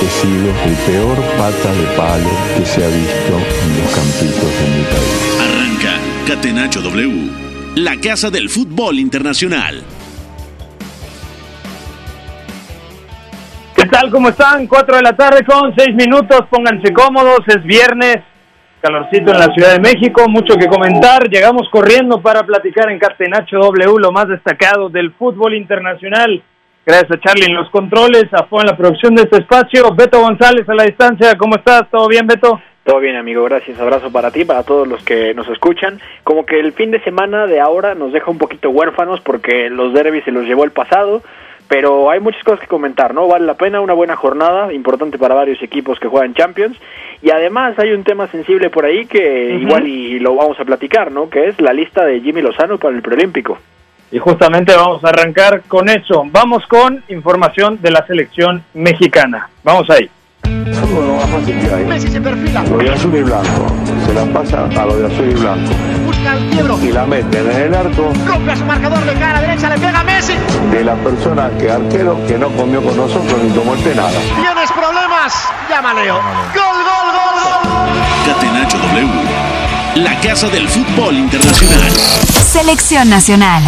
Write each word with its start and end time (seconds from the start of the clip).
He 0.00 0.10
sido 0.10 0.50
el 0.64 0.76
peor 0.86 1.16
pata 1.36 1.72
de 1.74 1.86
palo 1.96 2.30
que 2.56 2.64
se 2.64 2.84
ha 2.84 2.88
visto 2.88 3.34
en 3.34 3.82
los 3.82 3.90
campitos 3.92 4.50
de 4.60 4.66
mi 4.76 4.84
país. 4.84 5.18
Arranca 5.40 5.98
Catenacho 6.24 6.80
W, 6.82 7.30
la 7.74 7.96
casa 8.00 8.30
del 8.30 8.48
fútbol 8.48 9.00
internacional. 9.00 9.82
¿Qué 13.74 13.86
tal? 13.86 14.10
¿Cómo 14.10 14.28
están? 14.28 14.68
Cuatro 14.68 14.96
de 14.96 15.02
la 15.02 15.16
tarde 15.16 15.44
con 15.44 15.74
seis 15.76 15.94
minutos. 15.96 16.42
Pónganse 16.48 16.92
cómodos. 16.92 17.40
Es 17.48 17.62
viernes. 17.64 18.18
Calorcito 18.80 19.32
en 19.32 19.38
la 19.38 19.52
Ciudad 19.52 19.72
de 19.72 19.80
México. 19.80 20.28
Mucho 20.28 20.54
que 20.54 20.68
comentar. 20.68 21.28
Llegamos 21.28 21.68
corriendo 21.72 22.22
para 22.22 22.44
platicar 22.44 22.88
en 22.90 23.00
Catenacho 23.00 23.58
W 23.58 23.98
lo 23.98 24.12
más 24.12 24.28
destacado 24.28 24.88
del 24.88 25.12
fútbol 25.12 25.54
internacional. 25.54 26.40
Gracias 26.88 27.10
a 27.10 27.20
Charlie 27.20 27.44
en 27.44 27.54
los 27.54 27.68
controles, 27.68 28.32
a 28.32 28.44
Fo 28.44 28.62
en 28.62 28.66
la 28.66 28.74
producción 28.74 29.14
de 29.14 29.24
este 29.24 29.40
espacio. 29.40 29.94
Beto 29.94 30.22
González 30.22 30.66
a 30.70 30.74
la 30.74 30.84
distancia. 30.84 31.36
¿Cómo 31.36 31.56
estás? 31.56 31.82
¿Todo 31.90 32.08
bien, 32.08 32.26
Beto? 32.26 32.62
Todo 32.82 32.98
bien, 32.98 33.14
amigo, 33.16 33.44
gracias. 33.44 33.78
Abrazo 33.78 34.10
para 34.10 34.30
ti, 34.30 34.46
para 34.46 34.62
todos 34.62 34.88
los 34.88 35.04
que 35.04 35.34
nos 35.34 35.46
escuchan. 35.48 36.00
Como 36.24 36.46
que 36.46 36.58
el 36.58 36.72
fin 36.72 36.90
de 36.90 37.04
semana 37.04 37.46
de 37.46 37.60
ahora 37.60 37.94
nos 37.94 38.14
deja 38.14 38.30
un 38.30 38.38
poquito 38.38 38.70
huérfanos 38.70 39.20
porque 39.20 39.68
los 39.68 39.92
derbis 39.92 40.24
se 40.24 40.32
los 40.32 40.46
llevó 40.46 40.64
el 40.64 40.70
pasado, 40.70 41.20
pero 41.68 42.10
hay 42.10 42.20
muchas 42.20 42.42
cosas 42.42 42.60
que 42.60 42.68
comentar, 42.68 43.12
¿no? 43.12 43.28
Vale 43.28 43.44
la 43.44 43.58
pena 43.58 43.82
una 43.82 43.92
buena 43.92 44.16
jornada, 44.16 44.72
importante 44.72 45.18
para 45.18 45.34
varios 45.34 45.62
equipos 45.62 46.00
que 46.00 46.08
juegan 46.08 46.32
Champions. 46.32 46.78
Y 47.20 47.28
además 47.28 47.78
hay 47.78 47.92
un 47.92 48.02
tema 48.02 48.28
sensible 48.28 48.70
por 48.70 48.86
ahí 48.86 49.04
que 49.04 49.58
igual 49.60 49.86
y 49.86 50.20
lo 50.20 50.36
vamos 50.36 50.58
a 50.58 50.64
platicar, 50.64 51.12
¿no? 51.12 51.28
Que 51.28 51.48
es 51.48 51.60
la 51.60 51.74
lista 51.74 52.06
de 52.06 52.22
Jimmy 52.22 52.40
Lozano 52.40 52.78
para 52.78 52.96
el 52.96 53.02
preolímpico. 53.02 53.58
Y 54.10 54.18
justamente 54.18 54.74
vamos 54.74 55.04
a 55.04 55.08
arrancar 55.08 55.62
con 55.68 55.88
eso. 55.88 56.24
Vamos 56.30 56.64
con 56.66 57.02
información 57.08 57.78
de 57.82 57.90
la 57.90 58.06
selección 58.06 58.62
mexicana. 58.74 59.48
Vamos 59.62 59.88
ahí. 59.90 60.08
Fútbol 60.42 61.08
lo 61.08 61.14
más 61.16 61.28
fácil 61.30 61.58
que 61.60 61.74
hay. 61.74 61.84
Messi 61.84 62.08
se 62.08 62.20
perfila, 62.20 62.62
Lo 62.62 62.78
de 62.78 62.90
azul 62.90 63.14
y 63.14 63.22
blanco. 63.22 63.66
Se 64.06 64.14
la 64.14 64.24
pasa 64.26 64.64
a 64.64 64.86
lo 64.86 64.96
de 64.96 65.06
azul 65.06 65.30
y 65.30 65.34
blanco. 65.34 65.70
busca 66.06 66.34
el 66.34 66.50
quiebro, 66.50 66.78
Y 66.82 66.92
la 66.92 67.04
meten 67.04 67.50
en 67.50 67.56
el 67.60 67.74
arco 67.74 68.10
rompe 68.26 68.52
a 68.52 68.56
su 68.56 68.64
marcador 68.64 69.04
de 69.04 69.12
cara 69.14 69.40
derecha, 69.42 69.68
le 69.68 69.78
pega 69.78 70.00
a 70.00 70.04
Messi. 70.04 70.34
de 70.72 70.84
la 70.84 70.94
persona 70.96 71.50
que 71.58 71.70
arquero 71.70 72.18
que 72.26 72.38
no 72.38 72.48
comió 72.50 72.82
con 72.82 72.96
nosotros 72.96 73.42
ni 73.42 73.50
tomó 73.50 73.74
el 73.74 73.96
nada. 73.96 74.10
Tienes 74.10 74.72
problemas, 74.72 75.48
llama 75.68 75.92
Leo. 75.94 76.14
Gol, 76.14 76.22
gol, 76.54 77.08
gol, 77.12 77.36
gol. 77.44 78.34
Catenacho 78.34 78.78
W, 78.78 79.08
la 79.96 80.20
casa 80.20 80.48
del 80.48 80.66
fútbol 80.68 81.14
internacional. 81.14 81.90
Selección 81.90 83.10
Nacional. 83.10 83.62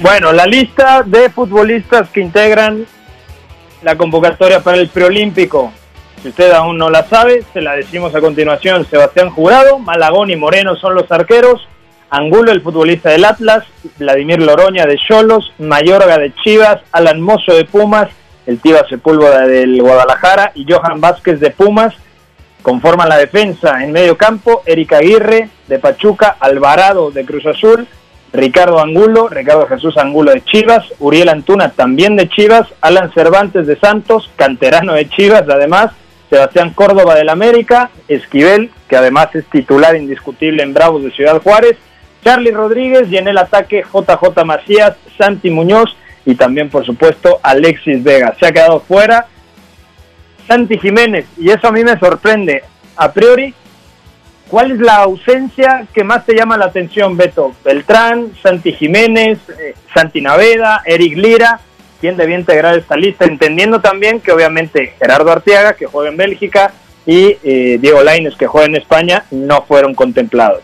Bueno, 0.00 0.30
la 0.32 0.44
lista 0.44 1.02
de 1.06 1.30
futbolistas 1.30 2.10
que 2.10 2.20
integran 2.20 2.86
la 3.82 3.96
convocatoria 3.96 4.60
para 4.60 4.76
el 4.76 4.88
preolímpico. 4.88 5.72
Si 6.22 6.28
usted 6.28 6.52
aún 6.52 6.76
no 6.76 6.90
la 6.90 7.04
sabe, 7.04 7.44
se 7.54 7.62
la 7.62 7.76
decimos 7.76 8.14
a 8.14 8.20
continuación. 8.20 8.84
Sebastián 8.84 9.30
Jurado, 9.30 9.78
Malagón 9.78 10.30
y 10.30 10.36
Moreno 10.36 10.76
son 10.76 10.94
los 10.94 11.10
arqueros. 11.10 11.66
Angulo, 12.10 12.52
el 12.52 12.60
futbolista 12.60 13.08
del 13.10 13.24
Atlas. 13.24 13.64
Vladimir 13.98 14.42
Loroña 14.42 14.84
de 14.84 14.98
Cholos. 14.98 15.54
Mayorga 15.58 16.18
de 16.18 16.34
Chivas. 16.34 16.82
Alan 16.92 17.20
Mozo 17.22 17.54
de 17.54 17.64
Pumas. 17.64 18.10
El 18.46 18.60
Tiva 18.60 18.86
Sepúlveda 18.88 19.46
del 19.46 19.80
Guadalajara. 19.80 20.52
Y 20.54 20.70
Johan 20.70 21.00
Vázquez 21.00 21.40
de 21.40 21.50
Pumas. 21.50 21.94
Conforman 22.62 23.08
la 23.08 23.16
defensa 23.16 23.82
en 23.82 23.92
medio 23.92 24.18
campo. 24.18 24.62
Erika 24.66 24.98
Aguirre 24.98 25.48
de 25.68 25.78
Pachuca. 25.78 26.36
Alvarado 26.38 27.10
de 27.10 27.24
Cruz 27.24 27.46
Azul. 27.46 27.88
Ricardo 28.32 28.80
Angulo, 28.80 29.28
Ricardo 29.28 29.66
Jesús 29.66 29.96
Angulo 29.96 30.32
de 30.32 30.44
Chivas, 30.44 30.84
Uriel 30.98 31.28
Antuna 31.28 31.70
también 31.70 32.16
de 32.16 32.28
Chivas, 32.28 32.68
Alan 32.80 33.12
Cervantes 33.12 33.66
de 33.66 33.78
Santos, 33.78 34.30
canterano 34.36 34.92
de 34.92 35.08
Chivas 35.08 35.44
además, 35.48 35.92
Sebastián 36.28 36.72
Córdoba 36.74 37.14
del 37.14 37.28
América, 37.28 37.90
Esquivel, 38.08 38.70
que 38.88 38.96
además 38.96 39.34
es 39.34 39.46
titular 39.46 39.96
indiscutible 39.96 40.62
en 40.62 40.74
Bravos 40.74 41.04
de 41.04 41.12
Ciudad 41.12 41.40
Juárez, 41.40 41.76
Charlie 42.24 42.50
Rodríguez 42.50 43.08
y 43.10 43.16
en 43.16 43.28
el 43.28 43.38
ataque 43.38 43.84
JJ 43.84 44.44
Macías, 44.44 44.96
Santi 45.16 45.50
Muñoz 45.50 45.96
y 46.24 46.34
también 46.34 46.68
por 46.68 46.84
supuesto 46.84 47.38
Alexis 47.42 48.02
Vega. 48.02 48.34
Se 48.38 48.46
ha 48.46 48.52
quedado 48.52 48.80
fuera 48.80 49.26
Santi 50.46 50.78
Jiménez 50.78 51.26
y 51.38 51.50
eso 51.50 51.68
a 51.68 51.72
mí 51.72 51.84
me 51.84 51.98
sorprende. 51.98 52.64
A 52.96 53.12
priori, 53.12 53.54
¿Cuál 54.48 54.72
es 54.72 54.78
la 54.78 54.98
ausencia 54.98 55.86
que 55.92 56.04
más 56.04 56.24
te 56.24 56.34
llama 56.34 56.56
la 56.56 56.66
atención, 56.66 57.16
Beto? 57.16 57.52
Beltrán, 57.64 58.30
Santi 58.42 58.72
Jiménez, 58.72 59.38
eh, 59.48 59.74
Santi 59.92 60.20
Naveda, 60.20 60.82
Eric 60.84 61.16
Lira. 61.16 61.60
¿Quién 62.00 62.16
debía 62.16 62.38
integrar 62.38 62.78
esta 62.78 62.96
lista? 62.96 63.24
Entendiendo 63.24 63.80
también 63.80 64.20
que 64.20 64.30
obviamente 64.30 64.94
Gerardo 64.98 65.32
Arteaga, 65.32 65.74
que 65.74 65.86
juega 65.86 66.10
en 66.10 66.16
Bélgica, 66.16 66.72
y 67.06 67.36
eh, 67.42 67.78
Diego 67.80 68.02
Lainez, 68.02 68.36
que 68.36 68.46
juega 68.46 68.66
en 68.66 68.76
España, 68.76 69.24
no 69.30 69.62
fueron 69.62 69.94
contemplados. 69.94 70.62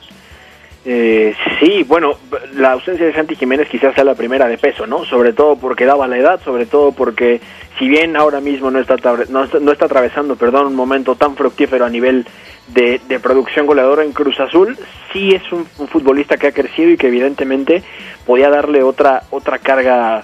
Eh, 0.84 1.34
sí, 1.60 1.84
bueno, 1.84 2.16
la 2.54 2.72
ausencia 2.72 3.06
de 3.06 3.14
Santi 3.14 3.36
Jiménez 3.36 3.68
quizás 3.68 3.94
sea 3.94 4.02
la 4.02 4.16
primera 4.16 4.48
de 4.48 4.58
peso, 4.58 4.86
¿no? 4.86 5.04
Sobre 5.04 5.32
todo 5.32 5.54
porque 5.56 5.86
daba 5.86 6.08
la 6.08 6.18
edad, 6.18 6.40
sobre 6.44 6.66
todo 6.66 6.90
porque 6.90 7.40
si 7.78 7.88
bien 7.88 8.16
ahora 8.16 8.40
mismo 8.40 8.70
no 8.72 8.80
está, 8.80 8.96
no 9.28 9.44
está, 9.44 9.60
no 9.60 9.72
está 9.72 9.84
atravesando, 9.84 10.34
perdón, 10.34 10.66
un 10.66 10.74
momento 10.74 11.14
tan 11.14 11.36
fructífero 11.36 11.84
a 11.84 11.90
nivel 11.90 12.26
de, 12.68 13.00
de 13.08 13.20
producción 13.20 13.66
goleadora 13.66 14.04
en 14.04 14.12
Cruz 14.12 14.38
Azul, 14.40 14.76
sí 15.12 15.34
es 15.34 15.52
un, 15.52 15.66
futbolista 15.66 16.36
que 16.36 16.48
ha 16.48 16.52
crecido 16.52 16.90
y 16.90 16.96
que 16.96 17.08
evidentemente 17.08 17.82
podía 18.26 18.48
darle 18.48 18.82
otra 18.82 19.24
otra 19.30 19.58
carga 19.58 20.22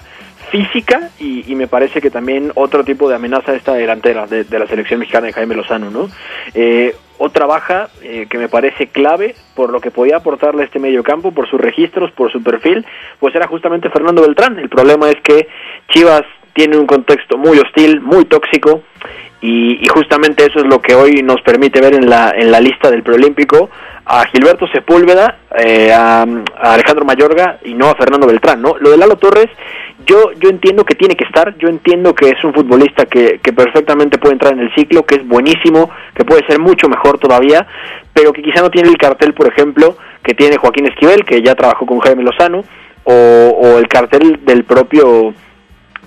física 0.49 1.09
y, 1.19 1.53
me 1.55 1.67
parece 1.67 2.01
que 2.01 2.09
también 2.09 2.51
otro 2.55 2.83
tipo 2.83 3.07
de 3.07 3.15
amenaza 3.15 3.53
esta 3.53 3.73
delantera 3.73 4.25
de, 4.25 4.45
de 4.45 4.59
la 4.59 4.65
selección 4.67 4.99
mexicana 4.99 5.27
de 5.27 5.33
Jaime 5.33 5.55
Lozano, 5.55 5.91
¿no? 5.91 6.09
Eh, 6.55 6.95
otra 7.19 7.45
baja 7.45 7.89
eh, 8.01 8.27
que 8.29 8.37
me 8.37 8.47
parece 8.47 8.87
clave 8.87 9.35
por 9.53 9.71
lo 9.71 9.81
que 9.81 9.91
podía 9.91 10.17
aportarle 10.17 10.63
a 10.63 10.65
este 10.65 10.79
medio 10.79 11.03
campo, 11.03 11.31
por 11.31 11.49
sus 11.49 11.59
registros, 11.59 12.11
por 12.13 12.31
su 12.31 12.41
perfil, 12.41 12.85
pues 13.19 13.35
era 13.35 13.45
justamente 13.45 13.89
Fernando 13.89 14.21
Beltrán. 14.21 14.57
El 14.57 14.69
problema 14.69 15.09
es 15.09 15.17
que 15.21 15.47
Chivas 15.89 16.23
tiene 16.53 16.77
un 16.77 16.87
contexto 16.87 17.37
muy 17.37 17.59
hostil, 17.59 17.99
muy 18.01 18.25
tóxico 18.25 18.83
y, 19.41 19.87
justamente 19.87 20.45
eso 20.45 20.59
es 20.59 20.65
lo 20.65 20.81
que 20.81 20.95
hoy 20.95 21.21
nos 21.23 21.41
permite 21.41 21.79
ver 21.79 21.93
en 21.93 22.09
la, 22.09 22.31
en 22.35 22.51
la 22.51 22.59
lista 22.59 22.91
del 22.91 23.03
preolímpico 23.03 23.69
a 24.05 24.25
Gilberto 24.25 24.67
Sepúlveda, 24.67 25.37
eh, 25.57 25.93
a, 25.93 26.23
a 26.23 26.73
Alejandro 26.73 27.05
Mayorga 27.05 27.59
y 27.63 27.73
no 27.73 27.89
a 27.89 27.95
Fernando 27.95 28.27
Beltrán, 28.27 28.61
¿no? 28.61 28.75
Lo 28.79 28.89
de 28.89 28.97
Lalo 28.97 29.17
Torres, 29.17 29.49
yo, 30.05 30.31
yo 30.39 30.49
entiendo 30.49 30.83
que 30.83 30.95
tiene 30.95 31.15
que 31.15 31.25
estar, 31.25 31.55
yo 31.57 31.69
entiendo 31.69 32.15
que 32.15 32.29
es 32.29 32.43
un 32.43 32.53
futbolista 32.53 33.05
que, 33.05 33.39
perfectamente 33.55 34.17
puede 34.17 34.33
entrar 34.33 34.53
en 34.53 34.61
el 34.61 34.73
ciclo, 34.73 35.05
que 35.05 35.15
es 35.15 35.27
buenísimo, 35.27 35.89
que 36.15 36.25
puede 36.25 36.45
ser 36.47 36.59
mucho 36.59 36.89
mejor 36.89 37.19
todavía, 37.19 37.67
pero 38.13 38.33
que 38.33 38.41
quizá 38.41 38.61
no 38.61 38.71
tiene 38.71 38.89
el 38.89 38.97
cartel, 38.97 39.33
por 39.33 39.47
ejemplo, 39.47 39.95
que 40.23 40.33
tiene 40.33 40.57
Joaquín 40.57 40.87
Esquivel, 40.87 41.25
que 41.25 41.41
ya 41.41 41.55
trabajó 41.55 41.85
con 41.85 41.99
Jaime 41.99 42.23
Lozano, 42.23 42.63
o 43.03 43.77
el 43.79 43.87
cartel 43.87 44.39
del 44.45 44.63
propio 44.65 45.33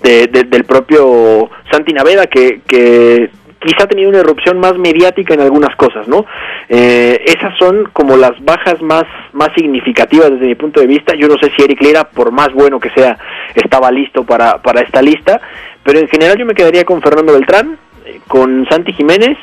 de- 0.03 0.27
de- 0.27 0.43
del 0.43 0.65
propio 0.65 1.49
Santi 1.71 1.93
Naveda 1.93 2.27
que, 2.27 2.61
que 2.67 3.29
quizá 3.59 3.85
ha 3.85 3.87
tenido 3.87 4.09
una 4.09 4.19
erupción 4.19 4.59
más 4.59 4.77
mediática 4.77 5.33
en 5.33 5.39
algunas 5.39 5.73
cosas, 5.77 6.05
¿no? 6.07 6.25
Eh, 6.67 7.23
esas 7.25 7.57
son 7.57 7.85
como 7.93 8.17
las 8.17 8.33
bajas 8.43 8.81
más, 8.81 9.05
más 9.31 9.49
significativas 9.55 10.31
desde 10.31 10.47
mi 10.47 10.55
punto 10.55 10.81
de 10.81 10.87
vista. 10.87 11.15
Yo 11.15 11.29
no 11.29 11.35
sé 11.41 11.49
si 11.55 11.63
Eric 11.63 11.81
Lira, 11.81 12.03
por 12.03 12.31
más 12.33 12.51
bueno 12.53 12.77
que 12.81 12.89
sea, 12.89 13.17
estaba 13.55 13.89
listo 13.89 14.25
para, 14.25 14.61
para 14.61 14.81
esta 14.81 15.01
lista, 15.01 15.39
pero 15.81 15.97
en 15.99 16.09
general 16.09 16.37
yo 16.37 16.45
me 16.45 16.53
quedaría 16.55 16.83
con 16.83 17.01
Fernando 17.01 17.31
Beltrán, 17.33 17.77
eh, 18.05 18.19
con 18.27 18.67
Santi 18.69 18.91
Jiménez 18.91 19.37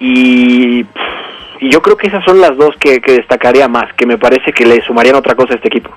y, 0.00 0.84
y 1.60 1.70
yo 1.70 1.80
creo 1.80 1.96
que 1.96 2.08
esas 2.08 2.24
son 2.24 2.40
las 2.40 2.56
dos 2.56 2.74
que 2.80 2.98
destacaría 3.06 3.68
más, 3.68 3.92
que 3.94 4.06
me 4.06 4.18
parece 4.18 4.52
que 4.52 4.66
le 4.66 4.80
sumarían 4.82 5.14
otra 5.16 5.36
cosa 5.36 5.52
a 5.52 5.56
este 5.56 5.68
equipo. 5.68 5.90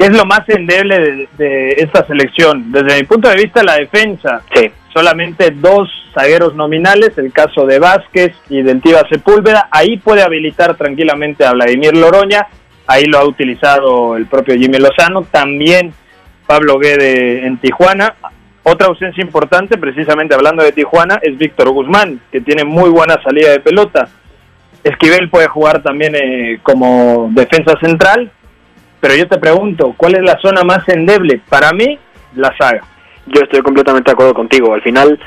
¿Qué 0.00 0.06
es 0.06 0.16
lo 0.16 0.24
más 0.24 0.48
endeble 0.48 0.98
de, 0.98 1.28
de 1.36 1.72
esta 1.72 2.06
selección? 2.06 2.72
Desde 2.72 3.00
mi 3.00 3.02
punto 3.02 3.28
de 3.28 3.36
vista, 3.36 3.62
la 3.62 3.74
defensa. 3.74 4.40
Sí. 4.54 4.70
Solamente 4.94 5.50
dos 5.50 5.90
zagueros 6.14 6.54
nominales, 6.54 7.18
el 7.18 7.30
caso 7.34 7.66
de 7.66 7.78
Vázquez 7.78 8.32
y 8.48 8.62
del 8.62 8.80
Tiva 8.80 9.06
Sepúlveda. 9.10 9.68
Ahí 9.70 9.98
puede 9.98 10.22
habilitar 10.22 10.74
tranquilamente 10.78 11.44
a 11.44 11.52
Vladimir 11.52 11.94
Loroña. 11.94 12.46
Ahí 12.86 13.04
lo 13.04 13.18
ha 13.18 13.26
utilizado 13.26 14.16
el 14.16 14.24
propio 14.24 14.54
Jimmy 14.54 14.78
Lozano. 14.78 15.24
También 15.30 15.92
Pablo 16.46 16.78
Guede 16.78 17.46
en 17.46 17.58
Tijuana. 17.58 18.14
Otra 18.62 18.86
ausencia 18.86 19.22
importante, 19.22 19.76
precisamente 19.76 20.34
hablando 20.34 20.64
de 20.64 20.72
Tijuana, 20.72 21.20
es 21.22 21.36
Víctor 21.36 21.68
Guzmán, 21.72 22.22
que 22.32 22.40
tiene 22.40 22.64
muy 22.64 22.88
buena 22.88 23.22
salida 23.22 23.50
de 23.50 23.60
pelota. 23.60 24.08
Esquivel 24.82 25.28
puede 25.28 25.48
jugar 25.48 25.82
también 25.82 26.14
eh, 26.14 26.58
como 26.62 27.28
defensa 27.32 27.74
central, 27.82 28.32
pero 29.00 29.14
yo 29.14 29.26
te 29.26 29.38
pregunto, 29.38 29.94
¿cuál 29.96 30.14
es 30.16 30.22
la 30.22 30.38
zona 30.40 30.62
más 30.62 30.86
endeble? 30.88 31.40
Para 31.48 31.72
mí, 31.72 31.98
la 32.36 32.54
saga. 32.56 32.82
Yo 33.26 33.42
estoy 33.42 33.62
completamente 33.62 34.10
de 34.10 34.12
acuerdo 34.12 34.34
contigo. 34.34 34.74
Al 34.74 34.82
final, 34.82 35.18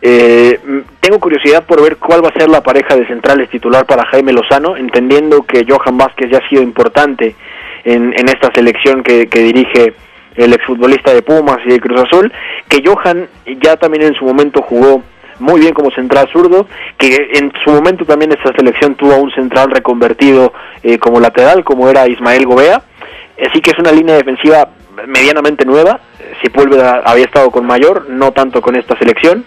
eh, 0.00 0.58
tengo 1.00 1.18
curiosidad 1.18 1.64
por 1.64 1.82
ver 1.82 1.96
cuál 1.96 2.24
va 2.24 2.28
a 2.28 2.38
ser 2.38 2.48
la 2.48 2.62
pareja 2.62 2.96
de 2.96 3.06
centrales 3.06 3.50
titular 3.50 3.84
para 3.84 4.06
Jaime 4.06 4.32
Lozano, 4.32 4.76
entendiendo 4.76 5.42
que 5.42 5.66
Johan 5.68 5.98
Vázquez 5.98 6.30
ya 6.30 6.38
ha 6.38 6.48
sido 6.48 6.62
importante 6.62 7.34
en, 7.84 8.12
esta 8.28 8.52
selección 8.54 9.02
que, 9.02 9.26
dirige 9.26 9.94
el 10.36 10.52
exfutbolista 10.52 11.12
de 11.12 11.22
Pumas 11.22 11.58
y 11.66 11.70
de 11.70 11.80
Cruz 11.80 12.02
Azul, 12.02 12.32
que 12.68 12.82
Johan 12.84 13.28
ya 13.60 13.76
también 13.76 14.04
en 14.04 14.14
su 14.14 14.24
momento 14.24 14.62
jugó 14.62 15.02
muy 15.40 15.60
bien 15.60 15.72
como 15.72 15.90
central 15.90 16.28
zurdo, 16.32 16.66
que 16.96 17.30
en 17.34 17.52
su 17.64 17.70
momento 17.70 18.04
también 18.04 18.32
esta 18.32 18.52
selección 18.52 18.94
tuvo 18.94 19.16
un 19.16 19.30
central 19.32 19.70
reconvertido 19.70 20.52
eh, 20.82 20.98
como 20.98 21.20
lateral, 21.20 21.64
como 21.64 21.88
era 21.88 22.08
Ismael 22.08 22.46
Gobea, 22.46 22.82
así 23.46 23.60
que 23.60 23.70
es 23.70 23.78
una 23.78 23.92
línea 23.92 24.16
defensiva 24.16 24.68
medianamente 25.06 25.64
nueva, 25.64 26.00
Sepúlveda 26.42 27.02
había 27.04 27.24
estado 27.24 27.50
con 27.50 27.66
mayor, 27.66 28.08
no 28.08 28.32
tanto 28.32 28.60
con 28.60 28.76
esta 28.76 28.98
selección, 28.98 29.44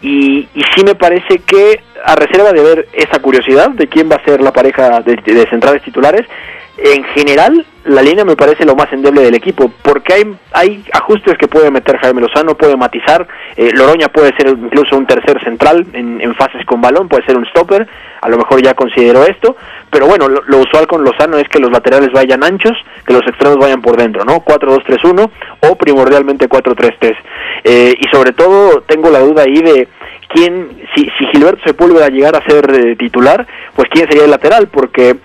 y, 0.00 0.48
y 0.54 0.62
sí 0.74 0.84
me 0.84 0.94
parece 0.94 1.40
que 1.40 1.80
a 2.04 2.14
reserva 2.14 2.52
de 2.52 2.62
ver 2.62 2.88
esa 2.92 3.20
curiosidad 3.20 3.70
de 3.70 3.88
quién 3.88 4.08
va 4.08 4.16
a 4.16 4.24
ser 4.24 4.40
la 4.40 4.52
pareja 4.52 5.00
de 5.00 5.46
centrales 5.50 5.82
titulares, 5.82 6.26
en 6.78 7.04
general 7.04 7.66
la 7.84 8.02
línea 8.02 8.24
me 8.24 8.36
parece 8.36 8.64
lo 8.64 8.76
más 8.76 8.92
endeble 8.92 9.22
del 9.22 9.34
equipo, 9.34 9.72
porque 9.82 10.12
hay, 10.12 10.36
hay 10.52 10.84
ajustes 10.92 11.38
que 11.38 11.48
puede 11.48 11.70
meter 11.70 11.98
Jaime 11.98 12.20
Lozano, 12.20 12.54
puede 12.54 12.76
matizar, 12.76 13.26
eh, 13.56 13.70
Loroña 13.74 14.08
puede 14.08 14.36
ser 14.36 14.48
incluso 14.48 14.96
un 14.96 15.06
tercer 15.06 15.42
central 15.42 15.86
en, 15.94 16.34
fases 16.34 16.64
con 16.66 16.80
balón, 16.80 17.08
puede 17.08 17.24
ser 17.24 17.36
un 17.36 17.46
stopper, 17.46 17.88
a 18.20 18.28
lo 18.28 18.36
mejor 18.36 18.62
ya 18.62 18.74
considero 18.74 19.24
esto, 19.24 19.56
pero 19.90 20.06
bueno, 20.06 20.28
lo, 20.28 20.42
lo, 20.42 20.58
usual 20.58 20.86
con 20.86 21.02
Lozano 21.02 21.38
es 21.38 21.48
que 21.48 21.58
los 21.58 21.70
laterales 21.70 22.12
vayan 22.12 22.44
anchos, 22.44 22.76
que 23.06 23.14
los 23.14 23.22
extremos 23.22 23.56
vayan 23.56 23.80
por 23.80 23.96
dentro, 23.96 24.24
¿no? 24.24 24.44
4-2-3-1 24.44 25.30
o 25.60 25.74
primordialmente 25.76 26.48
4-3-3. 26.48 27.16
Eh, 27.64 27.94
y 27.98 28.04
sobre 28.14 28.32
todo 28.32 28.82
tengo 28.82 29.10
la 29.10 29.20
duda 29.20 29.44
ahí 29.44 29.62
de 29.62 29.88
quién, 30.28 30.68
si, 30.94 31.10
si 31.18 31.26
Gilberto 31.32 31.62
Sepúlveda 31.64 32.08
llegara 32.08 32.38
a 32.38 32.48
ser 32.48 32.70
eh, 32.74 32.96
titular, 32.96 33.46
pues 33.74 33.88
quién 33.90 34.06
sería 34.06 34.24
el 34.24 34.30
lateral, 34.30 34.68
porque 34.68 35.16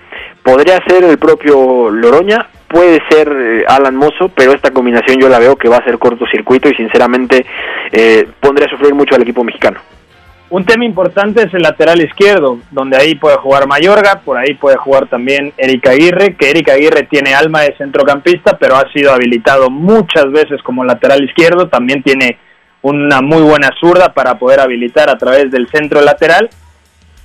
podría 0.44 0.78
ser 0.86 1.02
el 1.02 1.18
propio 1.18 1.90
Loroña, 1.90 2.46
puede 2.68 3.00
ser 3.10 3.28
eh, 3.28 3.64
Alan 3.66 3.96
Mozo, 3.96 4.28
pero 4.28 4.52
esta 4.52 4.70
combinación 4.70 5.18
yo 5.18 5.28
la 5.28 5.38
veo 5.38 5.56
que 5.56 5.68
va 5.68 5.78
a 5.78 5.84
ser 5.84 5.98
cortocircuito 5.98 6.68
y 6.68 6.74
sinceramente 6.74 7.44
eh, 7.90 8.28
pondría 8.40 8.66
a 8.66 8.70
sufrir 8.70 8.94
mucho 8.94 9.16
al 9.16 9.22
equipo 9.22 9.42
mexicano. 9.42 9.80
Un 10.50 10.66
tema 10.66 10.84
importante 10.84 11.42
es 11.42 11.54
el 11.54 11.62
lateral 11.62 12.00
izquierdo, 12.00 12.58
donde 12.70 12.98
ahí 12.98 13.14
puede 13.14 13.38
jugar 13.38 13.66
Mayorga, 13.66 14.20
por 14.24 14.36
ahí 14.36 14.54
puede 14.54 14.76
jugar 14.76 15.08
también 15.08 15.52
Erika 15.56 15.92
Aguirre, 15.92 16.36
que 16.36 16.50
Erika 16.50 16.74
Aguirre 16.74 17.04
tiene 17.04 17.34
alma 17.34 17.62
de 17.62 17.74
centrocampista, 17.76 18.58
pero 18.58 18.76
ha 18.76 18.92
sido 18.92 19.12
habilitado 19.12 19.70
muchas 19.70 20.30
veces 20.30 20.62
como 20.62 20.84
lateral 20.84 21.24
izquierdo, 21.24 21.68
también 21.68 22.02
tiene 22.02 22.38
una 22.82 23.22
muy 23.22 23.40
buena 23.42 23.70
zurda 23.80 24.12
para 24.12 24.38
poder 24.38 24.60
habilitar 24.60 25.08
a 25.08 25.16
través 25.16 25.50
del 25.50 25.66
centro 25.68 26.02
lateral. 26.02 26.50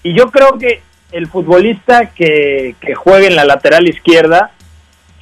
Y 0.01 0.17
yo 0.17 0.27
creo 0.31 0.57
que 0.57 0.81
el 1.11 1.27
futbolista 1.27 2.07
que, 2.07 2.75
juegue 2.95 3.27
en 3.27 3.35
la 3.35 3.45
lateral 3.45 3.87
izquierda 3.87 4.51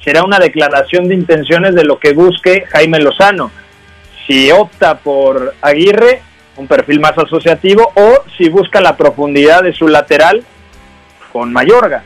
será 0.02 0.22
una 0.22 0.38
declaración 0.38 1.08
de 1.08 1.14
intenciones 1.14 1.74
de 1.74 1.84
lo 1.84 1.98
que 1.98 2.12
busque 2.12 2.64
Jaime 2.68 3.00
Lozano. 3.00 3.50
Si 4.26 4.50
opta 4.50 4.98
por 4.98 5.54
Aguirre, 5.62 6.22
un 6.56 6.66
perfil 6.66 7.00
más 7.00 7.16
asociativo, 7.16 7.92
o 7.94 8.22
si 8.36 8.48
busca 8.48 8.80
la 8.80 8.96
profundidad 8.96 9.62
de 9.62 9.72
su 9.72 9.88
lateral 9.88 10.44
con 11.32 11.52
Mayorga. 11.52 12.04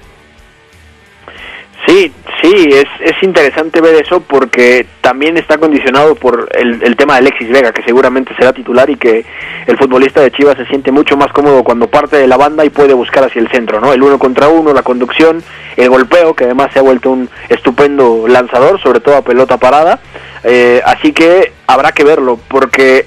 Sí, 1.87 2.13
sí, 2.41 2.69
es, 2.71 2.85
es 3.01 3.23
interesante 3.23 3.81
ver 3.81 3.97
eso 3.97 4.21
porque 4.21 4.87
también 5.01 5.37
está 5.37 5.59
condicionado 5.59 6.15
por 6.15 6.49
el, 6.55 6.81
el, 6.81 6.97
tema 6.97 7.15
de 7.15 7.21
Alexis 7.21 7.49
Vega, 7.49 7.73
que 7.73 7.83
seguramente 7.83 8.35
será 8.37 8.53
titular 8.53 8.89
y 8.89 8.97
que 8.97 9.25
el 9.67 9.77
futbolista 9.77 10.21
de 10.21 10.31
Chivas 10.31 10.57
se 10.57 10.67
siente 10.67 10.93
mucho 10.93 11.17
más 11.17 11.33
cómodo 11.33 11.65
cuando 11.65 11.89
parte 11.89 12.17
de 12.17 12.29
la 12.29 12.37
banda 12.37 12.65
y 12.65 12.71
puede 12.71 12.95
buscar 12.95 13.25
hacia 13.25 13.41
el 13.41 13.51
centro, 13.51 13.81
¿no? 13.81 13.93
El 13.93 14.03
uno 14.03 14.19
contra 14.19 14.49
uno, 14.49 14.73
la 14.73 14.83
conducción, 14.83 15.43
el 15.77 15.89
golpeo, 15.89 16.35
que 16.35 16.45
además 16.45 16.71
se 16.73 16.79
ha 16.79 16.83
vuelto 16.83 17.11
un 17.11 17.29
estupendo 17.49 18.29
lanzador, 18.29 18.81
sobre 18.81 19.01
todo 19.01 19.17
a 19.17 19.23
pelota 19.23 19.57
parada. 19.57 19.99
Eh, 20.45 20.81
así 20.85 21.13
que 21.13 21.53
habrá 21.67 21.91
que 21.91 22.05
verlo, 22.05 22.39
porque 22.49 23.07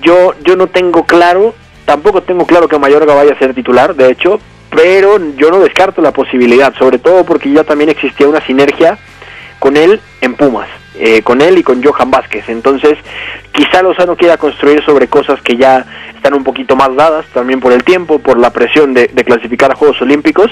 yo, 0.00 0.34
yo 0.42 0.56
no 0.56 0.66
tengo 0.66 1.04
claro, 1.04 1.54
tampoco 1.84 2.22
tengo 2.22 2.46
claro 2.46 2.66
que 2.66 2.78
Mayorga 2.78 3.14
vaya 3.14 3.34
a 3.34 3.38
ser 3.38 3.54
titular, 3.54 3.94
de 3.94 4.10
hecho, 4.10 4.40
pero 4.70 5.18
yo 5.36 5.50
no 5.50 5.60
descarto 5.60 6.02
la 6.02 6.12
posibilidad, 6.12 6.74
sobre 6.78 6.98
todo 6.98 7.24
porque 7.24 7.50
ya 7.50 7.64
también 7.64 7.90
existía 7.90 8.28
una 8.28 8.44
sinergia 8.44 8.98
con 9.58 9.76
él 9.76 10.00
en 10.20 10.34
Pumas, 10.34 10.68
eh, 10.98 11.22
con 11.22 11.40
él 11.40 11.58
y 11.58 11.62
con 11.62 11.82
Johan 11.82 12.10
Vázquez. 12.10 12.48
Entonces, 12.48 12.98
quizá 13.52 13.82
Lozano 13.82 14.16
quiera 14.16 14.36
construir 14.36 14.84
sobre 14.84 15.08
cosas 15.08 15.40
que 15.42 15.56
ya 15.56 15.84
están 16.14 16.34
un 16.34 16.44
poquito 16.44 16.74
más 16.76 16.94
dadas, 16.96 17.24
también 17.32 17.60
por 17.60 17.72
el 17.72 17.84
tiempo, 17.84 18.18
por 18.18 18.38
la 18.38 18.50
presión 18.50 18.92
de, 18.94 19.08
de 19.08 19.24
clasificar 19.24 19.70
a 19.70 19.76
Juegos 19.76 20.00
Olímpicos, 20.02 20.50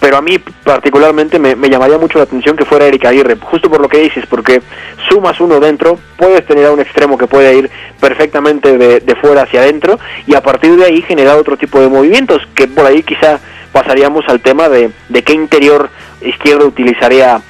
pero 0.00 0.16
a 0.16 0.22
mí 0.22 0.38
particularmente 0.38 1.38
me, 1.38 1.54
llamaría 1.68 1.98
mucho 1.98 2.18
la 2.18 2.24
atención 2.24 2.56
que 2.56 2.64
fuera 2.64 2.86
Erika 2.86 3.10
Aguirre, 3.10 3.36
justo 3.36 3.70
por 3.70 3.80
lo 3.80 3.88
que 3.88 3.98
dices, 3.98 4.24
porque 4.26 4.62
sumas 5.08 5.40
uno 5.40 5.60
dentro, 5.60 5.98
puedes 6.16 6.44
tener 6.46 6.66
a 6.66 6.72
un 6.72 6.80
extremo 6.80 7.18
que 7.18 7.26
puede 7.26 7.56
ir 7.56 7.70
perfectamente 8.00 8.76
de, 8.76 9.00
de 9.00 9.14
fuera 9.16 9.42
hacia 9.42 9.60
adentro 9.60 9.98
y 10.26 10.34
a 10.34 10.42
partir 10.42 10.76
de 10.76 10.84
ahí 10.86 11.02
generar 11.02 11.36
otro 11.36 11.56
tipo 11.56 11.80
de 11.80 11.88
movimientos, 11.88 12.42
que 12.54 12.66
por 12.66 12.86
ahí 12.86 13.02
quizá 13.02 13.40
pasaríamos 13.72 14.24
al 14.28 14.40
tema 14.40 14.68
de, 14.68 14.90
de 15.08 15.22
qué 15.22 15.32
interior 15.32 15.90
izquierdo 16.22 16.66
utilizaría 16.66 17.40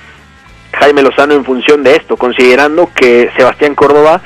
Jaime 0.75 1.03
Lozano 1.03 1.35
en 1.35 1.44
función 1.44 1.82
de 1.82 1.97
esto, 1.97 2.17
considerando 2.17 2.91
que 2.94 3.31
Sebastián 3.37 3.75
Córdoba 3.75 4.21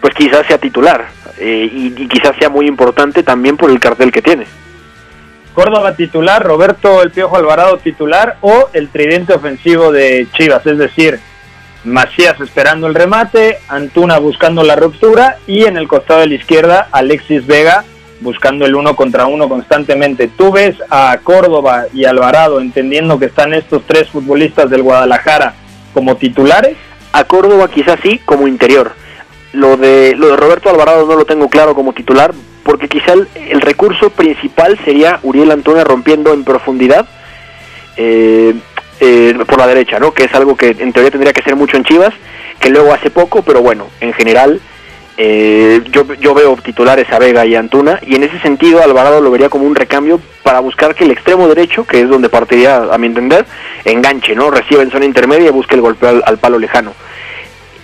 pues 0.00 0.14
quizás 0.14 0.46
sea 0.46 0.58
titular 0.58 1.06
eh, 1.38 1.68
y, 1.72 1.86
y, 1.96 2.08
quizás 2.08 2.36
sea 2.38 2.48
muy 2.48 2.66
importante 2.66 3.22
también 3.22 3.56
por 3.56 3.70
el 3.70 3.80
cartel 3.80 4.12
que 4.12 4.22
tiene. 4.22 4.46
Córdoba 5.54 5.94
titular, 5.94 6.42
Roberto 6.42 7.02
El 7.02 7.10
Piojo 7.10 7.36
Alvarado 7.36 7.78
titular 7.78 8.36
o 8.40 8.68
el 8.72 8.88
tridente 8.88 9.32
ofensivo 9.32 9.92
de 9.92 10.26
Chivas, 10.32 10.66
es 10.66 10.78
decir, 10.78 11.20
Macías 11.84 12.40
esperando 12.40 12.86
el 12.86 12.94
remate, 12.94 13.58
Antuna 13.68 14.18
buscando 14.18 14.62
la 14.62 14.74
ruptura 14.74 15.36
y 15.46 15.64
en 15.64 15.76
el 15.76 15.86
costado 15.86 16.20
de 16.20 16.28
la 16.28 16.34
izquierda 16.34 16.88
Alexis 16.90 17.46
Vega 17.46 17.84
buscando 18.20 18.64
el 18.64 18.74
uno 18.74 18.96
contra 18.96 19.26
uno 19.26 19.48
constantemente. 19.48 20.28
¿Tú 20.28 20.50
ves 20.50 20.76
a 20.90 21.16
Córdoba 21.22 21.84
y 21.92 22.06
Alvarado 22.06 22.60
entendiendo 22.60 23.18
que 23.18 23.26
están 23.26 23.52
estos 23.52 23.82
tres 23.86 24.08
futbolistas 24.08 24.70
del 24.70 24.82
Guadalajara 24.82 25.54
como 25.94 26.16
titulares? 26.16 26.76
A 27.12 27.24
Córdoba 27.24 27.70
quizás 27.70 27.98
sí, 28.02 28.20
como 28.24 28.46
interior. 28.48 28.92
Lo 29.52 29.76
de, 29.76 30.14
lo 30.16 30.28
de 30.28 30.36
Roberto 30.36 30.68
Alvarado 30.68 31.06
no 31.06 31.14
lo 31.14 31.24
tengo 31.24 31.48
claro 31.48 31.74
como 31.74 31.92
titular, 31.92 32.34
porque 32.64 32.88
quizá 32.88 33.12
el, 33.12 33.28
el 33.36 33.60
recurso 33.60 34.10
principal 34.10 34.78
sería 34.84 35.20
Uriel 35.22 35.52
Antuna 35.52 35.84
rompiendo 35.84 36.34
en 36.34 36.44
profundidad 36.44 37.06
eh, 37.96 38.54
eh, 39.00 39.34
por 39.46 39.58
la 39.58 39.66
derecha, 39.66 39.98
¿no? 39.98 40.12
Que 40.12 40.24
es 40.24 40.34
algo 40.34 40.56
que 40.56 40.70
en 40.70 40.92
teoría 40.92 41.10
tendría 41.10 41.32
que 41.32 41.42
ser 41.42 41.56
mucho 41.56 41.76
en 41.76 41.84
Chivas, 41.84 42.12
que 42.60 42.70
luego 42.70 42.92
hace 42.92 43.10
poco, 43.10 43.42
pero 43.42 43.60
bueno, 43.60 43.86
en 44.00 44.12
general 44.12 44.60
eh, 45.16 45.82
yo, 45.90 46.12
yo 46.14 46.34
veo 46.34 46.56
titulares 46.56 47.10
a 47.12 47.18
Vega 47.18 47.46
y 47.46 47.54
Antuna 47.54 48.00
y 48.04 48.16
en 48.16 48.24
ese 48.24 48.38
sentido 48.40 48.82
Alvarado 48.82 49.20
lo 49.20 49.30
vería 49.30 49.48
como 49.48 49.64
un 49.64 49.74
recambio 49.74 50.20
para 50.42 50.60
buscar 50.60 50.94
que 50.94 51.04
el 51.04 51.12
extremo 51.12 51.48
derecho, 51.48 51.86
que 51.86 52.00
es 52.00 52.08
donde 52.08 52.28
partiría 52.28 52.76
a 52.92 52.98
mi 52.98 53.06
entender, 53.06 53.46
enganche, 53.84 54.34
¿no? 54.34 54.50
Reciba 54.50 54.82
en 54.82 54.90
zona 54.90 55.04
intermedia 55.04 55.48
y 55.48 55.52
busque 55.52 55.74
el 55.74 55.80
golpeo 55.80 56.08
al, 56.08 56.22
al 56.26 56.38
palo 56.38 56.58
lejano. 56.58 56.92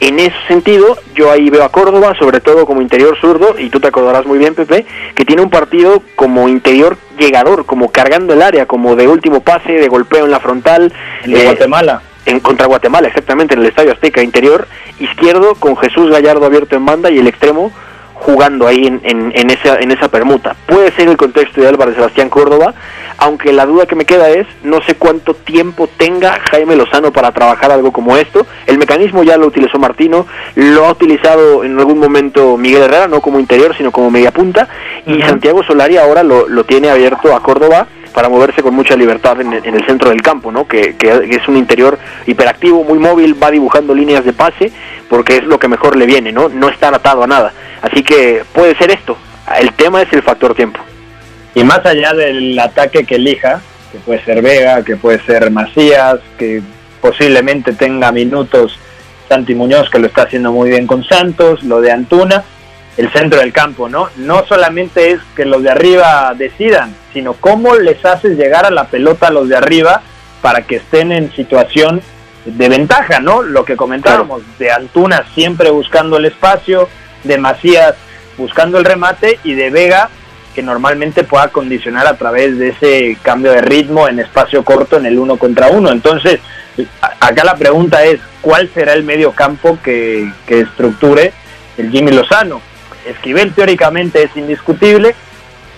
En 0.00 0.18
ese 0.18 0.36
sentido, 0.48 0.96
yo 1.14 1.30
ahí 1.30 1.50
veo 1.50 1.62
a 1.62 1.68
Córdoba, 1.68 2.14
sobre 2.18 2.40
todo 2.40 2.64
como 2.64 2.80
interior 2.80 3.18
zurdo, 3.20 3.56
y 3.58 3.68
tú 3.68 3.80
te 3.80 3.88
acordarás 3.88 4.24
muy 4.24 4.38
bien, 4.38 4.54
Pepe, 4.54 4.86
que 5.14 5.26
tiene 5.26 5.42
un 5.42 5.50
partido 5.50 6.02
como 6.16 6.48
interior 6.48 6.96
llegador, 7.18 7.66
como 7.66 7.92
cargando 7.92 8.32
el 8.32 8.40
área, 8.40 8.64
como 8.64 8.96
de 8.96 9.06
último 9.06 9.40
pase, 9.40 9.72
de 9.72 9.88
golpeo 9.88 10.24
en 10.24 10.30
la 10.30 10.40
frontal. 10.40 10.90
En 11.22 11.36
eh, 11.36 11.44
Guatemala. 11.44 12.00
En 12.24 12.40
contra 12.40 12.66
Guatemala, 12.66 13.08
exactamente, 13.08 13.52
en 13.52 13.60
el 13.60 13.66
Estadio 13.66 13.92
Azteca, 13.92 14.22
interior 14.22 14.66
izquierdo, 15.00 15.54
con 15.56 15.76
Jesús 15.76 16.10
Gallardo 16.10 16.46
abierto 16.46 16.76
en 16.76 16.86
banda 16.86 17.10
y 17.10 17.18
el 17.18 17.26
extremo 17.26 17.72
jugando 18.14 18.66
ahí 18.66 18.86
en, 18.86 19.00
en, 19.02 19.32
en, 19.34 19.50
esa, 19.50 19.76
en 19.78 19.90
esa 19.90 20.08
permuta. 20.08 20.54
Puede 20.66 20.92
ser 20.92 21.08
el 21.08 21.16
contexto 21.16 21.60
ideal 21.60 21.78
para 21.78 21.94
Sebastián 21.94 22.28
Córdoba, 22.28 22.74
aunque 23.16 23.52
la 23.52 23.64
duda 23.64 23.86
que 23.86 23.96
me 23.96 24.04
queda 24.04 24.28
es, 24.28 24.46
no 24.62 24.82
sé 24.82 24.94
cuánto 24.94 25.32
tiempo 25.34 25.88
tenga 25.96 26.38
Jaime 26.50 26.76
Lozano 26.76 27.12
para 27.12 27.32
trabajar 27.32 27.72
algo 27.72 27.92
como 27.92 28.16
esto. 28.18 28.46
El 28.66 28.78
mecanismo 28.78 29.22
ya 29.22 29.38
lo 29.38 29.46
utilizó 29.46 29.78
Martino, 29.78 30.26
lo 30.54 30.86
ha 30.86 30.92
utilizado 30.92 31.64
en 31.64 31.78
algún 31.78 31.98
momento 31.98 32.58
Miguel 32.58 32.82
Herrera, 32.82 33.08
no 33.08 33.22
como 33.22 33.40
interior, 33.40 33.74
sino 33.76 33.90
como 33.90 34.10
media 34.10 34.32
punta, 34.32 34.68
y 35.06 35.14
uh 35.14 35.16
-huh. 35.16 35.26
Santiago 35.26 35.62
Solari 35.62 35.96
ahora 35.96 36.22
lo, 36.22 36.46
lo 36.46 36.64
tiene 36.64 36.90
abierto 36.90 37.34
a 37.34 37.42
Córdoba 37.42 37.86
para 38.14 38.28
moverse 38.28 38.62
con 38.62 38.74
mucha 38.74 38.96
libertad 38.96 39.40
en, 39.40 39.52
el 39.52 39.86
centro 39.86 40.10
del 40.10 40.22
campo, 40.22 40.50
¿no? 40.50 40.66
Que, 40.66 40.96
es 41.00 41.48
un 41.48 41.56
interior 41.56 41.98
hiperactivo, 42.26 42.84
muy 42.84 42.98
móvil, 42.98 43.40
va 43.40 43.50
dibujando 43.50 43.94
líneas 43.94 44.24
de 44.24 44.32
pase, 44.32 44.72
porque 45.08 45.36
es 45.36 45.44
lo 45.44 45.58
que 45.58 45.68
mejor 45.68 45.96
le 45.96 46.06
viene, 46.06 46.32
¿no? 46.32 46.48
No 46.48 46.68
estar 46.68 46.94
atado 46.94 47.22
a 47.22 47.26
nada. 47.26 47.52
Así 47.82 48.02
que 48.02 48.42
puede 48.52 48.76
ser 48.76 48.90
esto. 48.90 49.16
El 49.58 49.72
tema 49.72 50.02
es 50.02 50.12
el 50.12 50.22
factor 50.22 50.54
tiempo. 50.54 50.80
Y 51.54 51.64
más 51.64 51.84
allá 51.84 52.12
del 52.12 52.58
ataque 52.58 53.04
que 53.04 53.16
elija, 53.16 53.60
que 53.90 53.98
puede 53.98 54.24
ser 54.24 54.42
Vega, 54.42 54.84
que 54.84 54.96
puede 54.96 55.20
ser 55.24 55.50
Macías, 55.50 56.20
que 56.38 56.62
posiblemente 57.00 57.72
tenga 57.72 58.12
minutos 58.12 58.78
Santi 59.28 59.54
Muñoz, 59.54 59.88
que 59.90 59.98
lo 59.98 60.08
está 60.08 60.22
haciendo 60.22 60.52
muy 60.52 60.70
bien 60.70 60.86
con 60.86 61.04
Santos, 61.04 61.62
lo 61.62 61.80
de 61.80 61.92
Antuna, 61.92 62.44
el 62.96 63.10
centro 63.12 63.40
del 63.40 63.52
campo, 63.52 63.88
¿no? 63.88 64.08
No 64.16 64.44
solamente 64.46 65.12
es 65.12 65.20
que 65.36 65.44
los 65.44 65.62
de 65.62 65.70
arriba 65.70 66.34
decidan, 66.36 66.94
sino 67.12 67.34
cómo 67.34 67.76
les 67.76 68.04
haces 68.04 68.36
llegar 68.36 68.66
a 68.66 68.70
la 68.70 68.84
pelota 68.84 69.28
a 69.28 69.30
los 69.30 69.48
de 69.48 69.56
arriba 69.56 70.02
para 70.42 70.62
que 70.62 70.76
estén 70.76 71.12
en 71.12 71.32
situación 71.32 72.02
de 72.44 72.68
ventaja, 72.68 73.20
¿no? 73.20 73.42
Lo 73.42 73.64
que 73.64 73.76
comentábamos, 73.76 74.42
de 74.58 74.72
Antuna 74.72 75.24
siempre 75.34 75.70
buscando 75.70 76.16
el 76.16 76.24
espacio, 76.24 76.88
de 77.24 77.38
Macías 77.38 77.94
buscando 78.36 78.78
el 78.78 78.84
remate 78.84 79.38
y 79.44 79.54
de 79.54 79.70
Vega 79.70 80.08
que 80.54 80.62
normalmente 80.62 81.22
pueda 81.22 81.48
condicionar 81.48 82.06
a 82.06 82.16
través 82.16 82.58
de 82.58 82.70
ese 82.70 83.16
cambio 83.22 83.52
de 83.52 83.60
ritmo 83.60 84.08
en 84.08 84.18
espacio 84.18 84.64
corto 84.64 84.96
en 84.96 85.06
el 85.06 85.18
uno 85.18 85.36
contra 85.36 85.68
uno. 85.68 85.92
Entonces, 85.92 86.40
acá 87.20 87.44
la 87.44 87.54
pregunta 87.54 88.04
es, 88.04 88.18
¿cuál 88.40 88.68
será 88.74 88.94
el 88.94 89.04
medio 89.04 89.32
campo 89.32 89.78
que, 89.82 90.32
que 90.46 90.60
estructure 90.60 91.32
el 91.76 91.90
Jimmy 91.90 92.10
Lozano? 92.10 92.60
Esquivel 93.06 93.52
teóricamente 93.52 94.22
es 94.22 94.36
indiscutible. 94.36 95.14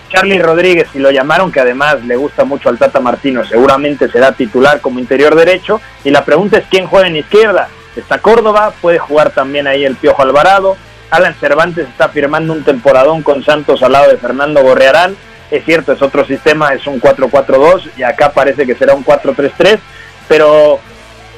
Charlie 0.09 0.39
Rodríguez, 0.39 0.87
si 0.93 0.99
lo 0.99 1.09
llamaron, 1.09 1.51
que 1.51 1.59
además 1.59 2.03
le 2.05 2.15
gusta 2.15 2.43
mucho 2.43 2.69
al 2.69 2.77
Tata 2.77 2.99
Martino, 2.99 3.43
seguramente 3.45 4.09
será 4.09 4.31
titular 4.31 4.79
como 4.79 4.99
interior 4.99 5.33
derecho. 5.35 5.81
Y 6.03 6.11
la 6.11 6.23
pregunta 6.23 6.59
es 6.59 6.65
quién 6.69 6.85
juega 6.85 7.07
en 7.07 7.15
izquierda. 7.15 7.67
Está 7.95 8.19
Córdoba, 8.19 8.73
puede 8.79 8.99
jugar 8.99 9.31
también 9.31 9.67
ahí 9.67 9.83
el 9.83 9.95
Piojo 9.95 10.21
Alvarado. 10.21 10.77
Alan 11.09 11.35
Cervantes 11.35 11.87
está 11.87 12.09
firmando 12.09 12.53
un 12.53 12.63
temporadón 12.63 13.23
con 13.23 13.43
Santos 13.43 13.81
al 13.83 13.91
lado 13.91 14.09
de 14.09 14.17
Fernando 14.17 14.61
Gorrearán. 14.61 15.15
Es 15.49 15.65
cierto, 15.65 15.93
es 15.93 16.01
otro 16.01 16.25
sistema, 16.25 16.73
es 16.73 16.87
un 16.87 16.99
4-4-2 16.99 17.91
y 17.97 18.03
acá 18.03 18.31
parece 18.31 18.65
que 18.65 18.75
será 18.75 18.95
un 18.95 19.05
4-3-3. 19.05 19.79
Pero 20.27 20.79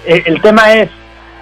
eh, 0.05 0.23
el 0.25 0.41
tema 0.41 0.73
es, 0.73 0.89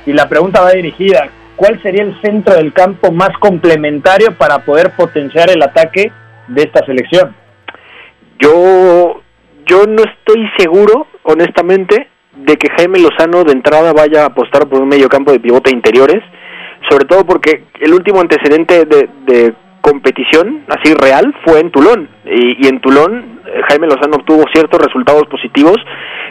y 0.05 0.13
la 0.13 0.27
pregunta 0.29 0.61
va 0.61 0.71
dirigida, 0.71 1.29
¿cuál 1.63 1.81
sería 1.81 2.03
el 2.03 2.19
centro 2.21 2.55
del 2.55 2.73
campo 2.73 3.09
más 3.13 3.29
complementario 3.39 4.37
para 4.37 4.65
poder 4.65 4.91
potenciar 4.97 5.49
el 5.49 5.63
ataque 5.63 6.11
de 6.49 6.61
esta 6.61 6.85
selección? 6.85 7.33
Yo, 8.37 9.21
yo 9.65 9.85
no 9.87 10.03
estoy 10.03 10.45
seguro, 10.57 11.07
honestamente, 11.23 12.09
de 12.35 12.57
que 12.57 12.67
Jaime 12.75 12.99
Lozano 12.99 13.45
de 13.45 13.53
entrada 13.53 13.93
vaya 13.93 14.23
a 14.23 14.25
apostar 14.25 14.67
por 14.67 14.81
un 14.81 14.89
medio 14.89 15.07
campo 15.07 15.31
de 15.31 15.39
pivote 15.39 15.71
interiores, 15.73 16.21
sobre 16.89 17.05
todo 17.05 17.25
porque 17.25 17.63
el 17.79 17.93
último 17.93 18.19
antecedente 18.19 18.83
de, 18.83 19.53
competición 19.83 20.63
así 20.69 20.93
real 20.93 21.35
fue 21.45 21.59
en 21.59 21.69
Tulón. 21.69 22.09
Y, 22.25 22.65
en 22.67 22.79
Tulón 22.79 23.41
eh, 23.45 23.61
Jaime 23.67 23.87
Lozano 23.87 24.15
obtuvo 24.15 24.45
ciertos 24.53 24.81
resultados 24.81 25.27
positivos 25.27 25.77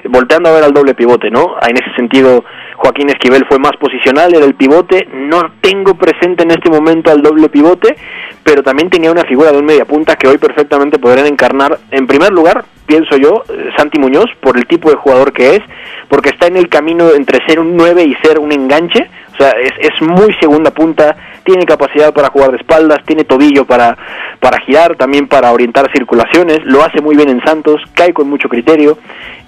volteando 0.09 0.49
a 0.49 0.53
ver 0.53 0.65
al 0.65 0.73
doble 0.73 0.95
pivote, 0.95 1.31
¿no? 1.31 1.57
En 1.69 1.77
ese 1.77 1.95
sentido 1.95 2.45
Joaquín 2.77 3.11
Esquivel 3.11 3.45
fue 3.49 3.59
más 3.59 3.77
posicional, 3.79 4.35
era 4.35 4.45
el 4.45 4.55
pivote, 4.55 5.07
no 5.13 5.53
tengo 5.61 5.95
presente 5.95 6.43
en 6.43 6.51
este 6.51 6.71
momento 6.71 7.13
al 7.13 7.23
doble 7.23 7.49
pivote, 7.49 7.95
pero 8.43 8.63
también 8.63 8.91
tenía 8.91 9.13
una 9.13 9.25
figura 9.25 9.53
de 9.53 9.59
un 9.59 9.67
mediapunta 9.67 10.17
que 10.17 10.27
hoy 10.27 10.39
perfectamente 10.39 10.99
podrían 10.99 11.27
encarnar, 11.27 11.79
en 11.91 12.07
primer 12.07 12.33
lugar, 12.33 12.65
pienso 12.87 13.17
yo, 13.17 13.45
eh, 13.49 13.71
Santi 13.77 14.01
Muñoz, 14.01 14.27
por 14.41 14.57
el 14.57 14.67
tipo 14.67 14.91
de 14.91 14.97
jugador 14.97 15.33
que 15.33 15.57
es, 15.57 15.61
porque 16.09 16.31
está 16.31 16.47
en 16.47 16.57
el 16.57 16.69
camino 16.69 17.11
entre 17.15 17.47
ser 17.47 17.61
un 17.61 17.77
9 17.77 18.03
y 18.03 18.15
ser 18.27 18.39
un 18.39 18.51
enganche, 18.51 19.09
es, 19.51 19.73
es 19.79 20.03
muy 20.03 20.33
segunda 20.41 20.71
punta, 20.71 21.17
tiene 21.45 21.65
capacidad 21.65 22.13
para 22.13 22.29
jugar 22.29 22.53
de 22.53 22.59
espaldas, 22.59 22.99
tiene 23.05 23.25
tobillo 23.25 23.65
para, 23.65 23.97
para 24.41 24.61
girar, 24.61 24.97
también 24.97 25.29
para 25.29 25.53
orientar 25.53 25.91
circulaciones, 25.93 26.61
lo 26.65 26.85
hace 26.85 27.01
muy 27.01 27.17
bien 27.17 27.29
en 27.29 27.43
Santos, 27.45 27.81
cae 27.95 28.13
con 28.13 28.29
mucho 28.29 28.49
criterio. 28.49 28.99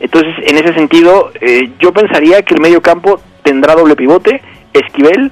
Entonces, 0.00 0.34
en 0.42 0.56
ese 0.56 0.74
sentido, 0.74 1.30
eh, 1.40 1.70
yo 1.78 1.92
pensaría 1.92 2.42
que 2.42 2.54
el 2.54 2.60
medio 2.60 2.80
campo 2.80 3.20
tendrá 3.42 3.74
doble 3.74 3.96
pivote, 3.96 4.42
Esquivel, 4.72 5.30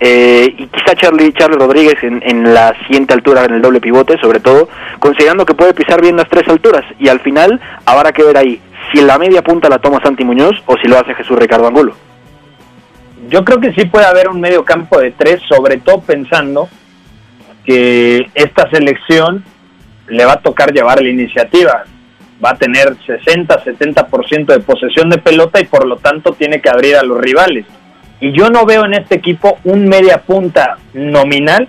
eh, 0.00 0.52
y 0.58 0.66
quizá 0.66 0.96
Charlie, 0.96 1.32
Charlie 1.32 1.56
Rodríguez 1.56 2.02
en, 2.02 2.20
en, 2.24 2.52
la 2.52 2.74
siguiente 2.80 3.14
altura 3.14 3.44
en 3.44 3.54
el 3.54 3.62
doble 3.62 3.80
pivote, 3.80 4.18
sobre 4.18 4.40
todo, 4.40 4.68
considerando 4.98 5.46
que 5.46 5.54
puede 5.54 5.72
pisar 5.72 6.00
bien 6.00 6.16
las 6.16 6.28
tres 6.28 6.48
alturas, 6.48 6.84
y 6.98 7.08
al 7.08 7.20
final 7.20 7.60
habrá 7.86 8.12
que 8.12 8.24
ver 8.24 8.36
ahí 8.36 8.60
si 8.92 9.00
la 9.00 9.18
media 9.18 9.42
punta 9.42 9.68
la 9.68 9.78
toma 9.78 10.00
Santi 10.02 10.24
Muñoz 10.24 10.62
o 10.66 10.76
si 10.76 10.88
lo 10.88 10.98
hace 10.98 11.14
Jesús 11.14 11.38
Ricardo 11.38 11.68
Angulo 11.68 11.94
yo 13.34 13.44
creo 13.44 13.58
que 13.58 13.72
sí 13.72 13.86
puede 13.86 14.06
haber 14.06 14.28
un 14.28 14.40
medio 14.40 14.64
campo 14.64 15.00
de 15.00 15.10
tres, 15.10 15.42
sobre 15.48 15.78
todo 15.78 16.00
pensando 16.02 16.68
que 17.66 18.30
esta 18.32 18.70
selección 18.70 19.42
le 20.06 20.24
va 20.24 20.34
a 20.34 20.40
tocar 20.40 20.72
llevar 20.72 21.02
la 21.02 21.08
iniciativa. 21.08 21.82
Va 22.44 22.50
a 22.50 22.56
tener 22.56 22.94
60, 23.04 23.64
70% 23.64 24.46
de 24.46 24.60
posesión 24.60 25.10
de 25.10 25.18
pelota 25.18 25.60
y 25.60 25.64
por 25.64 25.84
lo 25.84 25.96
tanto 25.96 26.34
tiene 26.34 26.60
que 26.60 26.70
abrir 26.70 26.94
a 26.94 27.02
los 27.02 27.20
rivales. 27.20 27.66
Y 28.20 28.30
yo 28.30 28.50
no 28.50 28.64
veo 28.66 28.84
en 28.84 28.94
este 28.94 29.16
equipo 29.16 29.58
un 29.64 29.88
media 29.88 30.18
punta 30.18 30.78
nominal 30.92 31.68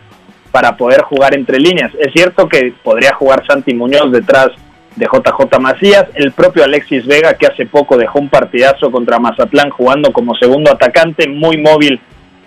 para 0.52 0.78
poder 0.78 1.02
jugar 1.02 1.34
entre 1.34 1.58
líneas. 1.58 1.92
Es 1.98 2.14
cierto 2.14 2.48
que 2.48 2.76
podría 2.84 3.16
jugar 3.16 3.44
Santi 3.48 3.74
Muñoz 3.74 4.12
detrás 4.12 4.50
de 4.96 5.06
JJ 5.06 5.60
Macías, 5.60 6.06
el 6.16 6.32
propio 6.32 6.64
Alexis 6.64 7.06
Vega 7.06 7.34
que 7.34 7.48
hace 7.48 7.66
poco 7.66 7.98
dejó 7.98 8.20
un 8.20 8.30
partidazo 8.30 8.92
contra 8.92 9.20
Mazatlán 9.20 9.70
jugando 9.70 10.14
como 10.14 10.36
segundo 10.36 10.72
atacante, 10.72 11.28
muy 11.28 11.58
móvil 11.58 12.00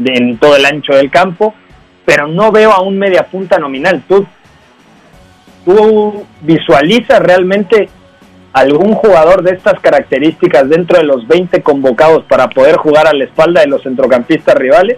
en 0.05 0.38
todo 0.38 0.57
el 0.57 0.64
ancho 0.64 0.95
del 0.95 1.11
campo, 1.11 1.55
pero 2.07 2.26
no 2.26 2.50
veo 2.50 2.73
a 2.73 2.81
un 2.81 2.99
media 2.99 3.25
punta 3.25 3.59
nominal. 3.59 4.02
¿Tú, 4.09 4.26
tú 5.64 6.26
visualizas 6.40 7.21
realmente 7.21 7.88
algún 8.52 8.95
jugador 8.95 9.43
de 9.43 9.52
estas 9.52 9.78
características 9.81 10.69
dentro 10.69 10.99
de 10.99 11.05
los 11.05 11.28
20 11.28 11.62
convocados 11.62 12.25
para 12.25 12.49
poder 12.49 12.76
jugar 12.76 13.07
a 13.07 13.12
la 13.12 13.25
espalda 13.25 13.61
de 13.61 13.67
los 13.67 13.83
centrocampistas 13.83 14.55
rivales? 14.55 14.97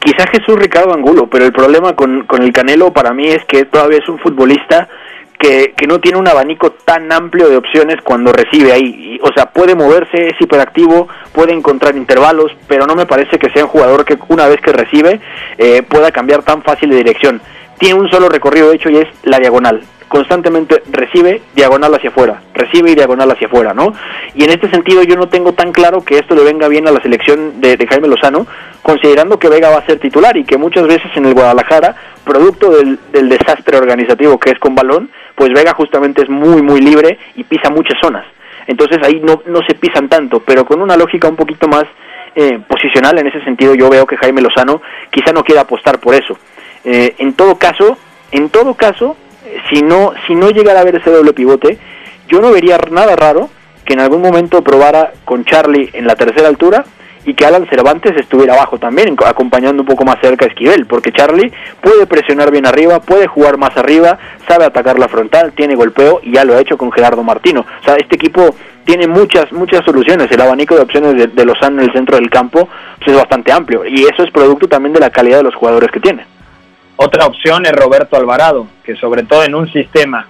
Quizás 0.00 0.28
Jesús 0.30 0.58
Ricardo 0.58 0.92
Angulo, 0.92 1.28
pero 1.30 1.44
el 1.44 1.52
problema 1.52 1.94
con, 1.94 2.26
con 2.26 2.42
el 2.42 2.52
Canelo 2.52 2.92
para 2.92 3.12
mí 3.12 3.28
es 3.28 3.44
que 3.44 3.64
todavía 3.64 3.98
es 3.98 4.08
un 4.08 4.18
futbolista 4.18 4.88
que, 5.38 5.74
que, 5.76 5.86
no 5.86 6.00
tiene 6.00 6.18
un 6.18 6.28
abanico 6.28 6.72
tan 6.72 7.12
amplio 7.12 7.48
de 7.48 7.56
opciones 7.56 7.96
cuando 8.02 8.32
recibe 8.32 8.72
ahí. 8.72 9.18
O 9.22 9.32
sea, 9.32 9.46
puede 9.46 9.74
moverse, 9.74 10.28
es 10.28 10.40
hiperactivo, 10.40 11.08
puede 11.32 11.52
encontrar 11.52 11.96
intervalos, 11.96 12.52
pero 12.68 12.86
no 12.86 12.94
me 12.94 13.06
parece 13.06 13.38
que 13.38 13.50
sea 13.50 13.64
un 13.64 13.70
jugador 13.70 14.04
que 14.04 14.18
una 14.28 14.48
vez 14.48 14.60
que 14.60 14.72
recibe 14.72 15.20
eh, 15.58 15.82
pueda 15.82 16.10
cambiar 16.10 16.42
tan 16.42 16.62
fácil 16.62 16.90
de 16.90 16.96
dirección. 16.96 17.40
Tiene 17.78 18.00
un 18.00 18.08
solo 18.10 18.28
recorrido 18.28 18.72
hecho 18.72 18.88
y 18.88 18.96
es 18.96 19.08
la 19.24 19.38
diagonal. 19.38 19.82
Constantemente 20.08 20.82
recibe 20.90 21.42
diagonal 21.54 21.92
hacia 21.94 22.10
afuera, 22.10 22.40
recibe 22.54 22.92
y 22.92 22.94
diagonal 22.94 23.30
hacia 23.32 23.48
afuera, 23.48 23.74
¿no? 23.74 23.92
Y 24.34 24.44
en 24.44 24.50
este 24.50 24.70
sentido 24.70 25.02
yo 25.02 25.16
no 25.16 25.28
tengo 25.28 25.52
tan 25.52 25.72
claro 25.72 26.04
que 26.04 26.16
esto 26.16 26.36
le 26.36 26.44
venga 26.44 26.68
bien 26.68 26.86
a 26.86 26.92
la 26.92 27.02
selección 27.02 27.60
de, 27.60 27.76
de 27.76 27.86
Jaime 27.88 28.06
Lozano, 28.06 28.46
considerando 28.82 29.38
que 29.38 29.48
Vega 29.48 29.68
va 29.68 29.78
a 29.78 29.86
ser 29.86 29.98
titular 29.98 30.36
y 30.36 30.44
que 30.44 30.56
muchas 30.56 30.86
veces 30.86 31.10
en 31.16 31.26
el 31.26 31.34
Guadalajara, 31.34 31.96
producto 32.24 32.70
del, 32.70 33.00
del 33.10 33.28
desastre 33.28 33.78
organizativo 33.78 34.38
que 34.38 34.50
es 34.50 34.58
con 34.60 34.76
balón, 34.76 35.10
pues 35.36 35.52
Vega 35.52 35.74
justamente 35.74 36.22
es 36.22 36.28
muy, 36.28 36.62
muy 36.62 36.80
libre 36.80 37.18
y 37.36 37.44
pisa 37.44 37.70
muchas 37.70 37.98
zonas. 38.00 38.26
Entonces 38.66 38.98
ahí 39.04 39.20
no, 39.22 39.42
no 39.46 39.60
se 39.64 39.74
pisan 39.74 40.08
tanto, 40.08 40.40
pero 40.40 40.64
con 40.64 40.82
una 40.82 40.96
lógica 40.96 41.28
un 41.28 41.36
poquito 41.36 41.68
más 41.68 41.84
eh, 42.34 42.58
posicional, 42.66 43.18
en 43.18 43.28
ese 43.28 43.44
sentido 43.44 43.74
yo 43.74 43.88
veo 43.88 44.06
que 44.06 44.16
Jaime 44.16 44.40
Lozano 44.40 44.82
quizá 45.10 45.32
no 45.32 45.44
quiera 45.44 45.60
apostar 45.60 46.00
por 46.00 46.14
eso. 46.14 46.36
Eh, 46.84 47.14
en 47.18 47.34
todo 47.34 47.56
caso, 47.56 47.96
en 48.32 48.48
todo 48.48 48.74
caso, 48.74 49.16
si 49.70 49.82
no, 49.82 50.12
si 50.26 50.34
no 50.34 50.50
llegara 50.50 50.80
a 50.80 50.84
ver 50.84 50.96
ese 50.96 51.10
doble 51.10 51.32
pivote, 51.32 51.78
yo 52.28 52.40
no 52.40 52.50
vería 52.50 52.78
nada 52.90 53.14
raro 53.14 53.50
que 53.84 53.92
en 53.92 54.00
algún 54.00 54.20
momento 54.20 54.62
probara 54.62 55.12
con 55.24 55.44
Charlie 55.44 55.90
en 55.92 56.06
la 56.06 56.16
tercera 56.16 56.48
altura 56.48 56.84
y 57.26 57.34
que 57.34 57.44
Alan 57.44 57.68
Cervantes 57.68 58.16
estuviera 58.16 58.54
abajo 58.54 58.78
también, 58.78 59.16
acompañando 59.26 59.82
un 59.82 59.88
poco 59.88 60.04
más 60.04 60.18
cerca 60.20 60.44
a 60.44 60.48
Esquivel, 60.48 60.86
porque 60.86 61.10
Charlie 61.10 61.52
puede 61.80 62.06
presionar 62.06 62.52
bien 62.52 62.66
arriba, 62.66 63.00
puede 63.00 63.26
jugar 63.26 63.58
más 63.58 63.76
arriba, 63.76 64.16
sabe 64.48 64.64
atacar 64.64 64.98
la 64.98 65.08
frontal, 65.08 65.52
tiene 65.52 65.74
golpeo 65.74 66.20
y 66.22 66.32
ya 66.32 66.44
lo 66.44 66.54
ha 66.54 66.60
hecho 66.60 66.78
con 66.78 66.92
Gerardo 66.92 67.24
Martino. 67.24 67.66
O 67.80 67.84
sea, 67.84 67.96
este 67.96 68.14
equipo 68.14 68.54
tiene 68.84 69.08
muchas, 69.08 69.50
muchas 69.50 69.84
soluciones, 69.84 70.30
el 70.30 70.40
abanico 70.40 70.76
de 70.76 70.82
opciones 70.82 71.16
de, 71.16 71.26
de 71.26 71.44
Lozano 71.44 71.82
en 71.82 71.88
el 71.88 71.92
centro 71.92 72.16
del 72.16 72.30
campo 72.30 72.68
pues, 72.98 73.08
es 73.08 73.16
bastante 73.16 73.50
amplio 73.50 73.84
y 73.84 74.04
eso 74.04 74.22
es 74.22 74.30
producto 74.30 74.68
también 74.68 74.92
de 74.92 75.00
la 75.00 75.10
calidad 75.10 75.38
de 75.38 75.42
los 75.42 75.54
jugadores 75.56 75.90
que 75.90 75.98
tiene. 75.98 76.24
Otra 76.94 77.26
opción 77.26 77.66
es 77.66 77.72
Roberto 77.72 78.16
Alvarado, 78.16 78.68
que 78.84 78.94
sobre 78.94 79.24
todo 79.24 79.42
en 79.42 79.54
un 79.56 79.70
sistema 79.72 80.28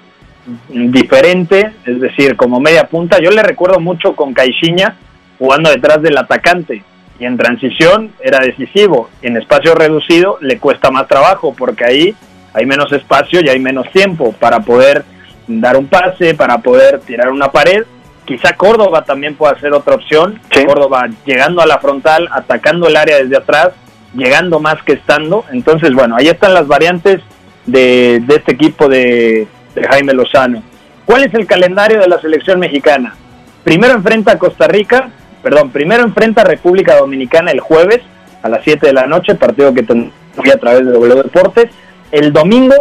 diferente, 0.69 1.73
es 1.85 2.01
decir, 2.01 2.37
como 2.37 2.59
media 2.59 2.89
punta, 2.89 3.19
yo 3.21 3.31
le 3.31 3.43
recuerdo 3.43 3.81
mucho 3.81 4.17
con 4.17 4.33
Caixinha, 4.33 4.97
jugando 5.39 5.71
detrás 5.71 6.03
del 6.03 6.17
atacante. 6.19 6.83
Y 7.19 7.25
en 7.25 7.37
transición 7.37 8.13
era 8.21 8.41
decisivo. 8.41 9.09
En 9.23 9.37
espacio 9.37 9.75
reducido 9.75 10.39
le 10.41 10.59
cuesta 10.59 10.91
más 10.91 11.09
trabajo 11.09 11.55
porque 11.57 11.85
ahí 11.85 12.15
hay 12.53 12.67
menos 12.67 12.93
espacio 12.93 13.41
y 13.41 13.49
hay 13.49 13.59
menos 13.59 13.91
tiempo 13.91 14.33
para 14.33 14.61
poder 14.61 15.05
dar 15.47 15.77
un 15.77 15.87
pase, 15.87 16.35
para 16.35 16.59
poder 16.59 17.01
tirar 17.01 17.31
una 17.31 17.51
pared. 17.51 17.85
Quizá 18.25 18.55
Córdoba 18.55 19.05
también 19.05 19.35
pueda 19.35 19.59
ser 19.61 19.73
otra 19.73 19.95
opción. 19.95 20.41
Sí. 20.53 20.65
Córdoba 20.65 21.09
llegando 21.25 21.63
a 21.63 21.67
la 21.67 21.79
frontal, 21.79 22.29
atacando 22.33 22.89
el 22.89 22.97
área 22.97 23.19
desde 23.19 23.37
atrás, 23.37 23.71
llegando 24.15 24.61
más 24.61 24.83
que 24.83 24.95
estando. 24.95 25.45
Entonces, 25.53 25.95
bueno, 25.95 26.17
ahí 26.17 26.29
están 26.29 26.53
las 26.53 26.67
variantes 26.67 27.21
de, 27.65 28.21
de 28.27 28.35
este 28.35 28.53
equipo 28.53 28.89
de, 28.89 29.47
de 29.75 29.89
Jaime 29.89 30.13
Lozano. 30.13 30.63
¿Cuál 31.05 31.23
es 31.23 31.35
el 31.35 31.47
calendario 31.47 32.01
de 32.01 32.09
la 32.09 32.21
selección 32.21 32.59
mexicana? 32.59 33.15
Primero 33.63 33.95
enfrenta 33.95 34.33
a 34.33 34.39
Costa 34.39 34.67
Rica, 34.67 35.09
perdón, 35.47 35.71
primero 35.71 36.03
enfrenta 36.03 36.41
a 36.41 36.45
República 36.45 36.97
Dominicana 36.97 37.53
el 37.53 37.61
jueves 37.61 38.01
a 38.43 38.49
las 38.49 38.65
7 38.65 38.85
de 38.85 38.93
la 38.93 39.07
noche, 39.07 39.37
partido 39.37 39.73
que 39.73 39.85
tendría 39.85 40.55
a 40.55 40.59
través 40.59 40.85
de 40.85 40.91
W 40.91 41.23
Deportes. 41.23 41.67
El 42.11 42.33
domingo, 42.33 42.75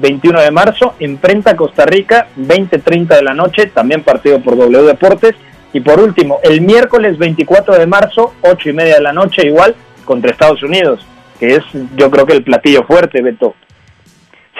21 0.00 0.40
de 0.40 0.50
marzo, 0.50 0.94
enfrenta 1.00 1.50
a 1.50 1.56
Costa 1.56 1.84
Rica, 1.84 2.28
20.30 2.38 3.08
de 3.08 3.22
la 3.22 3.34
noche, 3.34 3.66
también 3.66 4.04
partido 4.04 4.40
por 4.40 4.56
W 4.56 4.84
Deportes. 4.84 5.34
Y 5.74 5.80
por 5.80 6.00
último, 6.00 6.38
el 6.42 6.62
miércoles 6.62 7.18
24 7.18 7.74
de 7.74 7.86
marzo, 7.86 8.32
8 8.40 8.70
y 8.70 8.72
media 8.72 8.94
de 8.94 9.02
la 9.02 9.12
noche, 9.12 9.46
igual, 9.46 9.74
contra 10.06 10.30
Estados 10.30 10.62
Unidos, 10.62 11.04
que 11.38 11.56
es 11.56 11.64
yo 11.94 12.10
creo 12.10 12.24
que 12.24 12.32
el 12.32 12.42
platillo 12.42 12.84
fuerte, 12.84 13.20
Beto. 13.20 13.54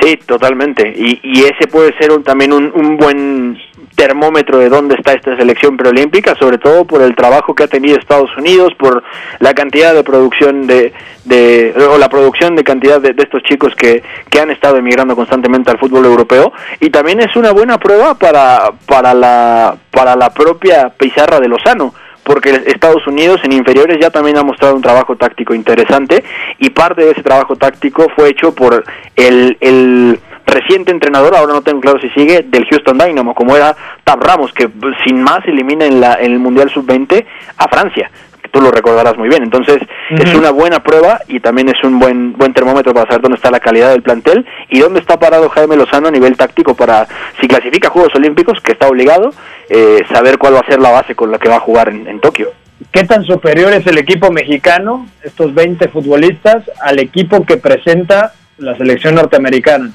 Sí, 0.00 0.16
totalmente. 0.26 0.92
Y, 0.96 1.18
y 1.24 1.40
ese 1.44 1.66
puede 1.70 1.96
ser 1.98 2.12
un- 2.12 2.22
también 2.22 2.52
un, 2.52 2.70
un 2.74 2.96
buen 2.96 3.58
termómetro 3.96 4.58
de 4.58 4.68
dónde 4.68 4.94
está 4.94 5.12
esta 5.12 5.36
selección 5.36 5.76
preolímpica, 5.76 6.36
sobre 6.36 6.58
todo 6.58 6.84
por 6.84 7.02
el 7.02 7.16
trabajo 7.16 7.52
que 7.52 7.64
ha 7.64 7.66
tenido 7.68 7.98
Estados 7.98 8.30
Unidos, 8.36 8.72
por 8.78 9.02
la 9.40 9.54
cantidad 9.54 9.92
de 9.94 10.04
producción 10.04 10.68
de, 10.68 10.92
de 11.24 11.74
o 11.90 11.98
la 11.98 12.08
producción 12.08 12.54
de 12.54 12.62
cantidad 12.62 13.00
de, 13.00 13.12
de 13.12 13.22
estos 13.24 13.42
chicos 13.42 13.74
que, 13.74 14.04
que 14.30 14.38
han 14.40 14.50
estado 14.52 14.76
emigrando 14.76 15.16
constantemente 15.16 15.72
al 15.72 15.78
fútbol 15.78 16.04
europeo 16.04 16.52
y 16.78 16.90
también 16.90 17.18
es 17.20 17.34
una 17.34 17.50
buena 17.50 17.78
prueba 17.78 18.14
para 18.14 18.70
para 18.86 19.14
la 19.14 19.76
para 19.90 20.14
la 20.14 20.30
propia 20.30 20.90
pizarra 20.96 21.40
de 21.40 21.48
Lozano 21.48 21.92
porque 22.28 22.50
Estados 22.66 23.06
Unidos 23.06 23.40
en 23.42 23.52
inferiores 23.52 23.96
ya 23.98 24.10
también 24.10 24.36
ha 24.36 24.42
mostrado 24.42 24.74
un 24.74 24.82
trabajo 24.82 25.16
táctico 25.16 25.54
interesante 25.54 26.22
y 26.58 26.68
parte 26.68 27.02
de 27.02 27.12
ese 27.12 27.22
trabajo 27.22 27.56
táctico 27.56 28.06
fue 28.14 28.28
hecho 28.28 28.54
por 28.54 28.84
el, 29.16 29.56
el 29.62 30.20
reciente 30.44 30.92
entrenador, 30.92 31.34
ahora 31.34 31.54
no 31.54 31.62
tengo 31.62 31.80
claro 31.80 31.98
si 32.00 32.10
sigue, 32.10 32.42
del 32.42 32.66
Houston 32.66 32.98
Dynamo, 32.98 33.34
como 33.34 33.56
era 33.56 33.74
Tab 34.04 34.22
Ramos, 34.22 34.52
que 34.52 34.68
sin 35.06 35.22
más 35.22 35.40
elimina 35.46 35.86
en, 35.86 36.02
la, 36.02 36.16
en 36.20 36.32
el 36.32 36.38
Mundial 36.38 36.70
Sub-20 36.70 37.24
a 37.56 37.68
Francia 37.68 38.10
tú 38.50 38.60
lo 38.60 38.70
recordarás 38.70 39.16
muy 39.16 39.28
bien. 39.28 39.42
Entonces, 39.42 39.78
es 40.10 40.34
una 40.34 40.50
buena 40.50 40.82
prueba 40.82 41.20
y 41.28 41.40
también 41.40 41.68
es 41.68 41.82
un 41.84 41.98
buen 41.98 42.32
buen 42.32 42.54
termómetro 42.54 42.94
para 42.94 43.06
saber 43.06 43.22
dónde 43.22 43.36
está 43.36 43.50
la 43.50 43.60
calidad 43.60 43.90
del 43.90 44.02
plantel 44.02 44.46
y 44.68 44.78
dónde 44.78 45.00
está 45.00 45.18
parado 45.18 45.48
Jaime 45.50 45.76
Lozano 45.76 46.08
a 46.08 46.10
nivel 46.10 46.36
táctico 46.36 46.74
para, 46.74 47.06
si 47.40 47.48
clasifica 47.48 47.88
a 47.88 47.90
Juegos 47.90 48.14
Olímpicos, 48.14 48.60
que 48.60 48.72
está 48.72 48.88
obligado, 48.88 49.30
eh, 49.68 50.04
saber 50.12 50.38
cuál 50.38 50.54
va 50.54 50.60
a 50.60 50.66
ser 50.66 50.80
la 50.80 50.90
base 50.90 51.14
con 51.14 51.30
la 51.30 51.38
que 51.38 51.48
va 51.48 51.56
a 51.56 51.60
jugar 51.60 51.88
en, 51.88 52.06
en 52.06 52.20
Tokio. 52.20 52.50
¿Qué 52.92 53.04
tan 53.04 53.24
superior 53.24 53.72
es 53.72 53.86
el 53.86 53.98
equipo 53.98 54.30
mexicano, 54.30 55.06
estos 55.22 55.52
20 55.52 55.88
futbolistas, 55.88 56.64
al 56.80 56.98
equipo 57.00 57.44
que 57.44 57.56
presenta 57.56 58.32
la 58.58 58.76
selección 58.76 59.16
norteamericana? 59.16 59.90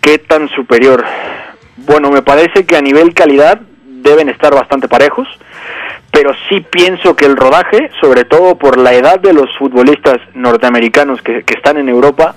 ¿Qué 0.00 0.18
tan 0.18 0.48
superior? 0.50 1.04
Bueno, 1.76 2.10
me 2.10 2.22
parece 2.22 2.66
que 2.66 2.76
a 2.76 2.82
nivel 2.82 3.14
calidad 3.14 3.60
deben 3.84 4.28
estar 4.28 4.54
bastante 4.54 4.88
parejos, 4.88 5.26
pero 6.14 6.32
sí 6.48 6.64
pienso 6.70 7.16
que 7.16 7.26
el 7.26 7.36
rodaje, 7.36 7.90
sobre 8.00 8.24
todo 8.24 8.54
por 8.56 8.78
la 8.78 8.94
edad 8.94 9.18
de 9.18 9.32
los 9.32 9.50
futbolistas 9.58 10.18
norteamericanos 10.34 11.20
que, 11.20 11.42
están 11.48 11.76
en 11.76 11.88
Europa, 11.88 12.36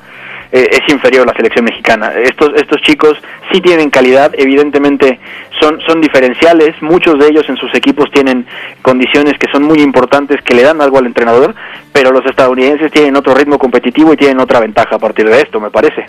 eh, 0.51 0.67
es 0.71 0.91
inferior 0.91 1.21
a 1.23 1.31
la 1.31 1.37
selección 1.37 1.65
mexicana. 1.65 2.11
Estos, 2.15 2.55
estos 2.55 2.81
chicos 2.81 3.21
sí 3.51 3.61
tienen 3.61 3.91
calidad, 3.91 4.31
evidentemente 4.35 5.19
son, 5.59 5.79
son 5.81 6.01
diferenciales, 6.01 6.81
muchos 6.81 7.19
de 7.19 7.27
ellos 7.27 7.47
en 7.49 7.57
sus 7.57 7.71
equipos 7.75 8.09
tienen 8.11 8.47
condiciones 8.81 9.37
que 9.37 9.51
son 9.51 9.61
muy 9.61 9.79
importantes, 9.81 10.41
que 10.41 10.55
le 10.55 10.63
dan 10.63 10.81
algo 10.81 10.97
al 10.97 11.05
entrenador, 11.05 11.53
pero 11.93 12.11
los 12.11 12.25
estadounidenses 12.25 12.91
tienen 12.91 13.15
otro 13.15 13.35
ritmo 13.35 13.59
competitivo 13.59 14.11
y 14.11 14.17
tienen 14.17 14.39
otra 14.39 14.59
ventaja 14.59 14.95
a 14.95 14.99
partir 14.99 15.29
de 15.29 15.39
esto, 15.39 15.59
me 15.59 15.69
parece. 15.69 16.07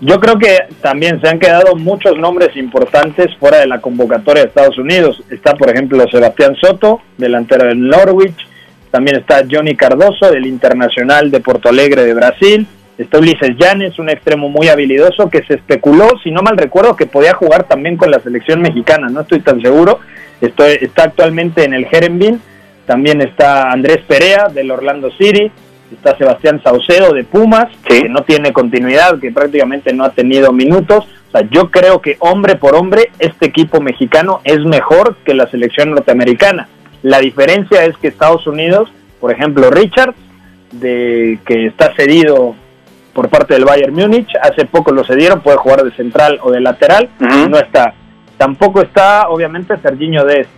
Yo 0.00 0.18
creo 0.18 0.38
que 0.38 0.58
también 0.82 1.20
se 1.20 1.28
han 1.28 1.38
quedado 1.38 1.76
muchos 1.76 2.18
nombres 2.18 2.56
importantes 2.56 3.34
fuera 3.38 3.58
de 3.58 3.66
la 3.66 3.80
convocatoria 3.80 4.42
de 4.42 4.48
Estados 4.48 4.76
Unidos. 4.76 5.22
Está, 5.30 5.54
por 5.54 5.70
ejemplo, 5.70 6.04
Sebastián 6.10 6.56
Soto, 6.60 7.00
delantero 7.16 7.66
del 7.66 7.80
Norwich. 7.80 8.36
También 8.90 9.16
está 9.16 9.44
Johnny 9.50 9.76
Cardoso, 9.76 10.30
del 10.30 10.46
Internacional 10.46 11.30
de 11.30 11.40
Porto 11.40 11.68
Alegre 11.68 12.04
de 12.04 12.14
Brasil. 12.14 12.66
Está 12.98 13.18
Ulises 13.18 13.56
Llanes, 13.56 13.98
un 13.98 14.08
extremo 14.08 14.48
muy 14.48 14.68
habilidoso 14.68 15.28
que 15.28 15.42
se 15.44 15.54
especuló, 15.54 16.08
si 16.22 16.30
no 16.30 16.42
mal 16.42 16.56
recuerdo, 16.56 16.94
que 16.94 17.06
podía 17.06 17.34
jugar 17.34 17.64
también 17.64 17.96
con 17.96 18.10
la 18.10 18.20
selección 18.20 18.60
mexicana. 18.60 19.08
No 19.08 19.22
estoy 19.22 19.40
tan 19.40 19.60
seguro. 19.60 20.00
Estoy, 20.40 20.78
está 20.80 21.04
actualmente 21.04 21.64
en 21.64 21.74
el 21.74 21.86
Jerenbin. 21.86 22.40
También 22.86 23.20
está 23.20 23.70
Andrés 23.72 23.98
Perea, 24.06 24.48
del 24.52 24.70
Orlando 24.70 25.10
City 25.12 25.50
está 25.94 26.16
Sebastián 26.16 26.60
Saucedo 26.62 27.12
de 27.12 27.24
Pumas, 27.24 27.68
Sí. 27.88 28.02
que 28.02 28.08
no 28.08 28.22
tiene 28.22 28.52
continuidad, 28.52 29.18
que 29.18 29.32
prácticamente 29.32 29.92
no 29.92 30.04
ha 30.04 30.10
tenido 30.10 30.52
minutos. 30.52 31.06
O 31.28 31.30
sea, 31.38 31.48
yo 31.50 31.70
creo 31.70 32.00
que 32.00 32.16
hombre 32.20 32.54
por 32.56 32.74
hombre 32.76 33.10
este 33.18 33.46
equipo 33.46 33.80
mexicano 33.80 34.40
es 34.44 34.60
mejor 34.64 35.16
que 35.24 35.34
la 35.34 35.48
selección 35.48 35.90
norteamericana. 35.90 36.68
La 37.02 37.18
diferencia 37.18 37.84
es 37.84 37.96
que 37.98 38.08
Estados 38.08 38.46
Unidos, 38.46 38.90
por 39.20 39.32
ejemplo, 39.32 39.70
Richards, 39.70 40.16
de 40.72 41.38
que 41.46 41.66
está 41.66 41.92
cedido 41.94 42.54
por 43.12 43.28
parte 43.28 43.54
del 43.54 43.64
Bayern 43.64 43.94
Múnich, 43.94 44.28
hace 44.42 44.64
poco 44.64 44.92
lo 44.92 45.04
cedieron, 45.04 45.40
puede 45.40 45.56
jugar 45.56 45.84
de 45.84 45.92
central 45.92 46.38
o 46.42 46.50
de 46.50 46.60
lateral, 46.60 47.08
no 47.20 47.58
está. 47.58 47.94
Tampoco 48.38 48.82
está, 48.82 49.28
obviamente, 49.28 49.76
Serginho 49.78 50.24
Dest. 50.24 50.50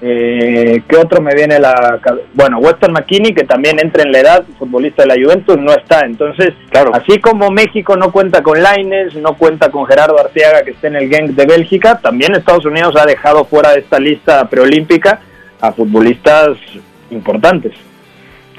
Eh, 0.00 0.82
¿Qué 0.88 0.96
otro 0.96 1.20
me 1.20 1.34
viene 1.34 1.58
la 1.58 1.98
Bueno, 2.34 2.58
Weston 2.58 2.92
McKinney, 2.92 3.34
que 3.34 3.42
también 3.44 3.80
entra 3.80 4.04
en 4.04 4.12
la 4.12 4.20
edad, 4.20 4.44
futbolista 4.58 5.02
de 5.02 5.08
la 5.08 5.14
Juventus, 5.16 5.58
no 5.58 5.72
está. 5.72 6.00
Entonces, 6.06 6.54
Claro. 6.70 6.92
así 6.94 7.18
como 7.18 7.50
México 7.50 7.96
no 7.96 8.12
cuenta 8.12 8.42
con 8.42 8.62
Laines, 8.62 9.14
no 9.16 9.34
cuenta 9.34 9.70
con 9.70 9.86
Gerardo 9.86 10.18
Arteaga, 10.18 10.62
que 10.62 10.70
está 10.70 10.86
en 10.86 10.96
el 10.96 11.08
Genk 11.08 11.30
de 11.30 11.46
Bélgica, 11.46 11.98
también 12.00 12.34
Estados 12.34 12.64
Unidos 12.64 12.94
ha 12.96 13.06
dejado 13.06 13.44
fuera 13.44 13.72
de 13.72 13.80
esta 13.80 13.98
lista 13.98 14.48
preolímpica 14.48 15.20
a 15.60 15.72
futbolistas 15.72 16.56
importantes. 17.10 17.72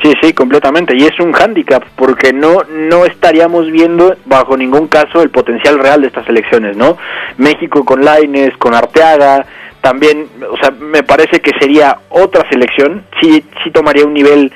Sí, 0.02 0.14
sí, 0.22 0.32
completamente. 0.34 0.96
Y 0.96 1.04
es 1.04 1.20
un 1.20 1.34
hándicap 1.34 1.84
porque 1.98 2.32
no 2.32 2.64
no 2.70 3.06
estaríamos 3.06 3.70
viendo 3.70 4.16
bajo 4.26 4.56
ningún 4.56 4.88
caso 4.88 5.22
el 5.22 5.30
potencial 5.30 5.78
real 5.78 6.02
de 6.02 6.08
estas 6.08 6.28
elecciones, 6.30 6.78
¿no? 6.78 6.98
México 7.38 7.84
con 7.84 8.04
Laines, 8.06 8.56
con 8.58 8.74
Arteaga, 8.74 9.46
también, 9.82 10.28
o 10.52 10.58
sea, 10.58 10.72
me 10.72 11.04
parece 11.04 11.40
que 11.40 11.52
sería 11.60 12.00
otra 12.10 12.48
selección, 12.50 13.04
sí 13.22 13.44
sí 13.64 13.72
tomaría 13.72 14.06
un 14.06 14.14
nivel 14.14 14.52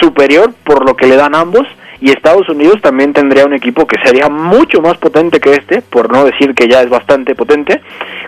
superior 0.00 0.52
por 0.64 0.84
lo 0.84 0.96
que 0.96 1.06
le 1.06 1.16
dan 1.16 1.34
ambos 1.34 1.66
y 2.00 2.10
Estados 2.10 2.48
Unidos 2.50 2.82
también 2.82 3.14
tendría 3.14 3.46
un 3.46 3.54
equipo 3.54 3.86
que 3.86 3.96
sería 4.04 4.28
mucho 4.28 4.82
más 4.82 4.98
potente 4.98 5.40
que 5.40 5.52
este, 5.52 5.80
por 5.80 6.12
no 6.12 6.24
decir 6.24 6.54
que 6.54 6.68
ya 6.68 6.82
es 6.82 6.90
bastante 6.90 7.34
potente, 7.34 7.80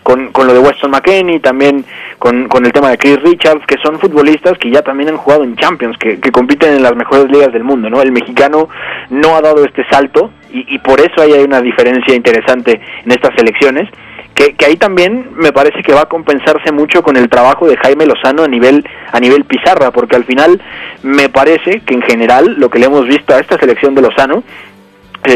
con, 0.02 0.32
con 0.32 0.46
lo 0.46 0.54
de 0.54 0.60
Weston 0.60 0.90
McKenney, 0.90 1.40
también 1.40 1.84
con, 2.18 2.48
con 2.48 2.64
el 2.64 2.72
tema 2.72 2.88
de 2.90 2.96
Chris 2.96 3.20
Richards, 3.22 3.66
que 3.66 3.76
son 3.82 3.98
futbolistas 3.98 4.56
que 4.56 4.70
ya 4.70 4.80
también 4.80 5.10
han 5.10 5.18
jugado 5.18 5.44
en 5.44 5.56
Champions, 5.56 5.98
que, 5.98 6.18
que 6.20 6.32
compiten 6.32 6.74
en 6.74 6.82
las 6.82 6.96
mejores 6.96 7.30
ligas 7.30 7.52
del 7.52 7.64
mundo, 7.64 7.90
¿no? 7.90 8.00
El 8.00 8.12
mexicano 8.12 8.70
no 9.10 9.36
ha 9.36 9.42
dado 9.42 9.62
este 9.62 9.84
salto 9.90 10.30
y, 10.50 10.74
y 10.74 10.78
por 10.78 10.98
eso 11.00 11.20
ahí 11.20 11.32
hay 11.32 11.44
una 11.44 11.60
diferencia 11.60 12.14
interesante 12.14 12.80
en 13.04 13.10
estas 13.10 13.34
selecciones. 13.34 13.90
Que, 14.36 14.54
que 14.54 14.66
ahí 14.66 14.76
también 14.76 15.30
me 15.34 15.50
parece 15.50 15.82
que 15.82 15.94
va 15.94 16.02
a 16.02 16.08
compensarse 16.08 16.70
mucho 16.70 17.02
con 17.02 17.16
el 17.16 17.28
trabajo 17.28 17.66
de 17.66 17.76
Jaime 17.78 18.04
Lozano 18.04 18.44
a 18.44 18.48
nivel 18.48 18.86
a 19.10 19.18
nivel 19.18 19.44
pizarra 19.44 19.90
porque 19.90 20.14
al 20.14 20.24
final 20.24 20.60
me 21.02 21.30
parece 21.30 21.80
que 21.80 21.94
en 21.94 22.02
general 22.02 22.54
lo 22.58 22.68
que 22.68 22.78
le 22.78 22.86
hemos 22.86 23.08
visto 23.08 23.34
a 23.34 23.40
esta 23.40 23.58
selección 23.58 23.94
de 23.94 24.02
Lozano 24.02 24.44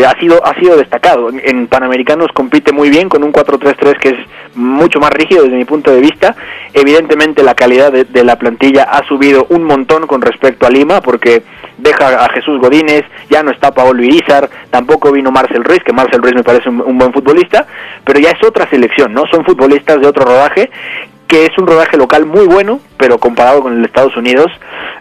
ha 0.05 0.18
sido 0.18 0.44
ha 0.44 0.55
sido 0.55 0.76
destacado. 0.76 1.31
En, 1.31 1.66
Panamericanos 1.66 2.29
compite 2.33 2.72
muy 2.72 2.90
bien 2.90 3.09
con 3.09 3.22
un 3.22 3.33
4-3-3 3.33 3.98
que 3.98 4.09
es 4.11 4.16
mucho 4.55 4.98
más 4.98 5.11
rígido 5.11 5.44
desde 5.44 5.57
mi 5.57 5.64
punto 5.64 5.90
de 5.92 6.00
vista. 6.00 6.35
Evidentemente 6.72 7.42
la 7.42 7.55
calidad 7.55 7.92
de, 7.92 8.05
de 8.05 8.24
la 8.24 8.37
plantilla 8.37 8.85
ha 8.85 9.07
subido 9.07 9.46
un 9.50 9.64
montón 9.64 10.07
con 10.07 10.20
respecto 10.20 10.66
a 10.66 10.70
Lima 10.70 11.00
porque 11.00 11.42
deja 11.79 12.24
a 12.24 12.29
Jesús 12.31 12.61
Godínez, 12.61 13.05
ya 13.29 13.42
no 13.42 13.50
está 13.50 13.72
Paolo 13.72 14.03
Irizar, 14.03 14.48
tampoco 14.70 15.12
vino 15.12 15.31
Marcel 15.31 15.64
Ruiz, 15.64 15.83
que 15.85 15.92
Marcel 15.92 16.22
Ruiz 16.22 16.35
me 16.35 16.42
parece 16.42 16.68
un 16.68 16.98
buen 16.98 17.12
futbolista, 17.12 17.66
pero 18.05 18.20
ya 18.20 18.31
es 18.31 18.44
otra 18.44 18.68
selección, 18.68 19.12
¿no? 19.12 19.26
Son 19.26 19.44
futbolistas 19.44 20.00
de 20.00 20.07
otro 20.07 20.24
rodaje 20.24 20.70
que 21.31 21.47
es 21.47 21.57
un 21.59 21.66
rodaje 21.69 21.97
local 21.97 22.27
muy 22.27 22.45
bueno, 22.47 22.81
pero 22.99 23.19
comparado 23.19 23.62
con 23.62 23.73
el 23.75 23.81
de 23.83 23.87
Estados 23.87 24.16
Unidos, 24.16 24.51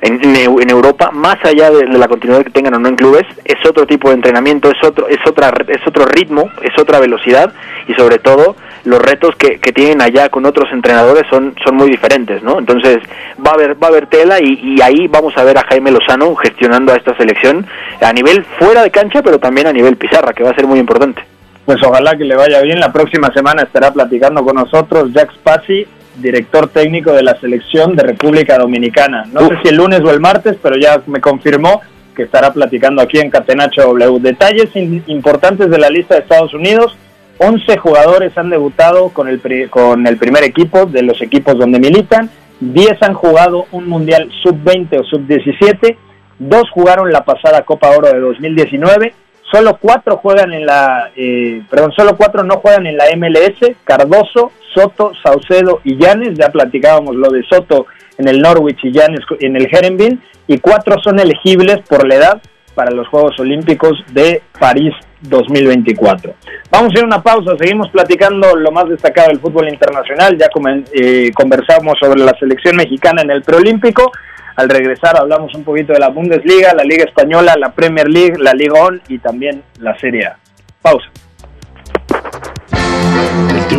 en, 0.02 0.14
en 0.24 0.36
Eu- 0.36 0.62
en 0.62 0.70
Europa, 0.70 1.10
más 1.12 1.44
allá 1.44 1.72
de, 1.72 1.88
de 1.88 1.98
la 1.98 2.08
continuidad 2.08 2.44
que 2.44 2.52
tengan 2.52 2.76
o 2.76 2.80
no 2.80 2.88
en 2.88 2.96
clubes, 2.96 3.24
es 3.44 3.58
otro 3.68 3.88
tipo 3.88 4.10
de 4.10 4.16
entrenamiento, 4.16 4.70
es 4.70 4.78
otro, 4.84 5.08
es 5.08 5.18
otra, 5.28 5.52
es 5.68 5.86
otro 5.88 6.06
ritmo, 6.06 6.50
es 6.62 6.80
otra 6.80 7.00
velocidad 7.00 7.52
y 7.88 7.94
sobre 7.96 8.20
todo 8.20 8.56
los 8.86 9.02
retos 9.02 9.36
que, 9.38 9.60
que 9.60 9.72
tienen 9.74 10.02
allá 10.04 10.30
con 10.30 10.46
otros 10.46 10.72
entrenadores 10.72 11.24
son, 11.32 11.56
son 11.66 11.76
muy 11.76 11.90
diferentes, 11.90 12.44
¿no? 12.44 12.60
Entonces 12.60 13.00
va 13.46 13.52
a 13.52 13.54
haber, 13.56 13.74
va 13.82 13.88
a 13.88 13.90
haber 13.90 14.06
tela 14.06 14.40
y, 14.40 14.60
y 14.78 14.82
ahí 14.82 15.08
vamos 15.08 15.36
a 15.36 15.44
ver 15.44 15.58
a 15.58 15.64
Jaime 15.64 15.90
Lozano 15.92 16.36
gestionando 16.36 16.94
a 16.94 16.96
esta 16.96 17.18
selección 17.18 17.66
a 18.02 18.14
nivel 18.14 18.46
fuera 18.60 18.84
de 18.84 18.92
cancha, 18.92 19.24
pero 19.24 19.40
también 19.40 19.66
a 19.68 19.74
nivel 19.74 19.98
pizarra, 19.98 20.32
que 20.34 20.44
va 20.44 20.52
a 20.52 20.56
ser 20.56 20.68
muy 20.68 20.78
importante. 20.80 21.24
Pues 21.66 21.84
ojalá 21.84 22.16
que 22.18 22.24
le 22.24 22.36
vaya 22.36 22.62
bien. 22.62 22.80
La 22.80 22.92
próxima 22.92 23.32
semana 23.34 23.64
estará 23.64 23.92
platicando 23.92 24.44
con 24.44 24.56
nosotros 24.56 25.12
Jack 25.14 25.34
Spassi, 25.34 25.86
director 26.22 26.68
técnico 26.70 27.12
de 27.14 27.24
la 27.24 27.40
selección 27.40 27.96
de 27.96 28.04
República 28.04 28.58
Dominicana. 28.58 29.26
No 29.32 29.48
sé 29.48 29.58
si 29.64 29.70
el 29.70 29.76
lunes 29.76 30.02
o 30.02 30.12
el 30.12 30.20
martes, 30.20 30.58
pero 30.62 30.78
ya 30.78 31.02
me 31.08 31.22
confirmó 31.22 31.82
que 32.16 32.24
estará 32.24 32.52
platicando 32.52 33.02
aquí 33.02 33.20
en 33.20 33.30
Catenacho 33.30 33.82
W. 33.82 34.20
Detalles 34.20 34.70
importantes 34.76 35.70
de 35.70 35.78
la 35.78 35.90
lista 35.90 36.16
de 36.16 36.22
Estados 36.22 36.54
Unidos. 36.54 36.98
11 37.38 37.78
jugadores 37.78 38.38
han 38.38 38.50
debutado 38.50 39.10
con 39.10 39.30
el, 39.30 39.42
con 39.70 40.06
el 40.06 40.18
primer 40.18 40.44
equipo 40.44 40.86
de 40.86 41.04
los 41.04 41.22
equipos 41.22 41.58
donde 41.58 41.80
militan. 41.80 42.30
10 42.60 43.02
han 43.04 43.14
jugado 43.14 43.68
un 43.72 43.88
Mundial 43.88 44.30
Sub-20 44.44 45.00
o 45.00 45.04
Sub-17. 45.06 45.96
Dos 46.40 46.70
jugaron 46.72 47.12
la 47.12 47.24
pasada 47.24 47.64
Copa 47.64 47.90
Oro 47.92 48.12
de 48.12 48.20
2019. 48.20 49.14
Solo 49.52 49.78
cuatro 49.82 50.18
juegan 50.18 50.54
en 50.54 50.66
la, 50.66 51.12
eh, 51.16 51.64
perdón, 51.70 51.92
solo 51.94 52.16
cuatro 52.18 52.44
no 52.44 52.58
juegan 52.58 52.86
en 52.86 52.98
la 52.98 53.06
MLS. 53.16 53.76
Cardoso, 53.84 54.52
Soto, 54.74 55.12
Saucedo 55.24 55.82
y 55.84 55.98
Llanes. 55.98 56.38
Ya 56.38 56.50
platicábamos 56.50 57.16
lo 57.16 57.30
de 57.30 57.44
Soto 57.44 57.88
en 58.18 58.28
el 58.28 58.40
Norwich 58.40 58.80
y 58.84 58.92
Llanes 58.92 59.22
en 59.40 59.56
el 59.56 59.68
Herenville. 59.72 60.20
Y 60.48 60.58
cuatro 60.60 60.98
son 61.04 61.20
elegibles 61.20 61.80
por 61.88 62.08
la 62.08 62.16
edad 62.16 62.42
para 62.76 62.92
los 62.92 63.08
Juegos 63.10 63.40
Olímpicos 63.40 64.04
de 64.14 64.42
París 64.58 64.94
2024. 65.22 66.34
Vamos 66.72 66.94
a 66.94 66.98
ir 66.98 67.04
a 67.04 67.08
una 67.08 67.22
pausa, 67.22 67.58
seguimos 67.60 67.90
platicando 67.90 68.56
lo 68.56 68.72
más 68.72 68.88
destacado 68.88 69.28
del 69.28 69.40
fútbol 69.40 69.68
internacional, 69.68 70.38
ya 70.38 70.48
eh, 70.94 71.32
conversamos 71.34 71.96
sobre 72.00 72.22
la 72.22 72.34
selección 72.40 72.78
mexicana 72.78 73.22
en 73.22 73.32
el 73.32 73.42
preolímpico, 73.42 74.12
al 74.56 74.70
regresar 74.70 75.18
hablamos 75.18 75.54
un 75.56 75.64
poquito 75.64 75.94
de 75.94 76.00
la 76.00 76.10
Bundesliga, 76.10 76.74
la 76.74 76.84
Liga 76.84 77.04
Española, 77.04 77.56
la 77.58 77.72
Premier 77.72 78.08
League, 78.08 78.36
la 78.38 78.54
Liga 78.54 78.82
On 78.82 79.02
y 79.08 79.20
también 79.20 79.64
la 79.80 79.98
Serie 80.00 80.28
A. 80.28 80.38
Pausa. 80.82 81.10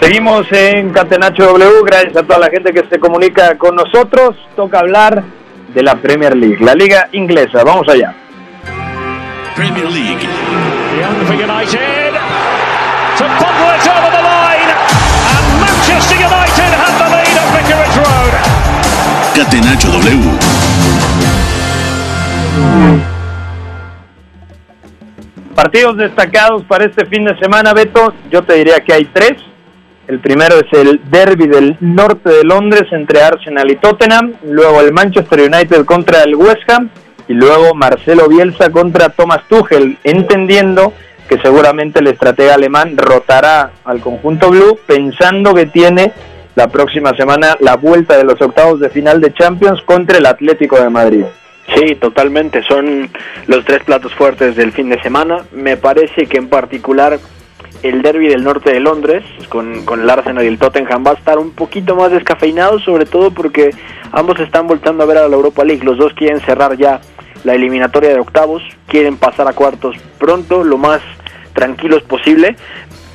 Seguimos 0.00 0.46
en 0.52 0.90
Catenacho 0.90 1.44
W, 1.44 1.82
gracias 1.84 2.16
a 2.16 2.22
toda 2.22 2.38
la 2.38 2.50
gente 2.50 2.72
que 2.72 2.84
se 2.88 2.98
comunica 3.00 3.58
con 3.58 3.74
nosotros. 3.74 4.36
Toca 4.54 4.78
hablar 4.78 5.24
de 5.74 5.82
la 5.82 5.96
Premier 5.96 6.36
League, 6.36 6.58
la 6.60 6.74
liga 6.74 7.08
inglesa. 7.12 7.64
Vamos 7.64 7.88
allá. 7.88 8.14
Premier 9.56 9.90
League. 9.90 10.28
Catenacho 19.34 19.88
W. 19.90 20.38
Partidos 25.54 25.96
destacados 25.96 26.62
para 26.64 26.84
este 26.84 27.04
fin 27.06 27.24
de 27.24 27.36
semana, 27.38 27.74
Beto. 27.74 28.14
Yo 28.30 28.42
te 28.42 28.54
diría 28.54 28.78
que 28.80 28.92
hay 28.92 29.04
tres. 29.06 29.34
El 30.08 30.20
primero 30.20 30.56
es 30.56 30.72
el 30.72 31.02
derby 31.10 31.46
del 31.46 31.76
norte 31.80 32.30
de 32.30 32.42
Londres 32.42 32.84
entre 32.92 33.22
Arsenal 33.22 33.70
y 33.70 33.76
Tottenham, 33.76 34.32
luego 34.42 34.80
el 34.80 34.90
Manchester 34.90 35.40
United 35.40 35.84
contra 35.84 36.22
el 36.22 36.34
West 36.34 36.62
Ham 36.68 36.88
y 37.28 37.34
luego 37.34 37.74
Marcelo 37.74 38.26
Bielsa 38.26 38.70
contra 38.70 39.10
Thomas 39.10 39.46
Tuchel, 39.48 39.98
entendiendo 40.04 40.94
que 41.28 41.38
seguramente 41.40 41.98
el 42.00 42.06
estratega 42.06 42.54
alemán 42.54 42.96
rotará 42.96 43.72
al 43.84 44.00
conjunto 44.00 44.48
blue 44.48 44.78
pensando 44.86 45.52
que 45.52 45.66
tiene 45.66 46.12
la 46.54 46.68
próxima 46.68 47.14
semana 47.14 47.58
la 47.60 47.76
vuelta 47.76 48.16
de 48.16 48.24
los 48.24 48.40
octavos 48.40 48.80
de 48.80 48.88
final 48.88 49.20
de 49.20 49.34
Champions 49.34 49.82
contra 49.82 50.16
el 50.16 50.24
Atlético 50.24 50.80
de 50.80 50.88
Madrid. 50.88 51.24
Sí, 51.76 51.96
totalmente. 51.96 52.62
Son 52.62 53.10
los 53.46 53.62
tres 53.66 53.84
platos 53.84 54.14
fuertes 54.14 54.56
del 54.56 54.72
fin 54.72 54.88
de 54.88 55.02
semana. 55.02 55.44
Me 55.52 55.76
parece 55.76 56.24
que 56.24 56.38
en 56.38 56.48
particular 56.48 57.18
el 57.82 58.02
derby 58.02 58.28
del 58.28 58.44
norte 58.44 58.72
de 58.72 58.80
Londres 58.80 59.24
con, 59.48 59.84
con, 59.84 60.00
el 60.00 60.10
Arsenal 60.10 60.44
y 60.44 60.48
el 60.48 60.58
Tottenham 60.58 61.04
va 61.06 61.12
a 61.12 61.14
estar 61.14 61.38
un 61.38 61.52
poquito 61.52 61.94
más 61.96 62.10
descafeinado, 62.10 62.78
sobre 62.80 63.06
todo 63.06 63.30
porque 63.30 63.70
ambos 64.12 64.38
están 64.40 64.66
voltando 64.66 65.02
a 65.02 65.06
ver 65.06 65.18
a 65.18 65.28
la 65.28 65.36
Europa 65.36 65.64
League. 65.64 65.84
Los 65.84 65.98
dos 65.98 66.12
quieren 66.14 66.40
cerrar 66.40 66.76
ya 66.76 67.00
la 67.44 67.54
eliminatoria 67.54 68.10
de 68.10 68.20
octavos, 68.20 68.62
quieren 68.86 69.16
pasar 69.16 69.48
a 69.48 69.52
cuartos 69.52 69.96
pronto, 70.18 70.64
lo 70.64 70.78
más 70.78 71.00
tranquilos 71.52 72.02
posible. 72.02 72.56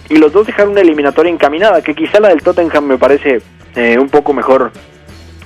Y 0.10 0.18
los 0.18 0.32
dos 0.34 0.46
dejaron 0.48 0.72
una 0.74 0.82
eliminatoria 0.82 1.32
encaminada, 1.32 1.82
que 1.82 1.96
quizá 1.96 2.20
la 2.20 2.30
del 2.30 2.44
Tottenham 2.44 2.86
me 2.86 2.98
parece 2.98 3.42
eh, 3.76 3.98
un 3.98 4.10
poco 4.10 4.34
mejor 4.34 4.72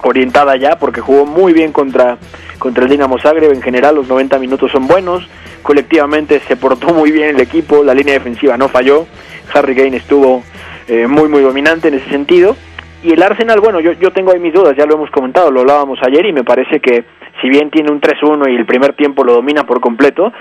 orientada 0.03 0.55
ya, 0.57 0.77
porque 0.77 1.01
jugó 1.01 1.25
muy 1.25 1.53
bien 1.53 1.71
contra, 1.71 2.17
contra 2.57 2.83
el 2.83 2.89
Dinamo 2.89 3.19
Zagreb. 3.19 3.53
En 3.53 3.61
general, 3.61 3.95
los 3.95 4.07
90 4.07 4.39
minutos 4.39 4.71
son 4.71 4.87
buenos 4.87 5.27
colectivamente 5.67 6.39
se 6.47 6.55
portó 6.55 6.93
muy 6.93 7.11
bien 7.11 7.35
el 7.35 7.41
equipo, 7.41 7.83
la 7.83 7.93
línea 7.93 8.13
defensiva 8.13 8.55
no 8.55 8.69
falló, 8.69 9.05
Harry 9.53 9.75
Kane 9.75 9.97
estuvo 9.97 10.41
eh, 10.87 11.07
muy 11.07 11.27
muy 11.27 11.41
dominante 11.41 11.89
en 11.89 11.95
ese 11.95 12.09
sentido 12.09 12.55
y 13.03 13.11
el 13.11 13.21
Arsenal, 13.21 13.59
bueno, 13.59 13.81
yo, 13.81 13.91
yo 13.91 14.11
tengo 14.11 14.31
ahí 14.31 14.39
mis 14.39 14.53
dudas, 14.53 14.77
ya 14.77 14.85
lo 14.85 14.95
hemos 14.95 15.11
comentado, 15.11 15.51
lo 15.51 15.59
hablábamos 15.59 15.99
ayer 16.03 16.25
y 16.25 16.31
me 16.31 16.45
parece 16.45 16.79
que 16.79 17.03
si 17.41 17.49
bien 17.49 17.69
tiene 17.69 17.91
un 17.91 17.99
3-1 17.99 18.49
y 18.49 18.55
el 18.55 18.65
primer 18.65 18.93
tiempo 18.93 19.25
lo 19.25 19.33
domina 19.33 19.65
por 19.65 19.81
completo, 19.81 20.31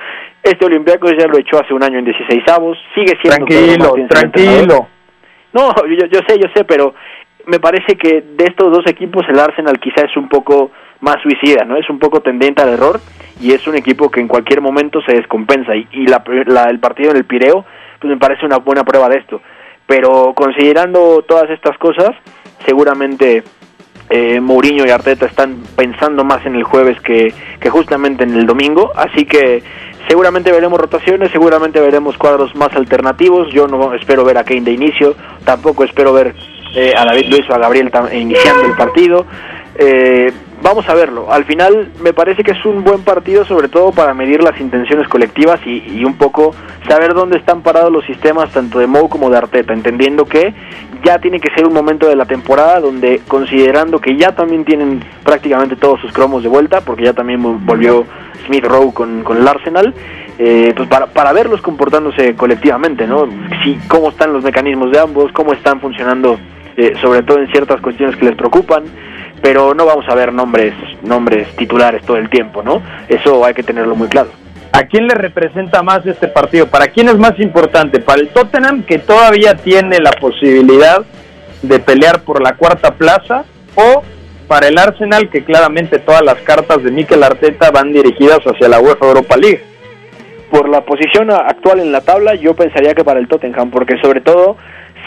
este 0.42 0.64
Olympiacos 0.64 1.12
ya 1.18 1.26
lo 1.26 1.38
echó 1.38 1.59
hace 1.61 1.74
un 1.74 1.83
año 1.83 1.98
en 1.98 2.05
16 2.05 2.44
avos, 2.48 2.79
sigue 2.94 3.18
siendo... 3.20 3.46
Tranquilo, 3.46 3.94
tranquilo. 4.09 4.88
No, 5.52 5.74
yo, 5.87 6.07
yo 6.07 6.20
sé, 6.26 6.38
yo 6.38 6.48
sé, 6.55 6.64
pero 6.64 6.94
me 7.46 7.59
parece 7.59 7.96
que 7.96 8.22
de 8.22 8.44
estos 8.44 8.72
dos 8.72 8.87
equipos 8.87 9.24
el 9.29 9.38
Arsenal 9.38 9.81
quizá 9.81 10.02
es 10.02 10.16
un 10.16 10.29
poco 10.29 10.70
más 11.01 11.17
suicida, 11.23 11.65
¿no? 11.65 11.77
Es 11.77 11.89
un 11.91 11.99
poco 11.99 12.21
tendente 12.21 12.63
al 12.63 12.71
error 12.71 13.01
y 13.41 13.53
es 13.53 13.67
un 13.67 13.77
equipo 13.77 14.11
que 14.11 14.21
en 14.21 14.29
cualquier 14.29 14.61
momento 14.61 15.01
se 15.03 15.15
descompensa 15.15 15.77
y, 15.77 15.87
y 15.93 16.07
la, 16.07 16.23
el 16.69 16.79
partido 16.81 17.11
en 17.11 17.19
el 17.19 17.25
Pireo 17.25 17.65
pues 18.01 18.11
me 18.11 18.19
parece 18.19 18.47
una 18.47 18.59
buena 18.59 18.85
prueba 18.85 19.09
de 19.09 19.19
esto. 19.19 19.41
Pero 19.87 20.33
considerando 20.35 21.23
todas 21.23 21.51
estas 21.51 21.79
cosas, 21.79 22.11
seguramente 22.65 23.45
eh, 24.11 24.41
Mourinho 24.41 24.87
y 24.87 24.91
Arteta 24.91 25.27
están 25.27 25.63
pensando 25.77 26.25
más 26.25 26.45
en 26.47 26.57
el 26.57 26.65
jueves 26.65 27.01
que, 27.01 27.33
que 27.61 27.71
justamente 27.71 28.25
en 28.25 28.35
el 28.35 28.47
domingo, 28.47 28.93
así 28.97 29.27
que 29.27 29.63
seguramente 30.09 30.53
veremos 30.53 30.81
rotaciones, 30.81 31.31
seguramente 31.31 31.81
veremos 31.81 32.17
cuadros 32.17 32.55
más 32.57 32.75
alternativos. 32.75 33.53
Yo 33.53 33.67
no 33.67 33.95
espero 33.95 34.25
ver 34.25 34.39
a 34.39 34.45
Kane 34.45 34.63
de 34.63 34.73
inicio, 34.73 35.15
tampoco 35.45 35.85
espero 35.85 36.13
ver 36.13 36.35
eh, 36.75 36.93
a 36.97 37.05
David 37.05 37.27
Luis 37.29 37.49
o 37.49 37.55
a 37.55 37.59
Gabriel 37.59 37.91
iniciando 38.13 38.65
el 38.65 38.77
partido. 38.77 39.27
Eh, 39.79 40.33
vamos 40.62 40.88
a 40.88 40.95
verlo. 40.95 41.33
Al 41.33 41.45
final 41.45 41.90
me 42.01 42.12
parece 42.12 42.42
que 42.42 42.53
es 42.53 42.64
un 42.64 42.85
buen 42.85 43.03
partido, 43.03 43.45
sobre 43.45 43.69
todo 43.69 43.92
para 43.92 44.14
medir 44.14 44.42
las 44.42 44.61
intenciones 44.61 45.09
colectivas 45.09 45.61
y, 45.66 46.05
un 46.05 46.14
poco 46.14 46.55
saber 46.88 47.14
dónde 47.14 47.38
están 47.38 47.62
parados 47.62 47.92
los 47.92 48.05
sistemas 48.05 48.51
tanto 48.53 48.79
de 48.79 48.87
Mou 48.87 49.09
como 49.09 49.29
de 49.31 49.38
Arteta, 49.38 49.73
entendiendo 49.73 50.25
que 50.25 50.55
ya 51.05 51.19
tiene 51.19 51.40
que 51.40 51.53
ser 51.55 51.66
un 51.66 51.73
momento 51.73 52.09
de 52.09 52.16
la 52.16 52.27
temporada 52.27 52.81
donde 52.81 53.21
considerando 53.27 54.01
que 54.01 54.16
ya 54.16 54.35
también 54.35 54.64
tienen 54.64 55.03
prácticamente 55.25 55.77
todos 55.77 56.01
sus 56.01 56.12
cromos 56.12 56.42
de 56.42 56.49
vuelta, 56.49 56.81
porque 56.81 57.05
ya 57.05 57.12
también 57.12 57.66
volvió 57.66 58.05
Smith 58.47 58.64
Rowe 58.64 58.92
con, 58.92 59.23
con 59.23 59.37
el 59.38 59.47
Arsenal, 59.47 59.95
eh, 60.38 60.73
pues 60.77 60.88
para, 60.88 61.07
para 61.07 61.33
verlos 61.33 61.61
comportándose 61.61 62.35
colectivamente, 62.35 63.07
¿no? 63.07 63.27
Si, 63.64 63.79
cómo 63.88 64.11
están 64.11 64.33
los 64.33 64.45
mecanismos 64.45 64.92
de 64.92 65.01
ambos, 65.01 65.33
cómo 65.33 65.53
están 65.53 65.81
funcionando, 65.81 66.38
eh, 66.77 66.95
sobre 67.01 67.23
todo 67.23 67.38
en 67.38 67.49
ciertas 67.49 67.81
cuestiones 67.81 68.16
que 68.16 68.27
les 68.27 68.37
preocupan 68.37 68.85
pero 69.42 69.75
no 69.75 69.87
vamos 69.87 70.05
a 70.09 70.14
ver 70.14 70.33
nombres, 70.33 70.75
nombres 71.03 71.49
titulares 71.57 72.03
todo 72.03 72.16
el 72.16 72.29
tiempo, 72.29 72.62
¿no? 72.62 72.83
Eso 73.09 73.44
hay 73.44 73.55
que 73.55 73.62
tenerlo 73.62 73.94
muy 73.94 74.09
claro. 74.09 74.31
¿A 74.72 74.85
quién 74.85 75.07
le 75.07 75.14
representa 75.14 75.83
más 75.83 76.05
este 76.05 76.29
partido? 76.29 76.66
¿Para 76.66 76.88
quién 76.88 77.09
es 77.09 77.16
más 77.16 77.38
importante? 77.38 78.01
¿Para 78.01 78.20
el 78.20 78.29
Tottenham, 78.29 78.83
que 78.83 78.99
todavía 78.99 79.57
tiene 79.57 80.01
la 80.01 80.12
posibilidad 80.12 81.03
de 81.62 81.79
pelear 81.79 82.20
por 82.20 82.42
la 82.42 82.57
cuarta 82.57 82.94
plaza? 82.94 83.44
¿O 83.75 84.03
para 84.49 84.68
el 84.68 84.79
Arsenal, 84.79 85.31
que 85.31 85.44
claramente 85.44 85.99
todas 85.99 86.22
las 86.22 86.37
cartas 86.42 86.83
de 86.83 86.90
Mikel 86.90 87.22
Arteta 87.22 87.70
van 87.70 87.92
dirigidas 87.92 88.40
hacia 88.40 88.68
la 88.68 88.81
UEFA 88.81 89.07
Europa 89.07 89.37
League? 89.37 89.64
Por 90.51 90.68
la 90.68 90.83
posición 90.83 91.31
actual 91.31 91.81
en 91.81 91.90
la 91.90 92.03
tabla, 92.03 92.35
yo 92.35 92.55
pensaría 92.55 92.94
que 92.94 93.05
para 93.05 93.18
el 93.18 93.29
Tottenham, 93.29 93.70
porque 93.70 93.99
sobre 93.99 94.20
todo 94.20 94.57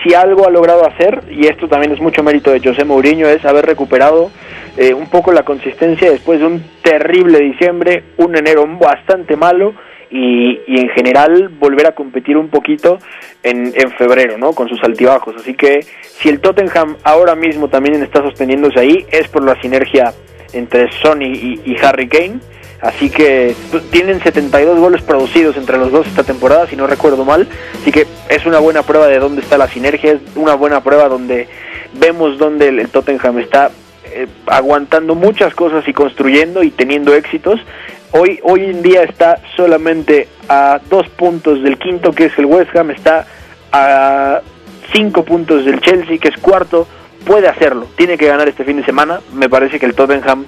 si 0.03 0.13
algo 0.13 0.47
ha 0.47 0.51
logrado 0.51 0.85
hacer, 0.85 1.23
y 1.29 1.47
esto 1.47 1.67
también 1.67 1.93
es 1.93 1.99
mucho 1.99 2.23
mérito 2.23 2.51
de 2.51 2.59
José 2.59 2.85
Mourinho, 2.85 3.27
es 3.27 3.43
haber 3.45 3.65
recuperado 3.65 4.31
eh, 4.77 4.93
un 4.93 5.09
poco 5.09 5.31
la 5.31 5.43
consistencia 5.43 6.11
después 6.11 6.39
de 6.39 6.45
un 6.45 6.63
terrible 6.81 7.39
diciembre, 7.39 8.03
un 8.17 8.35
enero 8.35 8.65
bastante 8.79 9.35
malo 9.35 9.73
y, 10.09 10.59
y, 10.67 10.79
en 10.79 10.89
general 10.89 11.49
volver 11.49 11.87
a 11.87 11.91
competir 11.91 12.37
un 12.37 12.49
poquito 12.49 12.97
en, 13.43 13.73
en, 13.75 13.91
febrero, 13.91 14.37
¿no? 14.37 14.53
Con 14.53 14.67
sus 14.67 14.83
altibajos. 14.83 15.35
Así 15.35 15.53
que 15.53 15.81
si 15.81 16.29
el 16.29 16.39
Tottenham 16.39 16.95
ahora 17.03 17.35
mismo 17.35 17.67
también 17.67 18.01
está 18.01 18.21
sosteniéndose 18.21 18.79
ahí, 18.79 19.05
es 19.11 19.27
por 19.27 19.43
la 19.43 19.59
sinergia 19.61 20.13
entre 20.53 20.91
Sony 20.93 21.25
y, 21.25 21.61
y 21.65 21.75
Harry 21.83 22.07
Kane. 22.07 22.39
Así 22.81 23.09
que 23.09 23.55
pues, 23.71 23.83
tienen 23.89 24.21
72 24.21 24.79
goles 24.79 25.01
producidos 25.01 25.57
entre 25.57 25.77
los 25.77 25.91
dos 25.91 26.07
esta 26.07 26.23
temporada, 26.23 26.67
si 26.67 26.75
no 26.75 26.87
recuerdo 26.87 27.25
mal. 27.25 27.47
Así 27.81 27.91
que 27.91 28.07
es 28.29 28.45
una 28.45 28.59
buena 28.59 28.83
prueba 28.83 29.07
de 29.07 29.19
dónde 29.19 29.41
está 29.41 29.57
la 29.57 29.67
sinergia, 29.67 30.13
es 30.13 30.21
una 30.35 30.55
buena 30.55 30.81
prueba 30.81 31.09
donde 31.09 31.47
vemos 31.93 32.37
dónde 32.37 32.69
el, 32.69 32.89
Tottenham 32.89 33.39
está 33.39 33.71
eh, 34.05 34.27
aguantando 34.47 35.15
muchas 35.15 35.53
cosas 35.53 35.87
y 35.87 35.93
construyendo 35.93 36.63
y 36.63 36.71
teniendo 36.71 37.13
éxitos. 37.13 37.59
Hoy, 38.11 38.39
hoy 38.43 38.65
en 38.65 38.81
día 38.81 39.03
está 39.03 39.39
solamente 39.55 40.27
a 40.47 40.79
dos 40.89 41.07
puntos 41.09 41.61
del 41.61 41.77
quinto, 41.77 42.13
que 42.13 42.25
es 42.25 42.37
el 42.39 42.45
West 42.45 42.75
Ham, 42.75 42.91
está 42.91 43.27
a 43.71 44.41
cinco 44.93 45.23
puntos 45.23 45.65
del 45.65 45.81
Chelsea, 45.81 46.17
que 46.17 46.29
es 46.29 46.37
cuarto. 46.37 46.87
Puede 47.25 47.49
hacerlo, 47.49 47.87
tiene 47.97 48.17
que 48.17 48.25
ganar 48.25 48.47
este 48.47 48.63
fin 48.63 48.77
de 48.77 48.85
semana. 48.85 49.19
Me 49.33 49.49
parece 49.49 49.79
que 49.79 49.85
el 49.85 49.93
Tottenham 49.93 50.45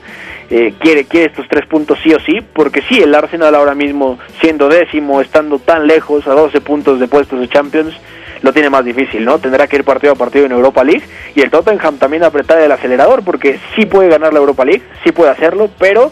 eh, 0.52 0.74
quiere, 0.80 1.06
quiere 1.06 1.28
estos 1.28 1.48
tres 1.48 1.66
puntos 1.66 1.98
sí 2.04 2.14
o 2.14 2.20
sí, 2.20 2.42
porque 2.54 2.82
sí, 2.82 3.02
el 3.02 3.16
Arsenal 3.16 3.56
ahora 3.56 3.74
mismo, 3.74 4.20
siendo 4.42 4.68
décimo, 4.68 5.22
estando 5.22 5.60
tan 5.60 5.88
lejos, 5.88 6.28
a 6.28 6.32
12 6.32 6.60
puntos 6.60 7.00
de 7.00 7.08
puestos 7.08 7.40
de 7.40 7.48
Champions, 7.48 7.96
lo 8.42 8.52
tiene 8.52 8.70
más 8.70 8.84
difícil, 8.84 9.24
¿no? 9.24 9.40
Tendrá 9.40 9.68
que 9.68 9.78
ir 9.78 9.86
partido 9.86 10.12
a 10.12 10.18
partido 10.18 10.46
en 10.46 10.52
Europa 10.52 10.84
League 10.84 11.04
y 11.36 11.42
el 11.42 11.50
Tottenham 11.50 11.98
también 11.98 12.24
apretar 12.24 12.60
el 12.60 12.72
acelerador 12.72 13.24
porque 13.24 13.60
sí 13.76 13.86
puede 13.86 14.10
ganar 14.10 14.34
la 14.34 14.40
Europa 14.40 14.66
League, 14.66 14.84
sí 15.06 15.14
puede 15.14 15.32
hacerlo, 15.32 15.70
pero 15.80 16.12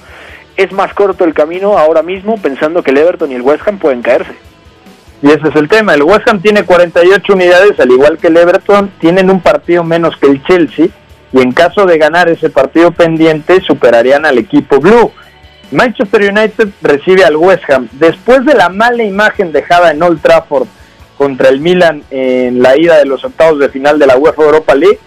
es 0.56 0.72
más 0.72 0.94
corto 0.94 1.26
el 1.26 1.34
camino 1.34 1.78
ahora 1.78 2.02
mismo 2.02 2.38
pensando 2.38 2.82
que 2.82 2.92
el 2.92 2.98
Everton 2.98 3.32
y 3.32 3.36
el 3.36 3.42
West 3.42 3.68
Ham 3.68 3.78
pueden 3.78 4.02
caerse. 4.02 4.32
Y 5.22 5.28
ese 5.28 5.50
es 5.50 5.56
el 5.58 5.68
tema, 5.68 5.96
el 5.96 6.04
West 6.04 6.30
Ham 6.30 6.42
tiene 6.42 6.64
48 6.64 7.34
unidades, 7.34 7.78
al 7.78 7.92
igual 7.92 8.18
que 8.18 8.28
el 8.28 8.38
Everton, 8.38 8.90
tienen 9.00 9.30
un 9.30 9.42
partido 9.42 9.84
menos 9.84 10.16
que 10.16 10.28
el 10.28 10.42
Chelsea 10.44 10.88
y 11.32 11.42
en 11.42 11.52
caso 11.52 11.86
de 11.86 11.98
ganar 11.98 12.30
ese 12.30 12.50
partido 12.50 12.92
pendiente 12.92 13.62
superarían 13.62 14.26
al 14.26 14.38
equipo 14.38 14.80
blue. 14.80 15.12
Manchester 15.72 16.22
United 16.32 16.70
recibe 16.82 17.24
al 17.24 17.36
West 17.36 17.70
Ham. 17.70 17.88
Después 17.94 18.44
de 18.46 18.56
la 18.56 18.70
mala 18.70 19.04
imagen 19.04 19.52
dejada 19.52 19.92
en 19.92 20.02
Old 20.02 20.22
Trafford 20.22 20.68
contra 21.18 21.50
el 21.50 21.60
Milan 21.60 22.04
en 22.10 22.62
la 22.62 22.78
ida 22.78 22.98
de 22.98 23.06
los 23.06 23.24
octavos 23.24 23.60
de 23.60 23.70
final 23.70 24.00
de 24.00 24.08
la 24.08 24.18
UEFA 24.18 24.44
Europa 24.44 24.74
League, 24.74 25.00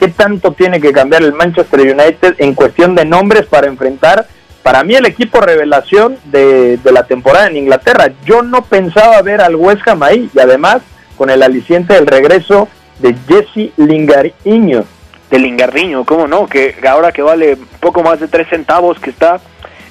¿qué 0.00 0.08
tanto 0.08 0.52
tiene 0.52 0.80
que 0.80 0.92
cambiar 0.92 1.22
el 1.22 1.32
Manchester 1.32 1.80
United 1.80 2.34
en 2.38 2.54
cuestión 2.54 2.94
de 2.96 3.04
nombres 3.04 3.46
para 3.46 3.68
enfrentar, 3.68 4.26
para 4.62 4.82
mí, 4.82 4.94
el 4.94 5.06
equipo 5.06 5.40
revelación 5.40 6.16
de, 6.24 6.78
de 6.78 6.92
la 6.92 7.04
temporada 7.04 7.46
en 7.46 7.56
Inglaterra? 7.56 8.10
Yo 8.24 8.42
no 8.42 8.62
pensaba 8.62 9.22
ver 9.22 9.40
al 9.40 9.54
West 9.54 9.86
Ham 9.86 10.02
ahí 10.02 10.28
y 10.34 10.40
además 10.40 10.78
con 11.16 11.30
el 11.30 11.42
aliciente 11.42 11.94
del 11.94 12.06
regreso 12.06 12.66
de 12.98 13.14
Jesse 13.28 13.72
Lingariño. 13.76 14.84
De 15.30 15.38
Lingariño, 15.38 16.04
¿cómo 16.04 16.26
no? 16.26 16.46
Que 16.46 16.74
ahora 16.88 17.12
que 17.12 17.22
vale 17.22 17.56
poco 17.78 18.02
más 18.02 18.18
de 18.18 18.28
tres 18.28 18.48
centavos, 18.48 18.98
que 18.98 19.10
está 19.10 19.40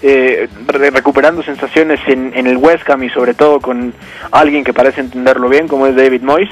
eh, 0.02 0.48
recuperando 0.68 1.44
sensaciones 1.44 2.00
en, 2.08 2.32
en, 2.36 2.48
el 2.48 2.58
West 2.58 2.90
Ham 2.90 3.04
y 3.04 3.10
sobre 3.10 3.34
todo 3.34 3.60
con 3.60 3.94
alguien 4.32 4.64
que 4.64 4.74
parece 4.74 5.02
entenderlo 5.02 5.50
bien 5.50 5.68
como 5.68 5.88
es 5.88 5.96
David 5.96 6.22
Moyes, 6.22 6.50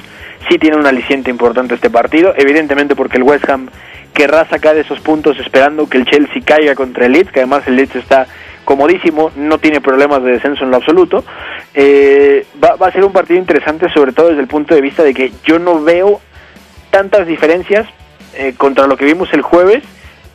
sí 0.49 0.57
tiene 0.57 0.77
un 0.77 0.85
aliciente 0.85 1.29
importante 1.29 1.75
este 1.75 1.89
partido, 1.89 2.33
evidentemente 2.35 2.95
porque 2.95 3.17
el 3.17 3.23
West 3.23 3.49
Ham 3.49 3.69
querrá 4.13 4.45
sacar 4.49 4.75
esos 4.77 4.99
puntos 4.99 5.39
esperando 5.39 5.87
que 5.87 5.97
el 5.97 6.05
Chelsea 6.05 6.41
caiga 6.43 6.75
contra 6.75 7.05
el 7.05 7.11
Leeds, 7.11 7.31
que 7.31 7.39
además 7.39 7.67
el 7.67 7.75
Leeds 7.75 7.95
está 7.97 8.27
comodísimo, 8.65 9.31
no 9.35 9.59
tiene 9.59 9.79
problemas 9.79 10.23
de 10.23 10.31
descenso 10.31 10.63
en 10.63 10.71
lo 10.71 10.77
absoluto. 10.77 11.23
Eh, 11.73 12.45
va, 12.61 12.75
va 12.75 12.87
a 12.87 12.91
ser 12.91 13.05
un 13.05 13.13
partido 13.13 13.39
interesante 13.39 13.87
sobre 13.93 14.11
todo 14.11 14.29
desde 14.29 14.41
el 14.41 14.47
punto 14.47 14.75
de 14.75 14.81
vista 14.81 15.03
de 15.03 15.13
que 15.13 15.31
yo 15.45 15.59
no 15.59 15.81
veo 15.83 16.19
tantas 16.89 17.27
diferencias 17.27 17.87
eh, 18.37 18.53
contra 18.57 18.87
lo 18.87 18.97
que 18.97 19.05
vimos 19.05 19.33
el 19.33 19.41
jueves 19.41 19.83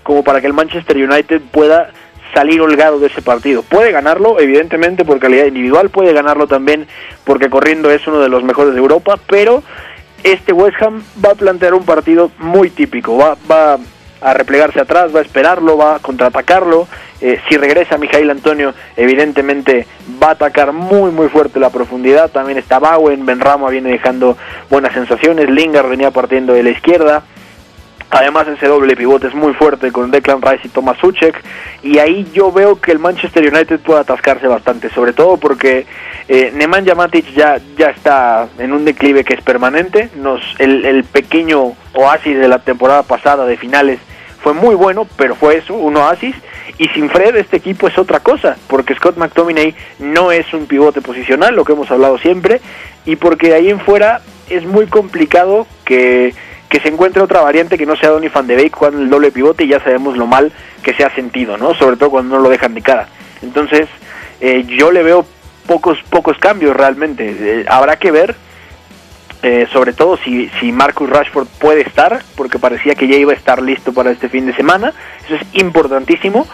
como 0.03 0.25
para 0.25 0.41
que 0.41 0.47
el 0.47 0.53
Manchester 0.53 0.97
United 0.97 1.41
pueda 1.51 1.91
salir 2.35 2.61
holgado 2.61 2.99
de 2.99 3.09
ese 3.09 3.23
partido. 3.23 3.63
Puede 3.63 3.93
ganarlo, 3.93 4.41
evidentemente, 4.41 5.05
por 5.05 5.19
calidad 5.19 5.47
individual, 5.47 5.91
puede 5.91 6.13
ganarlo 6.13 6.47
también 6.47 6.87
porque 7.25 7.51
corriendo 7.51 7.91
es 7.91 8.07
uno 8.07 8.21
de 8.21 8.29
los 8.29 8.43
mejores 8.43 8.75
de 8.75 8.81
Europa, 8.81 9.19
pero 9.29 9.63
este 10.25 10.53
West 10.53 10.81
Ham 10.83 11.03
va 11.25 11.33
a 11.33 11.35
plantear 11.35 11.75
un 11.75 11.85
partido 11.85 12.31
muy 12.39 12.71
típico, 12.71 13.17
va, 13.17 13.37
va 13.51 13.79
a 14.21 14.35
replegarse 14.35 14.81
atrás, 14.81 15.15
va 15.15 15.19
a 15.19 15.23
esperarlo, 15.23 15.77
va 15.77 15.97
a 15.97 15.99
contraatacarlo. 15.99 16.87
Eh, 17.21 17.41
si 17.49 17.57
regresa 17.57 17.99
Mijail 17.99 18.31
Antonio, 18.31 18.73
evidentemente 18.97 19.87
va 20.21 20.29
a 20.29 20.33
atacar 20.33 20.73
muy 20.73 21.11
muy 21.11 21.29
fuerte 21.29 21.61
la 21.61 21.71
profundidad. 21.71 22.31
También 22.31 22.59
está 22.59 22.79
Bowen, 22.79 23.27
Benrama 23.27 23.69
viene 23.69 23.91
dejando 23.91 24.37
buenas 24.71 24.93
sensaciones, 24.93 25.51
Lingard 25.51 25.89
venía 25.89 26.11
partiendo 26.11 26.53
de 26.53 26.63
la 26.63 26.71
izquierda. 26.71 27.25
Además 28.13 28.47
ese 28.47 28.67
doble 28.67 28.95
pivote 28.95 29.29
es 29.29 29.35
muy 29.35 29.55
fuerte 29.55 29.91
con 29.91 30.11
Declan 30.11 30.43
Rice 30.43 30.67
y 30.67 30.69
Thomas 30.69 30.99
Suchek. 30.99 31.43
Y 31.83 31.97
ahí 31.97 32.29
yo 32.35 32.53
veo 32.53 32.79
que 32.79 32.93
el 32.93 32.99
Manchester 32.99 33.43
United 33.43 33.81
puede 33.81 34.01
atascarse 34.01 34.47
bastante, 34.47 34.91
sobre 34.91 35.15
todo 35.15 35.39
porque 35.39 35.87
eh, 36.29 36.53
Nemanja 36.55 36.95
Matic 36.95 37.33
ya, 37.33 37.59
ya 37.79 37.89
está 37.89 38.49
en 38.59 38.75
un 38.75 38.85
declive 38.85 39.25
que 39.25 39.33
es 39.33 39.41
permanente, 39.41 40.11
Nos, 40.15 40.43
el, 40.59 40.85
el 40.85 41.05
pequeño 41.05 41.73
oasis 41.95 42.39
de 42.39 42.49
la 42.49 42.59
temporada 42.59 43.03
pasada 43.03 43.47
de 43.47 43.57
finales 43.57 43.99
fue 44.43 44.53
muy 44.53 44.75
bueno, 44.75 45.07
pero 45.17 45.35
fue 45.35 45.57
eso, 45.57 45.73
un 45.73 45.97
oasis. 45.97 46.37
Y 46.77 46.89
sin 46.89 47.09
Fred 47.09 47.35
este 47.37 47.57
equipo 47.57 47.89
es 47.89 47.97
otra 47.97 48.21
cosa, 48.21 48.59
porque 48.67 48.95
Scott 48.95 49.17
McTominay 49.17 49.75
no 50.01 50.33
es 50.33 50.53
un 50.53 50.67
pivote 50.67 51.01
posicional, 51.01 51.55
lo 51.55 51.65
que 51.65 51.73
hemos 51.73 51.91
hablado 51.91 52.19
siempre, 52.19 52.61
y 53.07 53.17
porque 53.17 53.49
de 53.49 53.55
ahí 53.55 53.71
en 53.71 53.81
fuera 53.81 54.21
es 54.51 54.67
muy 54.67 54.87
complicado 54.87 55.67
que, 55.87 56.35
que 56.73 56.81
se 56.81 56.89
encuentre 56.89 57.21
otra 57.21 57.43
variante 57.43 57.77
que 57.77 57.85
no 57.85 57.97
sea 57.97 58.09
Donny 58.09 58.29
van 58.29 58.47
de 58.47 58.57
Beek 58.57 58.75
jugando 58.75 59.03
el 59.03 59.11
doble 59.11 59.31
pivote 59.31 59.65
y 59.65 59.69
ya 59.69 59.81
sabemos 59.81 60.17
lo 60.17 60.27
mal 60.27 60.51
que 60.83 60.95
se 60.95 61.05
ha 61.05 61.15
sentido, 61.15 61.59
¿no? 61.59 61.75
Sobre 61.75 61.99
todo 61.99 62.09
cuando 62.09 62.37
no 62.37 62.43
lo 62.43 62.49
dejan 62.49 62.73
de 62.73 62.81
cara. 62.81 63.09
Entonces, 63.43 63.91
eh, 64.41 64.65
yo 64.67 64.91
le 64.91 65.03
veo 65.03 65.27
pocos 65.67 65.99
pocos 66.09 66.39
cambios 66.39 66.75
realmente. 66.75 67.37
Eh, 67.39 67.67
habrá 67.69 67.97
que 67.97 68.11
ver 68.11 68.35
eh, 69.43 69.67
sobre 69.71 69.93
todo 69.93 70.17
si, 70.17 70.49
si 70.61 70.73
Marcus 70.73 71.11
Rashford 71.11 71.47
puede 71.59 71.83
estar, 71.83 72.23
porque 72.37 72.59
parecía 72.59 72.95
que 72.95 73.07
ya 73.07 73.17
iba 73.17 73.33
a 73.33 73.37
estar 73.37 73.61
listo 73.61 73.93
para 73.93 74.11
este 74.11 74.31
fin 74.31 74.47
de 74.47 74.55
semana, 74.55 74.95
eso 75.27 75.35
es 75.35 75.43
importantísimo. 75.61 76.49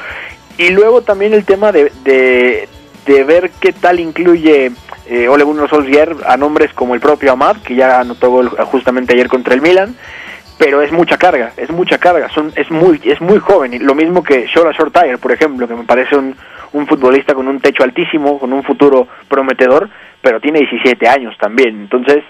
Y 0.57 0.71
luego 0.71 1.03
también 1.03 1.33
el 1.33 1.45
tema 1.45 1.71
de, 1.71 1.93
de, 2.03 2.69
de 3.09 3.25
ver 3.25 3.51
qué 3.59 3.73
tal 3.73 3.99
incluye 4.01 4.71
eh, 5.07 5.29
Ole 5.29 5.43
Gunnar 5.43 5.71
a 6.27 6.37
nombres 6.37 6.73
como 6.75 6.95
el 6.95 7.01
propio 7.01 7.33
Amad, 7.33 7.57
que 7.63 7.75
ya 7.75 8.01
anotó 8.01 8.43
justamente 8.67 9.15
ayer 9.15 9.29
contra 9.29 9.55
el 9.55 9.63
Milan, 9.63 9.97
pero 10.59 10.83
es 10.83 10.93
mucha 10.93 11.17
carga, 11.17 11.53
es 11.57 11.71
mucha 11.71 11.97
carga, 11.97 12.29
son, 12.29 12.53
es 12.55 12.71
muy 12.71 13.01
es 13.05 13.21
muy 13.23 13.39
joven, 13.39 13.85
lo 13.85 13.95
mismo 13.95 14.23
que 14.23 14.47
Shola 14.47 14.73
Shortire, 14.73 15.17
por 15.17 15.33
ejemplo, 15.33 15.67
que 15.67 15.75
me 15.75 15.85
parece 15.85 16.17
un, 16.17 16.37
un 16.75 16.87
futbolista 16.87 17.35
con 17.35 17.49
un 17.49 17.61
techo 17.61 17.83
altísimo, 17.83 18.39
con 18.39 18.53
un 18.53 18.63
futuro 18.63 19.09
prometedor, 19.27 19.89
pero 20.21 20.39
tiene 20.39 20.59
17 20.59 21.09
años 21.09 21.35
también, 21.39 21.81
entonces 21.81 22.23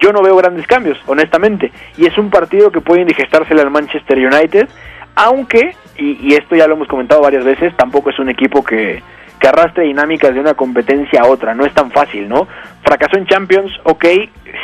yo 0.00 0.12
no 0.12 0.20
veo 0.20 0.34
grandes 0.34 0.66
cambios, 0.66 0.98
honestamente. 1.06 1.70
Y 1.96 2.06
es 2.06 2.18
un 2.18 2.28
partido 2.28 2.72
que 2.72 2.80
puede 2.80 3.02
indigestársele 3.02 3.60
al 3.60 3.70
Manchester 3.70 4.18
United, 4.18 4.68
aunque, 5.14 5.76
y, 5.96 6.28
y, 6.28 6.34
esto 6.34 6.56
ya 6.56 6.66
lo 6.66 6.74
hemos 6.74 6.88
comentado 6.88 7.22
varias 7.22 7.44
veces, 7.44 7.72
tampoco 7.76 8.10
es 8.10 8.18
un 8.18 8.28
equipo 8.28 8.64
que, 8.64 9.00
que 9.44 9.48
arrastre 9.48 9.84
dinámicas 9.84 10.32
de 10.32 10.40
una 10.40 10.54
competencia 10.54 11.20
a 11.20 11.26
otra, 11.26 11.54
no 11.54 11.66
es 11.66 11.74
tan 11.74 11.90
fácil, 11.90 12.26
¿no? 12.26 12.48
Fracasó 12.82 13.18
en 13.18 13.26
Champions, 13.26 13.70
ok, 13.82 14.06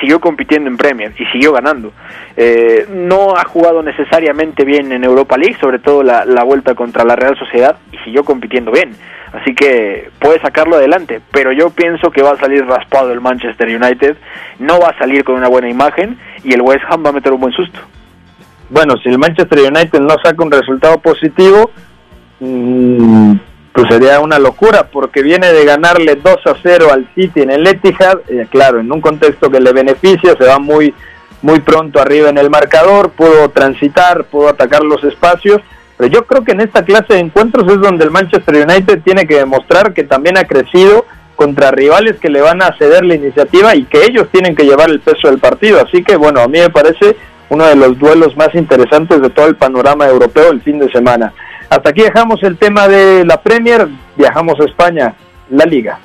siguió 0.01 0.21
compitiendo 0.21 0.71
en 0.71 0.79
Premier 0.79 1.13
y 1.19 1.27
siguió 1.27 1.53
ganando. 1.53 1.93
Eh, 2.35 2.87
no 2.89 3.37
ha 3.37 3.45
jugado 3.45 3.83
necesariamente 3.83 4.65
bien 4.65 4.91
en 4.91 5.05
Europa 5.05 5.37
League, 5.37 5.59
sobre 5.61 5.81
todo 5.81 6.03
la, 6.03 6.25
la 6.25 6.45
vuelta 6.45 6.75
contra 6.75 7.05
la 7.05 7.15
Real 7.15 7.37
Sociedad, 7.39 7.77
y 7.93 7.99
siguió 7.99 8.25
compitiendo 8.25 8.73
bien. 8.73 8.93
Así 9.35 9.55
que 9.55 10.09
puede 10.19 10.41
sacarlo 10.41 10.77
adelante, 10.77 11.21
pero 11.31 11.53
yo 11.53 11.69
pienso 11.69 12.11
que 12.11 12.23
va 12.23 12.31
a 12.31 12.39
salir 12.39 12.65
raspado 12.65 13.13
el 13.13 13.21
Manchester 13.21 13.69
United, 13.69 14.17
no 14.61 14.81
va 14.81 14.89
a 14.89 14.99
salir 14.99 15.25
con 15.25 15.35
una 15.35 15.49
buena 15.49 15.69
imagen 15.69 16.19
y 16.43 16.55
el 16.55 16.63
West 16.63 16.85
Ham 16.89 17.05
va 17.05 17.11
a 17.11 17.13
meter 17.13 17.35
un 17.35 17.41
buen 17.41 17.53
susto. 17.53 17.81
Bueno, 18.71 18.95
si 19.03 19.11
el 19.11 19.19
Manchester 19.19 19.59
United 19.59 20.01
no 20.01 20.17
saca 20.25 20.43
un 20.43 20.51
resultado 20.51 20.99
positivo, 21.01 21.71
mmm, 22.41 23.35
pues 23.83 23.95
sería 23.95 24.21
una 24.21 24.39
locura 24.39 24.89
porque 24.91 25.23
viene 25.23 25.53
de 25.53 25.65
ganarle 25.65 26.17
2 26.17 26.47
a 26.47 26.55
0 26.63 26.89
al 26.93 27.09
City 27.15 27.43
en 27.43 27.51
el 27.51 27.67
Etihad, 27.67 28.19
eh, 28.29 28.47
claro, 28.51 28.81
en 28.81 28.91
un 28.93 29.01
contexto 29.01 29.51
que 29.51 29.61
le 29.61 29.73
beneficia, 29.73 30.37
se 30.37 30.45
va 30.45 30.59
muy 30.59 30.95
muy 31.43 31.61
pronto 31.61 32.01
arriba 32.01 32.29
en 32.29 32.37
el 32.37 32.51
marcador, 32.51 33.11
pudo 33.13 33.49
transitar, 33.49 34.25
pudo 34.25 34.51
atacar 34.51 34.83
los 34.83 35.03
espacios 35.05 35.63
pero 36.01 36.13
yo 36.15 36.25
creo 36.25 36.45
que 36.45 36.53
en 36.53 36.63
esta 36.63 36.83
clase 36.83 37.13
de 37.13 37.19
encuentros 37.19 37.71
es 37.71 37.79
donde 37.79 38.05
el 38.07 38.11
Manchester 38.11 38.67
United 38.67 39.03
tiene 39.05 39.27
que 39.27 39.35
demostrar 39.37 39.93
que 39.93 40.03
también 40.03 40.39
ha 40.39 40.45
crecido 40.45 41.05
contra 41.37 41.73
rivales 41.73 42.19
que 42.19 42.31
le 42.31 42.41
van 42.41 42.63
a 42.63 42.75
ceder 42.79 43.05
la 43.05 43.17
iniciativa 43.17 43.77
y 43.77 43.85
que 43.85 44.07
ellos 44.07 44.27
tienen 44.33 44.57
que 44.57 44.65
llevar 44.65 44.89
el 44.89 45.01
peso 45.01 45.29
del 45.29 45.39
partido. 45.39 45.79
Así 45.79 46.03
que 46.03 46.17
bueno, 46.17 46.41
a 46.41 46.49
mí 46.49 46.59
me 46.59 46.71
parece 46.71 47.17
uno 47.51 47.67
de 47.67 47.77
los 47.77 47.99
duelos 47.99 48.35
más 48.35 48.55
interesantes 48.55 49.21
de 49.21 49.29
todo 49.29 49.49
el 49.49 49.57
panorama 49.57 50.07
europeo 50.09 50.51
el 50.51 50.63
fin 50.63 50.79
de 50.79 50.91
semana. 50.91 51.35
Hasta 51.71 51.91
aquí 51.91 52.03
dejamos 52.03 52.43
el 52.43 52.59
tema 52.59 52.89
de 52.89 53.25
la 53.25 53.41
Premier, 53.41 53.87
viajamos 54.17 54.59
a 54.61 54.65
España, 54.65 55.15
la 55.51 55.65
Liga. 55.65 56.01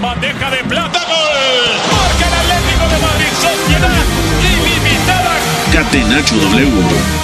Bandeja 0.00 0.50
de 0.50 0.64
plata, 0.64 0.98
gol. 1.06 1.76
Marca 1.92 2.26
el 2.26 2.34
Atlético 2.40 2.84
de 2.88 2.98
Madrid, 3.02 3.32
sociedad 3.36 3.90
ilimitada. 4.40 5.32
Catenacho 5.72 6.34
W. 6.36 7.22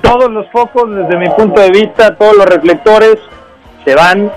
todos 0.00 0.30
los 0.30 0.50
focos, 0.50 0.88
desde 0.94 1.18
mi 1.18 1.28
punto 1.30 1.60
de 1.60 1.70
vista, 1.70 2.16
todos 2.16 2.34
los 2.36 2.46
reflectores 2.46 3.16
se 3.84 3.94
van 3.94 4.32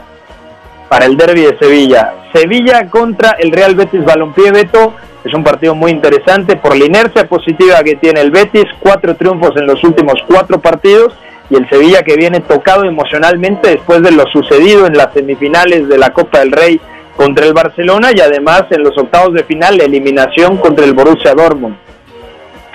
para 0.90 1.06
el 1.06 1.16
derby 1.16 1.44
de 1.44 1.58
Sevilla. 1.58 2.14
Sevilla 2.34 2.90
contra 2.90 3.32
el 3.40 3.52
Real 3.52 3.76
Betis 3.76 4.04
Balompié 4.04 4.52
Beto. 4.52 4.94
Es 5.24 5.34
un 5.34 5.44
partido 5.44 5.76
muy 5.76 5.92
interesante 5.92 6.56
por 6.56 6.76
la 6.76 6.86
inercia 6.86 7.28
positiva 7.28 7.84
que 7.84 7.96
tiene 7.96 8.22
el 8.22 8.32
Betis, 8.32 8.66
cuatro 8.80 9.16
triunfos 9.16 9.56
en 9.56 9.68
los 9.68 9.84
últimos 9.84 10.16
cuatro 10.28 10.60
partidos 10.60 11.14
y 11.50 11.56
el 11.56 11.70
Sevilla 11.70 12.02
que 12.02 12.16
viene 12.16 12.40
tocado 12.40 12.86
emocionalmente 12.86 13.70
después 13.70 14.02
de 14.02 14.12
lo 14.12 14.26
sucedido 14.28 14.88
en 14.88 14.98
las 14.98 15.14
semifinales 15.14 15.88
de 15.88 15.98
la 15.98 16.12
Copa 16.12 16.40
del 16.40 16.52
Rey 16.52 16.80
contra 17.16 17.46
el 17.46 17.54
Barcelona 17.54 18.10
y 18.16 18.20
además 18.20 18.64
en 18.72 18.84
los 18.84 18.98
octavos 18.98 19.34
de 19.34 19.44
final 19.44 19.78
la 19.78 19.84
eliminación 19.84 20.58
contra 20.58 20.86
el 20.86 20.94
Borussia 20.94 21.34
Dortmund. 21.36 21.76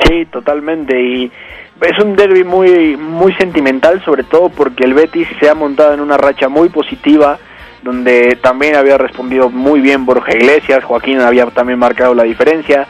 Sí, 0.04 0.26
totalmente 0.26 1.00
y 1.00 1.32
es 1.80 1.98
un 1.98 2.16
derby 2.16 2.44
muy 2.44 2.96
muy 2.96 3.34
sentimental, 3.34 4.02
sobre 4.04 4.22
todo 4.22 4.48
porque 4.50 4.84
el 4.84 4.94
Betis 4.94 5.28
se 5.40 5.48
ha 5.48 5.54
montado 5.54 5.94
en 5.94 6.00
una 6.00 6.16
racha 6.16 6.48
muy 6.48 6.68
positiva, 6.68 7.38
donde 7.82 8.36
también 8.42 8.76
había 8.76 8.98
respondido 8.98 9.50
muy 9.50 9.80
bien 9.80 10.06
Borja 10.06 10.32
Iglesias, 10.32 10.84
Joaquín 10.84 11.20
había 11.20 11.46
también 11.46 11.78
marcado 11.78 12.14
la 12.14 12.24
diferencia, 12.24 12.86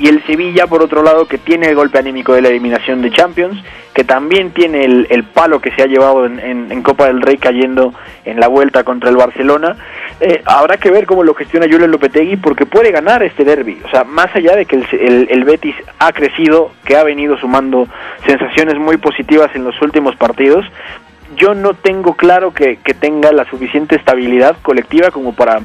y 0.00 0.08
el 0.08 0.24
Sevilla, 0.24 0.66
por 0.66 0.82
otro 0.82 1.02
lado, 1.02 1.26
que 1.26 1.36
tiene 1.36 1.68
el 1.68 1.74
golpe 1.74 1.98
anímico 1.98 2.32
de 2.32 2.40
la 2.40 2.48
eliminación 2.48 3.02
de 3.02 3.10
Champions, 3.10 3.62
que 3.92 4.02
también 4.02 4.50
tiene 4.52 4.84
el, 4.84 5.24
palo 5.24 5.60
que 5.60 5.72
se 5.72 5.82
ha 5.82 5.86
llevado 5.86 6.24
en, 6.24 6.82
Copa 6.82 7.06
del 7.06 7.20
Rey 7.20 7.36
cayendo 7.36 7.92
en 8.24 8.40
la 8.40 8.48
vuelta 8.48 8.82
contra 8.82 9.10
el 9.10 9.16
Barcelona. 9.16 9.76
Eh, 10.20 10.40
habrá 10.46 10.78
que 10.78 10.90
ver 10.90 11.04
cómo 11.04 11.22
lo 11.22 11.34
gestiona 11.34 11.66
Julen 11.70 11.90
Lopetegui 11.90 12.36
porque 12.36 12.64
puede 12.64 12.90
ganar 12.92 13.22
este 13.22 13.44
derby. 13.44 13.78
O 13.84 13.90
sea, 13.90 14.04
más 14.04 14.34
allá 14.34 14.56
de 14.56 14.64
que 14.64 14.76
el, 14.76 15.28
el, 15.30 15.44
Betis 15.44 15.74
ha 15.98 16.12
crecido, 16.12 16.72
que 16.84 16.96
ha 16.96 17.04
venido 17.04 17.36
sumando 17.36 17.86
sensaciones 18.24 18.78
muy 18.78 18.96
positivas 18.96 19.50
en 19.54 19.64
los 19.64 19.80
últimos 19.82 20.16
partidos, 20.16 20.64
yo 21.40 21.54
no 21.54 21.72
tengo 21.72 22.14
claro 22.14 22.52
que, 22.52 22.76
que 22.76 22.92
tenga 22.92 23.32
la 23.32 23.48
suficiente 23.48 23.96
estabilidad 23.96 24.56
colectiva 24.60 25.10
como 25.10 25.34
para 25.34 25.60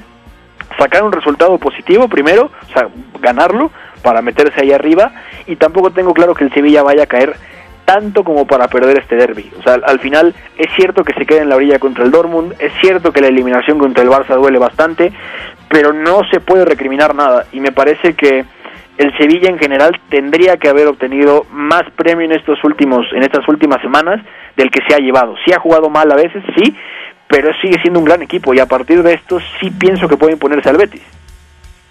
sacar 0.79 1.03
un 1.03 1.11
resultado 1.11 1.57
positivo 1.57 2.07
primero, 2.07 2.49
o 2.69 2.73
sea, 2.73 2.87
ganarlo 3.19 3.71
para 4.01 4.21
meterse 4.21 4.61
ahí 4.61 4.71
arriba 4.71 5.11
y 5.45 5.57
tampoco 5.57 5.91
tengo 5.91 6.13
claro 6.13 6.33
que 6.33 6.45
el 6.45 6.53
Sevilla 6.53 6.81
vaya 6.81 7.03
a 7.03 7.07
caer 7.07 7.35
tanto 7.83 8.23
como 8.23 8.47
para 8.47 8.69
perder 8.69 8.99
este 8.99 9.17
derby. 9.17 9.51
O 9.59 9.63
sea, 9.63 9.73
al 9.73 9.99
final 9.99 10.33
es 10.57 10.67
cierto 10.75 11.03
que 11.03 11.13
se 11.13 11.25
queda 11.25 11.41
en 11.41 11.49
la 11.49 11.57
orilla 11.57 11.77
contra 11.77 12.05
el 12.05 12.11
Dortmund, 12.11 12.55
es 12.59 12.71
cierto 12.79 13.11
que 13.11 13.21
la 13.21 13.27
eliminación 13.27 13.77
contra 13.77 14.01
el 14.01 14.09
Barça 14.09 14.35
duele 14.35 14.57
bastante, 14.57 15.11
pero 15.69 15.91
no 15.91 16.21
se 16.31 16.39
puede 16.39 16.63
recriminar 16.63 17.13
nada 17.13 17.45
y 17.51 17.59
me 17.59 17.73
parece 17.73 18.13
que 18.13 18.45
el 18.97 19.15
Sevilla 19.17 19.49
en 19.49 19.59
general 19.59 19.99
tendría 20.09 20.57
que 20.57 20.69
haber 20.69 20.87
obtenido 20.87 21.45
más 21.51 21.83
premio 21.95 22.25
en 22.25 22.31
estos 22.31 22.63
últimos 22.63 23.05
en 23.13 23.23
estas 23.23 23.47
últimas 23.47 23.81
semanas 23.81 24.21
del 24.55 24.71
que 24.71 24.81
se 24.87 24.95
ha 24.95 24.99
llevado. 24.99 25.35
Sí 25.45 25.51
ha 25.53 25.59
jugado 25.59 25.89
mal 25.89 26.11
a 26.11 26.15
veces, 26.15 26.43
sí, 26.55 26.75
pero 27.27 27.51
sigue 27.61 27.79
siendo 27.81 27.99
un 27.99 28.05
gran 28.05 28.21
equipo 28.21 28.53
y 28.53 28.59
a 28.59 28.65
partir 28.65 29.03
de 29.03 29.13
esto 29.13 29.39
sí 29.59 29.69
pienso 29.69 30.07
que 30.07 30.17
puede 30.17 30.33
imponerse 30.33 30.69
al 30.69 30.77
Betis. 30.77 31.01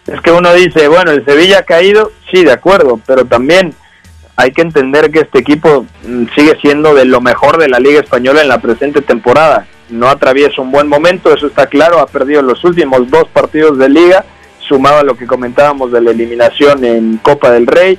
Es 0.07 0.21
que 0.21 0.33
uno 0.33 0.53
dice, 0.55 0.89
bueno, 0.89 1.11
el 1.13 1.25
Sevilla 1.25 1.61
ha 1.61 1.63
caído, 1.63 2.11
sí, 2.31 2.45
de 2.45 2.53
acuerdo, 2.53 3.01
pero 3.07 3.25
también 3.25 3.75
hay 4.37 4.53
que 4.53 4.63
entender 4.63 5.11
que 5.11 5.21
este 5.21 5.39
equipo 5.39 5.87
mm, 6.07 6.25
sigue 6.35 6.59
siendo 6.61 6.95
de 6.95 7.05
lo 7.05 7.21
mejor 7.21 7.59
de 7.59 7.69
la 7.69 7.79
Liga 7.79 8.01
Española 8.01 8.43
en 8.43 8.49
la 8.49 8.61
presente 8.61 9.01
temporada. 9.01 9.67
No 9.89 10.09
atraviesa 10.09 10.61
un 10.61 10.73
buen 10.73 10.89
momento, 10.89 11.33
eso 11.33 11.47
está 11.47 11.67
claro, 11.67 12.01
ha 12.01 12.07
perdido 12.07 12.43
los 12.43 12.65
últimos 12.65 13.09
dos 13.11 13.29
partidos 13.29 13.79
de 13.79 13.89
liga, 13.89 14.25
sumado 14.67 14.99
a 14.99 15.05
lo 15.05 15.17
que 15.17 15.27
comentábamos 15.27 15.93
de 15.93 16.01
la 16.01 16.11
eliminación 16.11 16.85
en 16.85 17.19
Copa 17.19 17.51
del 17.51 17.67
Rey. 17.67 17.99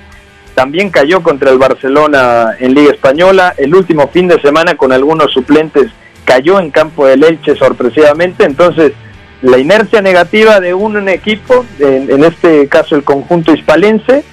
También 0.54 0.90
cayó 0.90 1.22
contra 1.22 1.52
el 1.52 1.58
Barcelona 1.58 2.56
en 2.60 2.74
Liga 2.74 2.92
Española. 2.92 3.54
El 3.58 3.76
último 3.76 4.08
fin 4.08 4.28
de 4.28 4.40
semana 4.42 4.76
con 4.76 4.92
algunos 4.92 5.32
suplentes 5.32 5.92
cayó 6.24 6.60
en 6.60 6.72
campo 6.72 7.06
del 7.06 7.24
Elche 7.24 7.56
sorpresivamente. 7.56 8.46
Entonces, 8.46 8.94
la 9.42 9.58
inercia 9.58 10.02
negativa 10.02 10.60
de 10.60 10.74
un 10.74 11.08
equipo, 11.08 11.66
en, 11.80 12.24
este 12.24 12.68
caso 12.68 12.96
el 12.96 13.04
conjunto 13.04 13.54
hispalense, 13.54 14.24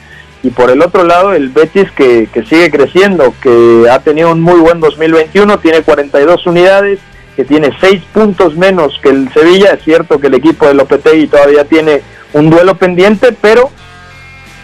y 0.42 0.50
por 0.50 0.70
el 0.70 0.82
otro 0.82 1.04
lado 1.04 1.34
el 1.34 1.50
Betis 1.50 1.90
que, 1.92 2.28
sigue 2.48 2.70
creciendo, 2.70 3.34
que 3.40 3.86
ha 3.90 3.98
tenido 4.00 4.32
un 4.32 4.40
muy 4.40 4.58
buen 4.60 4.80
2021, 4.80 5.58
tiene 5.58 5.82
42 5.82 6.46
unidades, 6.46 6.98
que 7.36 7.44
tiene 7.44 7.70
6 7.80 8.02
puntos 8.12 8.56
menos 8.56 8.98
que 9.02 9.10
el 9.10 9.32
Sevilla, 9.32 9.72
es 9.72 9.84
cierto 9.84 10.18
que 10.18 10.26
el 10.26 10.34
equipo 10.34 10.66
de 10.66 10.74
Lopetegui 10.74 11.26
todavía 11.26 11.64
tiene 11.64 12.02
un 12.32 12.50
duelo 12.50 12.76
pendiente, 12.76 13.32
pero 13.32 13.70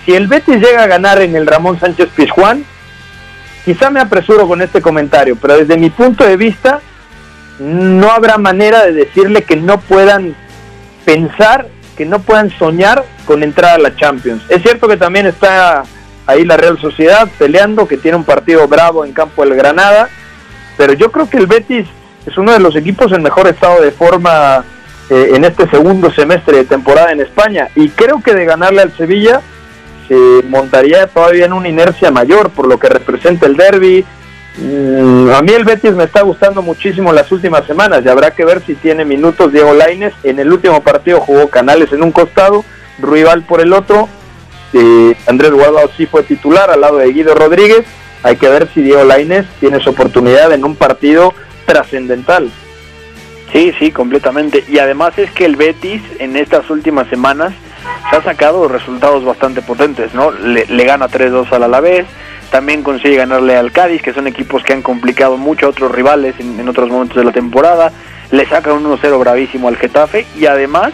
si 0.05 0.15
el 0.15 0.27
Betis 0.27 0.57
llega 0.57 0.85
a 0.85 0.87
ganar 0.87 1.21
en 1.21 1.37
el 1.37 1.47
Ramón 1.47 1.79
Sánchez 1.79 2.09
Pizjuán, 2.17 2.65
quizá 3.65 3.91
me 3.91 4.01
apresuro 4.01 4.49
con 4.49 4.63
este 4.63 4.81
comentario, 4.81 5.37
pero 5.37 5.59
desde 5.59 5.77
mi 5.77 5.91
punto 5.91 6.25
de 6.25 6.37
vista, 6.37 6.81
no 7.59 8.11
habrá 8.11 8.39
manera 8.39 8.85
de 8.85 8.93
decirle 8.93 9.43
que 9.43 9.57
no 9.57 9.81
puedan 9.81 10.35
pensar, 11.05 11.69
que 11.97 12.07
no 12.07 12.21
puedan 12.21 12.51
soñar 12.59 13.05
con 13.27 13.43
entrar 13.43 13.75
a 13.75 13.79
la 13.79 13.97
Champions. 13.97 14.43
Es 14.49 14.63
cierto 14.63 14.89
que 14.89 14.97
también 14.97 15.27
está 15.27 15.83
ahí 16.27 16.45
la 16.45 16.57
Real 16.57 16.79
Sociedad 16.79 17.29
peleando, 17.39 17.89
que 17.89 17.97
tiene 17.97 18.17
un 18.17 18.25
partido 18.25 18.67
bravo 18.69 19.05
en 19.05 19.13
campo 19.13 19.45
del 19.45 19.55
Granada, 19.55 20.09
pero 20.77 20.93
yo 20.93 21.11
creo 21.11 21.29
que 21.29 21.39
el 21.39 21.47
Betis 21.47 21.87
es 22.25 22.39
uno 22.39 22.53
de 22.53 22.61
los 22.61 22.77
equipos 22.77 23.13
en 23.13 23.23
mejor 23.23 23.49
estado 23.49 23.81
de 23.83 23.91
forma 23.91 24.65
eh, 25.11 25.33
en 25.35 25.45
este 25.45 25.69
segundo 25.71 26.11
semestre 26.11 26.59
de 26.59 26.65
temporada 26.65 27.13
en 27.13 27.21
España 27.21 27.69
y 27.75 27.89
creo 27.91 28.23
que 28.23 28.35
de 28.35 28.45
ganarle 28.45 28.83
al 28.83 28.97
Sevilla 28.97 29.41
se 30.07 30.17
montaría 30.49 31.07
todavía 31.07 31.47
en 31.47 31.53
una 31.53 31.69
inercia 31.69 32.11
mayor 32.11 32.51
por 32.51 32.67
lo 32.67 32.79
que 32.79 32.89
representa 32.89 33.47
el 33.47 33.57
derby, 33.57 34.05
Mm, 34.61 35.31
a 35.31 35.41
mí 35.41 35.53
el 35.53 35.65
Betis 35.65 35.93
me 35.93 36.05
está 36.05 36.23
gustando 36.23 36.63
muchísimo 36.63 37.13
las 37.13 37.31
últimas 37.31 37.65
semanas 37.65 38.03
y 38.05 38.09
habrá 38.09 38.33
que 38.33 38.45
ver 38.45 38.61
si 38.67 38.75
tiene 38.75 39.05
minutos 39.05 39.53
Diego 39.53 39.73
Laines. 39.73 40.13
En 40.25 40.41
el 40.41 40.53
último 40.53 40.83
partido 40.83 41.21
jugó 41.21 41.49
Canales 41.49 41.93
en 41.93 42.03
un 42.03 42.11
costado, 42.11 42.65
Ruibal 42.99 43.43
por 43.43 43.61
el 43.61 43.73
otro. 43.73 44.09
Eh, 44.73 45.17
Andrés 45.27 45.53
Guardado 45.53 45.89
sí 45.97 46.07
fue 46.07 46.25
titular 46.25 46.71
al 46.71 46.81
lado 46.81 46.99
de 46.99 47.13
Guido 47.13 47.35
Rodríguez. 47.35 47.87
Hay 48.25 48.37
que 48.37 48.49
ver 48.49 48.69
si 48.75 48.83
Diego 48.83 49.05
Laines 49.05 49.47
tiene 49.61 49.79
su 49.79 49.91
oportunidad 49.91 50.53
en 50.53 50.65
un 50.65 50.75
partido 50.75 51.33
trascendental. 51.65 52.51
Sí, 53.53 53.73
sí, 53.79 53.93
completamente. 53.93 54.65
Y 54.69 54.79
además 54.79 55.19
es 55.19 55.31
que 55.31 55.45
el 55.45 55.57
Betis 55.57 56.03
en 56.19 56.37
estas 56.37 56.69
últimas 56.71 57.09
semanas 57.09 57.53
se 58.11 58.17
ha 58.17 58.23
sacado 58.23 58.69
resultados 58.69 59.25
bastante 59.25 59.63
potentes, 59.63 60.15
¿no? 60.15 60.31
Le, 60.31 60.85
gana 60.85 61.09
3-2 61.09 61.51
al 61.53 61.63
Alavés, 61.63 62.07
también 62.51 62.83
consigue 62.83 63.17
ganarle 63.17 63.57
al 63.57 63.73
Cádiz, 63.73 64.03
que 64.03 64.13
son 64.13 64.27
equipos 64.27 64.63
que 64.63 64.73
han 64.73 64.83
complicado 64.83 65.37
mucho 65.37 65.67
a 65.67 65.69
otros 65.71 65.93
rivales 65.93 66.35
en, 66.39 66.69
otros 66.69 66.91
momentos 66.91 67.17
de 67.17 67.25
la 67.25 67.33
temporada. 67.33 67.93
Le 68.31 68.47
saca 68.47 68.73
un 68.73 68.85
1-0 68.85 69.19
bravísimo 69.19 69.69
al 69.69 69.77
Getafe 69.77 70.27
y 70.39 70.47
además, 70.47 70.93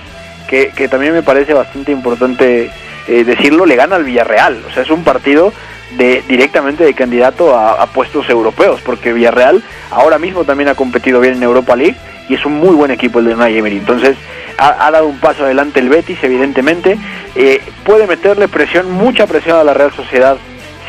que, 0.48 0.70
también 0.88 1.12
me 1.12 1.22
parece 1.22 1.52
bastante 1.54 1.90
importante 1.90 2.70
eh, 3.08 3.24
decirlo, 3.24 3.66
le 3.66 3.76
gana 3.76 3.96
al 3.96 4.04
Villarreal. 4.04 4.62
O 4.68 4.70
sea, 4.72 4.84
es 4.84 4.90
un 4.90 5.02
partido 5.02 5.52
de 5.96 6.22
directamente 6.28 6.84
de 6.84 6.94
candidato 6.94 7.56
a, 7.56 7.84
puestos 7.86 8.28
europeos, 8.28 8.80
porque 8.84 9.12
Villarreal 9.12 9.62
ahora 9.90 10.18
mismo 10.18 10.44
también 10.44 10.68
ha 10.68 10.74
competido 10.74 11.20
bien 11.20 11.34
en 11.34 11.42
Europa 11.42 11.76
League 11.76 11.96
y 12.28 12.34
es 12.34 12.44
un 12.46 12.54
muy 12.54 12.74
buen 12.74 12.90
equipo 12.90 13.18
el 13.18 13.26
de 13.26 13.34
Unai 13.34 13.56
Emery. 13.56 13.78
Entonces 13.78 14.16
ha, 14.58 14.90
dado 14.90 15.06
un 15.06 15.18
paso 15.18 15.44
adelante 15.44 15.80
el 15.80 15.88
Betis, 15.88 16.18
evidentemente. 16.22 16.98
Eh, 17.34 17.60
puede 17.84 18.06
meterle 18.06 18.48
presión, 18.48 18.90
mucha 18.90 19.26
presión 19.26 19.58
a 19.58 19.64
la 19.64 19.74
Real 19.74 19.92
Sociedad 19.92 20.36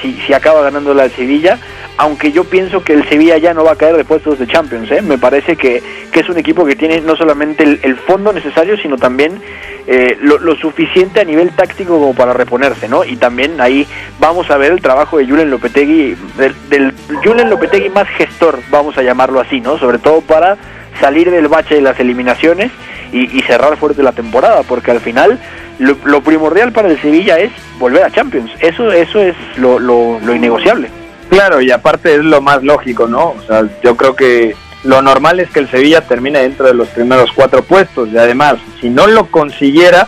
si, 0.01 0.33
acaba 0.33 0.61
ganando 0.61 0.93
la 0.93 1.09
Sevilla, 1.09 1.57
aunque 1.97 2.31
yo 2.31 2.43
pienso 2.43 2.83
que 2.83 2.93
el 2.93 3.07
Sevilla 3.07 3.37
ya 3.37 3.53
no 3.53 3.63
va 3.63 3.71
a 3.71 3.75
caer 3.75 3.95
de 3.95 4.03
puestos 4.03 4.37
de 4.39 4.47
Champions. 4.47 4.91
¿eh? 4.91 5.01
Me 5.01 5.17
parece 5.17 5.55
que, 5.55 5.81
es 6.13 6.29
un 6.29 6.37
equipo 6.37 6.65
que 6.65 6.75
tiene 6.75 7.01
no 7.01 7.15
solamente 7.15 7.63
el, 7.63 7.95
fondo 7.97 8.31
necesario, 8.31 8.77
sino 8.77 8.97
también 8.97 9.41
eh, 9.87 10.17
lo, 10.21 10.55
suficiente 10.55 11.19
a 11.19 11.25
nivel 11.25 11.51
táctico 11.51 11.99
como 11.99 12.13
para 12.13 12.33
reponerse. 12.33 12.87
¿no? 12.87 13.03
Y 13.03 13.17
también 13.17 13.59
ahí 13.59 13.87
vamos 14.19 14.49
a 14.49 14.57
ver 14.57 14.71
el 14.71 14.81
trabajo 14.81 15.17
de 15.17 15.27
Julen 15.27 15.49
Lopetegui, 15.49 16.15
del, 16.37 16.55
del 16.69 16.93
Julen 17.23 17.49
Lopetegui 17.49 17.89
más 17.89 18.07
gestor, 18.09 18.59
vamos 18.69 18.97
a 18.97 19.03
llamarlo 19.03 19.39
así, 19.39 19.59
¿no? 19.59 19.77
sobre 19.77 19.97
todo 19.97 20.21
para 20.21 20.57
salir 20.99 21.31
del 21.31 21.47
bache 21.47 21.75
de 21.75 21.81
las 21.81 21.99
eliminaciones 21.99 22.71
y, 23.11 23.39
cerrar 23.41 23.77
fuerte 23.77 24.03
la 24.03 24.11
temporada, 24.11 24.63
porque 24.63 24.91
al 24.91 24.99
final 24.99 25.39
lo, 25.79 26.21
primordial 26.21 26.71
para 26.71 26.89
el 26.89 26.99
Sevilla 27.01 27.39
es 27.39 27.51
volver 27.79 28.03
a 28.03 28.11
Champions. 28.11 28.51
Eso, 28.59 28.91
eso 28.91 29.21
es 29.21 29.35
lo, 29.57 29.79
lo, 29.79 30.35
innegociable. 30.35 30.89
Claro, 31.29 31.61
y 31.61 31.71
aparte 31.71 32.15
es 32.15 32.23
lo 32.23 32.41
más 32.41 32.63
lógico, 32.63 33.07
¿no? 33.07 33.29
O 33.29 33.41
sea, 33.47 33.63
yo 33.83 33.95
creo 33.95 34.15
que 34.15 34.55
lo 34.83 35.01
normal 35.01 35.39
es 35.39 35.49
que 35.49 35.59
el 35.59 35.69
Sevilla 35.69 36.01
termine 36.01 36.41
dentro 36.41 36.67
de 36.67 36.73
los 36.73 36.89
primeros 36.89 37.31
cuatro 37.33 37.63
puestos. 37.63 38.09
Y 38.09 38.17
además, 38.17 38.55
si 38.81 38.89
no 38.89 39.07
lo 39.07 39.27
consiguiera, 39.27 40.07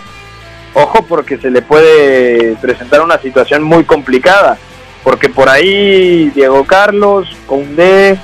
ojo 0.74 1.06
porque 1.08 1.38
se 1.38 1.50
le 1.50 1.62
puede 1.62 2.56
presentar 2.62 3.02
una 3.02 3.18
situación 3.18 3.64
muy 3.64 3.84
complicada. 3.86 4.58
Porque 5.04 5.30
por 5.30 5.50
ahí 5.50 6.30
Diego 6.36 6.66
Carlos, 6.66 7.28
Condé, 7.48 8.20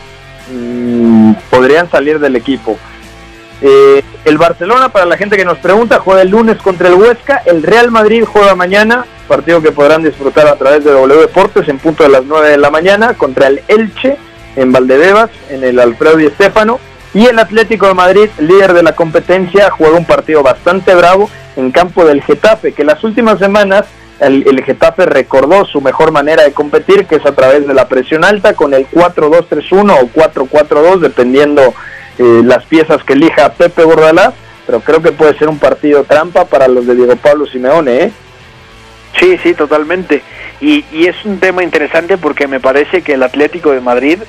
mm, 0.51 1.33
podrían 1.49 1.89
salir 1.89 2.19
del 2.19 2.35
equipo. 2.35 2.77
Eh, 3.61 4.03
el 4.25 4.37
Barcelona, 4.37 4.89
para 4.89 5.05
la 5.05 5.17
gente 5.17 5.37
que 5.37 5.45
nos 5.45 5.57
pregunta, 5.57 5.99
juega 5.99 6.21
el 6.21 6.29
lunes 6.29 6.57
contra 6.57 6.89
el 6.89 6.95
Huesca. 6.95 7.41
El 7.45 7.63
Real 7.63 7.91
Madrid 7.91 8.25
juega 8.25 8.55
mañana, 8.55 9.05
partido 9.27 9.61
que 9.61 9.71
podrán 9.71 10.03
disfrutar 10.03 10.47
a 10.47 10.55
través 10.55 10.83
de 10.83 10.91
W 10.91 11.21
Deportes 11.21 11.67
en 11.69 11.79
punto 11.79 12.03
de 12.03 12.09
las 12.09 12.25
9 12.25 12.49
de 12.49 12.57
la 12.57 12.69
mañana, 12.69 13.13
contra 13.13 13.47
el 13.47 13.61
Elche 13.67 14.17
en 14.55 14.71
Valdebebas, 14.71 15.29
en 15.49 15.63
el 15.63 15.79
Alfredo 15.79 16.17
Di 16.17 16.27
Stéfano. 16.29 16.79
Y 17.13 17.27
el 17.27 17.39
Atlético 17.39 17.87
de 17.87 17.93
Madrid, 17.93 18.29
líder 18.39 18.73
de 18.73 18.83
la 18.83 18.95
competencia, 18.95 19.69
juega 19.69 19.97
un 19.97 20.05
partido 20.05 20.41
bastante 20.41 20.95
bravo 20.95 21.29
en 21.55 21.71
campo 21.71 22.05
del 22.05 22.21
Getafe, 22.21 22.73
que 22.73 22.83
las 22.83 23.03
últimas 23.03 23.39
semanas 23.39 23.85
el, 24.19 24.47
el, 24.47 24.63
Getafe 24.63 25.05
recordó 25.05 25.65
su 25.65 25.81
mejor 25.81 26.11
manera 26.11 26.43
de 26.43 26.53
competir, 26.53 27.05
que 27.05 27.15
es 27.15 27.25
a 27.25 27.33
través 27.33 27.67
de 27.67 27.73
la 27.73 27.87
presión 27.87 28.23
alta, 28.23 28.53
con 28.53 28.73
el 28.73 28.87
4-2-3-1 28.89 29.97
o 30.01 30.09
4-4-2, 30.09 30.99
dependiendo 30.99 31.73
eh, 32.19 32.41
las 32.43 32.65
piezas 32.65 33.03
que 33.03 33.13
elija 33.13 33.53
Pepe 33.53 33.83
Bordalás, 33.83 34.33
pero 34.65 34.79
creo 34.81 35.01
que 35.01 35.11
puede 35.11 35.37
ser 35.37 35.49
un 35.49 35.59
partido 35.59 36.03
trampa 36.03 36.45
para 36.45 36.67
los 36.67 36.85
de 36.85 36.95
Diego 36.95 37.15
Pablo 37.15 37.45
Simeone, 37.45 38.03
¿eh? 38.03 38.11
Sí, 39.19 39.37
sí, 39.43 39.53
totalmente. 39.53 40.21
Y, 40.61 40.85
es 41.05 41.25
un 41.25 41.39
tema 41.39 41.63
interesante 41.63 42.17
porque 42.17 42.47
me 42.47 42.59
parece 42.59 43.01
que 43.01 43.13
el 43.13 43.23
Atlético 43.23 43.71
de 43.71 43.81
Madrid 43.81 44.19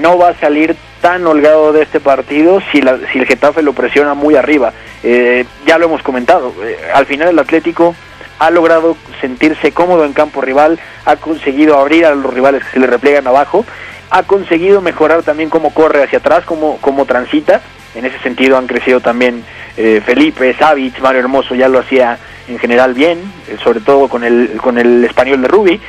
no 0.00 0.18
va 0.18 0.30
a 0.30 0.40
salir 0.40 0.76
tan 1.00 1.26
holgado 1.26 1.72
de 1.72 1.82
este 1.82 2.00
partido 2.00 2.60
si, 2.72 2.82
la, 2.82 2.98
si 3.12 3.18
el 3.18 3.26
Getafe 3.26 3.62
lo 3.62 3.72
presiona 3.72 4.14
muy 4.14 4.34
arriba. 4.34 4.72
Eh, 5.02 5.44
ya 5.66 5.78
lo 5.78 5.86
hemos 5.86 6.02
comentado, 6.02 6.52
eh, 6.64 6.76
al 6.92 7.06
final 7.06 7.28
el 7.28 7.38
Atlético 7.38 7.94
ha 8.38 8.50
logrado 8.50 8.96
sentirse 9.20 9.72
cómodo 9.72 10.04
en 10.04 10.12
campo 10.12 10.40
rival, 10.40 10.78
ha 11.04 11.16
conseguido 11.16 11.78
abrir 11.78 12.06
a 12.06 12.14
los 12.14 12.32
rivales 12.32 12.64
que 12.64 12.70
se 12.70 12.80
le 12.80 12.86
repliegan 12.86 13.26
abajo, 13.26 13.64
ha 14.10 14.22
conseguido 14.22 14.80
mejorar 14.80 15.22
también 15.22 15.50
cómo 15.50 15.74
corre 15.74 16.02
hacia 16.02 16.18
atrás, 16.18 16.44
cómo, 16.44 16.78
cómo 16.80 17.04
transita. 17.04 17.60
En 17.94 18.04
ese 18.04 18.18
sentido 18.20 18.56
han 18.56 18.66
crecido 18.66 19.00
también 19.00 19.44
eh, 19.76 20.00
Felipe, 20.04 20.54
Savic, 20.54 21.00
Mario 21.00 21.20
Hermoso 21.20 21.54
ya 21.54 21.68
lo 21.68 21.78
hacía 21.78 22.18
en 22.48 22.58
general 22.58 22.94
bien, 22.94 23.18
eh, 23.48 23.56
sobre 23.62 23.80
todo 23.80 24.08
con 24.08 24.24
el, 24.24 24.52
con 24.62 24.78
el 24.78 25.04
español 25.04 25.42
de 25.42 25.48
Rubi, 25.48 25.80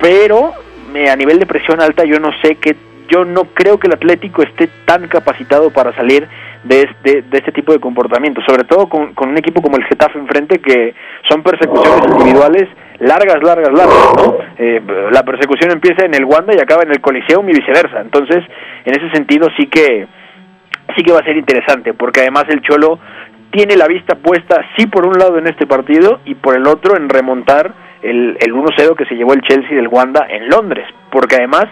pero 0.00 0.52
eh, 0.94 1.10
a 1.10 1.16
nivel 1.16 1.38
de 1.38 1.46
presión 1.46 1.80
alta 1.80 2.04
yo 2.04 2.18
no 2.18 2.30
sé 2.42 2.56
qué 2.56 2.76
yo 3.10 3.24
no 3.24 3.44
creo 3.46 3.78
que 3.78 3.88
el 3.88 3.94
Atlético 3.94 4.42
esté 4.42 4.68
tan 4.84 5.08
capacitado 5.08 5.70
para 5.70 5.94
salir 5.94 6.28
de 6.64 6.82
este, 6.82 7.22
de 7.22 7.38
este 7.38 7.52
tipo 7.52 7.72
de 7.72 7.80
comportamiento, 7.80 8.40
sobre 8.46 8.64
todo 8.64 8.88
con, 8.88 9.14
con 9.14 9.30
un 9.30 9.38
equipo 9.38 9.62
como 9.62 9.76
el 9.76 9.84
Getafe 9.84 10.18
enfrente 10.18 10.58
que 10.58 10.94
son 11.28 11.42
persecuciones 11.42 12.06
individuales 12.10 12.68
largas, 12.98 13.42
largas, 13.42 13.72
largas, 13.72 14.12
¿no? 14.16 14.36
Eh, 14.58 14.82
la 15.10 15.22
persecución 15.22 15.70
empieza 15.72 16.04
en 16.04 16.14
el 16.14 16.24
Wanda 16.24 16.54
y 16.54 16.60
acaba 16.60 16.82
en 16.82 16.90
el 16.90 17.00
Coliseum 17.00 17.48
y 17.48 17.52
viceversa, 17.52 18.00
entonces 18.00 18.44
en 18.84 18.94
ese 18.94 19.10
sentido 19.10 19.48
sí 19.56 19.66
que 19.66 20.06
sí 20.96 21.02
que 21.02 21.12
va 21.12 21.20
a 21.20 21.24
ser 21.24 21.36
interesante, 21.36 21.94
porque 21.94 22.20
además 22.20 22.44
el 22.48 22.60
Cholo 22.60 22.98
tiene 23.50 23.76
la 23.76 23.86
vista 23.86 24.16
puesta 24.16 24.60
sí 24.76 24.86
por 24.86 25.06
un 25.06 25.18
lado 25.18 25.38
en 25.38 25.46
este 25.46 25.66
partido 25.66 26.20
y 26.24 26.34
por 26.34 26.56
el 26.56 26.66
otro 26.66 26.96
en 26.96 27.08
remontar 27.08 27.72
el, 28.02 28.36
el 28.40 28.52
1-0 28.52 28.96
que 28.96 29.06
se 29.06 29.14
llevó 29.14 29.32
el 29.32 29.42
Chelsea 29.42 29.76
del 29.76 29.88
Wanda 29.88 30.26
en 30.28 30.48
Londres, 30.48 30.86
porque 31.10 31.36
además 31.36 31.66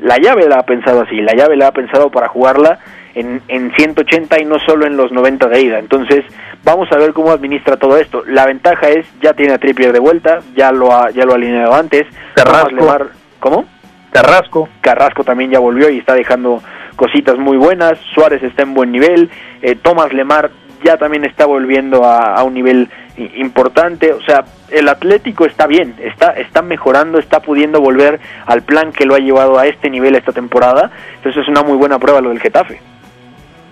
la 0.00 0.16
llave 0.18 0.48
la 0.48 0.56
ha 0.56 0.62
pensado 0.62 1.02
así, 1.02 1.16
la 1.16 1.34
llave 1.34 1.56
la 1.56 1.68
ha 1.68 1.72
pensado 1.72 2.10
para 2.10 2.28
jugarla 2.28 2.78
en, 3.20 3.42
en 3.48 3.72
180 3.72 4.40
y 4.40 4.44
no 4.44 4.58
solo 4.58 4.86
en 4.86 4.96
los 4.96 5.12
90 5.12 5.48
de 5.48 5.60
ida. 5.60 5.78
Entonces, 5.78 6.24
vamos 6.64 6.90
a 6.92 6.96
ver 6.96 7.12
cómo 7.12 7.30
administra 7.30 7.76
todo 7.76 7.96
esto. 7.96 8.22
La 8.26 8.46
ventaja 8.46 8.88
es, 8.88 9.06
ya 9.20 9.34
tiene 9.34 9.54
a 9.54 9.58
Trippier 9.58 9.92
de 9.92 10.00
vuelta, 10.00 10.40
ya 10.56 10.72
lo 10.72 10.92
ha, 10.92 11.10
ya 11.10 11.24
lo 11.24 11.32
ha 11.32 11.36
alineado 11.36 11.74
antes. 11.74 12.06
Carrasco. 12.34 13.10
¿Cómo? 13.38 13.64
Carrasco. 14.10 14.68
Carrasco 14.80 15.24
también 15.24 15.50
ya 15.50 15.58
volvió 15.58 15.88
y 15.90 15.98
está 15.98 16.14
dejando 16.14 16.62
cositas 16.96 17.38
muy 17.38 17.56
buenas. 17.56 17.98
Suárez 18.14 18.42
está 18.42 18.62
en 18.62 18.74
buen 18.74 18.92
nivel. 18.92 19.30
Eh, 19.62 19.76
Tomás 19.76 20.12
Lemar 20.12 20.50
ya 20.84 20.96
también 20.96 21.24
está 21.24 21.46
volviendo 21.46 22.04
a, 22.04 22.34
a 22.34 22.42
un 22.42 22.54
nivel 22.54 22.88
importante, 23.36 24.12
o 24.12 24.22
sea, 24.22 24.44
el 24.70 24.88
Atlético 24.88 25.44
está 25.44 25.66
bien, 25.66 25.94
está, 26.00 26.30
está 26.32 26.62
mejorando, 26.62 27.18
está 27.18 27.40
pudiendo 27.40 27.80
volver 27.80 28.20
al 28.46 28.62
plan 28.62 28.92
que 28.92 29.04
lo 29.04 29.14
ha 29.14 29.18
llevado 29.18 29.58
a 29.58 29.66
este 29.66 29.90
nivel 29.90 30.14
esta 30.14 30.32
temporada, 30.32 30.90
entonces 31.16 31.42
es 31.42 31.48
una 31.48 31.62
muy 31.62 31.76
buena 31.76 31.98
prueba 31.98 32.20
lo 32.20 32.30
del 32.30 32.40
Getafe. 32.40 32.80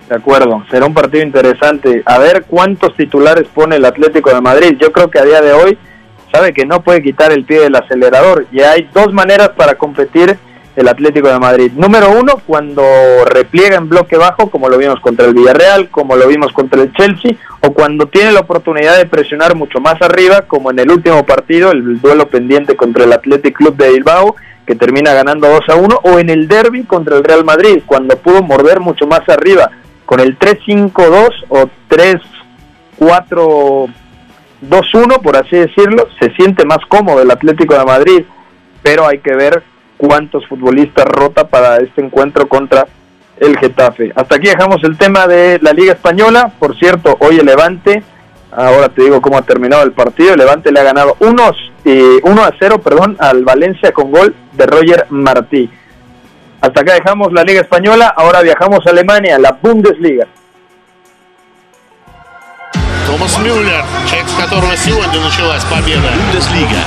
De 0.09 0.15
acuerdo, 0.15 0.65
será 0.71 0.87
un 0.87 0.93
partido 0.95 1.23
interesante. 1.23 2.01
A 2.03 2.17
ver 2.17 2.45
cuántos 2.47 2.95
titulares 2.95 3.47
pone 3.53 3.75
el 3.75 3.85
Atlético 3.85 4.33
de 4.33 4.41
Madrid. 4.41 4.75
Yo 4.79 4.91
creo 4.91 5.11
que 5.11 5.19
a 5.19 5.23
día 5.23 5.39
de 5.39 5.53
hoy 5.53 5.77
sabe 6.33 6.51
que 6.51 6.65
no 6.65 6.81
puede 6.81 7.03
quitar 7.03 7.31
el 7.31 7.45
pie 7.45 7.59
del 7.59 7.75
acelerador 7.75 8.47
y 8.51 8.61
hay 8.61 8.89
dos 8.91 9.13
maneras 9.13 9.49
para 9.49 9.75
competir 9.75 10.35
el 10.75 10.87
Atlético 10.87 11.27
de 11.27 11.37
Madrid. 11.37 11.71
Número 11.75 12.09
uno, 12.11 12.41
cuando 12.45 12.83
repliega 13.25 13.75
en 13.75 13.87
bloque 13.87 14.17
bajo, 14.17 14.49
como 14.49 14.67
lo 14.67 14.79
vimos 14.79 14.99
contra 14.99 15.27
el 15.27 15.35
Villarreal, 15.35 15.89
como 15.89 16.15
lo 16.15 16.27
vimos 16.27 16.53
contra 16.53 16.81
el 16.81 16.91
Chelsea, 16.93 17.33
o 17.61 17.71
cuando 17.73 18.07
tiene 18.07 18.31
la 18.31 18.39
oportunidad 18.39 18.97
de 18.97 19.05
presionar 19.05 19.55
mucho 19.55 19.79
más 19.79 20.01
arriba, 20.01 20.43
como 20.47 20.71
en 20.71 20.79
el 20.79 20.89
último 20.89 21.23
partido, 21.25 21.71
el 21.71 21.99
duelo 22.01 22.29
pendiente 22.29 22.75
contra 22.75 23.03
el 23.03 23.13
Athletic 23.13 23.57
Club 23.57 23.75
de 23.75 23.91
Bilbao, 23.91 24.35
que 24.65 24.75
termina 24.75 25.13
ganando 25.13 25.49
2 25.49 25.61
a 25.67 25.75
1, 25.75 25.99
o 26.03 26.19
en 26.19 26.29
el 26.29 26.47
derby 26.47 26.83
contra 26.83 27.17
el 27.17 27.23
Real 27.23 27.43
Madrid, 27.43 27.81
cuando 27.85 28.15
pudo 28.17 28.41
morder 28.41 28.79
mucho 28.79 29.05
más 29.05 29.27
arriba, 29.27 29.69
con 30.09 30.19
el 30.21 30.39
3-5-2 30.39 31.29
o 31.49 31.69
3-4-2-1, 32.97 35.21
por 35.21 35.37
así 35.37 35.55
decirlo, 35.55 36.07
se 36.19 36.31
siente 36.31 36.65
más 36.65 36.79
cómodo 36.87 37.21
el 37.21 37.29
Atlético 37.29 37.77
de 37.77 37.85
Madrid, 37.85 38.23
pero 38.81 39.05
hay 39.05 39.19
que 39.19 39.35
ver 39.35 39.61
cuántos 39.97 40.47
futbolistas 40.47 41.05
rota 41.05 41.47
para 41.47 41.77
este 41.77 42.03
encuentro 42.03 42.49
contra 42.49 42.87
el 43.37 43.55
Getafe. 43.59 44.11
Hasta 44.15 44.37
aquí 44.37 44.47
dejamos 44.47 44.83
el 44.83 44.97
tema 44.97 45.27
de 45.27 45.59
la 45.61 45.73
Liga 45.73 45.93
Española. 45.93 46.53
Por 46.57 46.75
cierto, 46.79 47.15
hoy 47.19 47.37
el 47.37 47.45
Levante, 47.45 48.01
ahora 48.51 48.89
te 48.89 49.03
digo 49.03 49.21
cómo 49.21 49.37
ha 49.37 49.43
terminado 49.43 49.83
el 49.83 49.91
partido. 49.91 50.33
El 50.33 50.39
Levante 50.39 50.71
le 50.71 50.79
ha 50.79 50.83
ganado 50.85 51.17
unos, 51.19 51.55
eh, 51.85 52.19
1 52.23 52.43
a 52.43 52.51
0 52.57 52.79
perdón, 52.79 53.15
al 53.19 53.43
Valencia 53.43 53.91
con 53.91 54.11
gol 54.11 54.33
de 54.53 54.65
Roger 54.65 55.05
Martí. 55.11 55.69
Hasta 56.60 56.80
acá 56.80 56.94
dejamos 56.94 57.32
la 57.32 57.42
Liga 57.42 57.60
Española. 57.60 58.14
Ahora 58.16 58.42
viajamos 58.42 58.86
a 58.86 58.90
Alemania, 58.90 59.38
la 59.38 59.52
Bundesliga. 59.60 60.26
Томас 63.06 63.38
Мюллер, 63.38 63.84
человек, 64.08 64.28
с 64.28 64.42
которого 64.42 64.76
сегодня 64.76 65.20
началась 65.20 65.62
победа. 65.64 66.08
Бундеслига. 66.16 66.80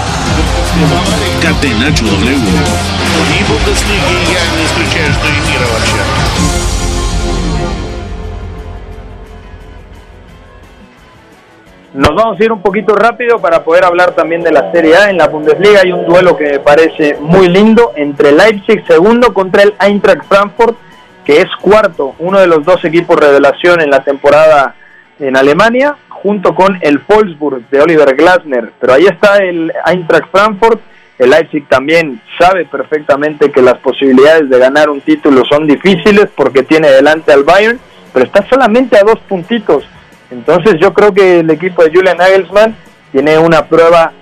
Катеначо 1.41 2.05
W. 2.05 2.35
И 2.35 3.43
Бундеслиги 3.43 4.33
я 4.33 4.57
не 4.57 4.65
исключаю, 4.65 5.13
что 5.13 5.27
и 5.27 5.51
мира 5.51 5.67
вообще. 5.71 6.50
Nos 11.94 12.14
vamos 12.14 12.40
a 12.40 12.44
ir 12.44 12.50
un 12.50 12.62
poquito 12.62 12.94
rápido 12.94 13.38
para 13.38 13.62
poder 13.62 13.84
hablar 13.84 14.12
también 14.12 14.42
de 14.42 14.50
la 14.50 14.72
Serie 14.72 14.96
A. 14.96 15.10
En 15.10 15.18
la 15.18 15.28
Bundesliga 15.28 15.82
hay 15.82 15.92
un 15.92 16.06
duelo 16.06 16.38
que 16.38 16.52
me 16.52 16.58
parece 16.58 17.18
muy 17.20 17.48
lindo 17.48 17.92
entre 17.96 18.32
Leipzig 18.32 18.82
segundo 18.86 19.34
contra 19.34 19.62
el 19.62 19.74
Eintracht 19.78 20.24
Frankfurt, 20.24 20.74
que 21.22 21.42
es 21.42 21.48
cuarto, 21.60 22.14
uno 22.18 22.40
de 22.40 22.46
los 22.46 22.64
dos 22.64 22.82
equipos 22.86 23.20
revelación 23.20 23.82
en 23.82 23.90
la 23.90 24.02
temporada 24.02 24.74
en 25.20 25.36
Alemania, 25.36 25.96
junto 26.08 26.54
con 26.54 26.78
el 26.80 26.98
Wolfsburg 27.06 27.68
de 27.68 27.82
Oliver 27.82 28.16
Glasner. 28.16 28.72
Pero 28.80 28.94
ahí 28.94 29.04
está 29.04 29.36
el 29.36 29.70
Eintracht 29.84 30.30
Frankfurt. 30.30 30.80
El 31.18 31.28
Leipzig 31.28 31.68
también 31.68 32.22
sabe 32.38 32.64
perfectamente 32.64 33.52
que 33.52 33.60
las 33.60 33.76
posibilidades 33.78 34.48
de 34.48 34.58
ganar 34.58 34.88
un 34.88 35.02
título 35.02 35.44
son 35.44 35.66
difíciles 35.66 36.30
porque 36.34 36.62
tiene 36.62 36.88
delante 36.88 37.34
al 37.34 37.44
Bayern, 37.44 37.78
pero 38.14 38.24
está 38.24 38.48
solamente 38.48 38.96
a 38.96 39.02
dos 39.02 39.18
puntitos. 39.28 39.84
Entonces 40.32 40.76
yo 40.80 40.94
creo 40.94 41.12
que 41.12 41.40
el 41.40 41.50
equipo 41.50 41.84
de 41.84 41.90
Julian 41.92 42.16
Nagelsmann 42.16 42.74
tiene 43.12 43.38
una 43.38 43.66
prueba 43.66 44.12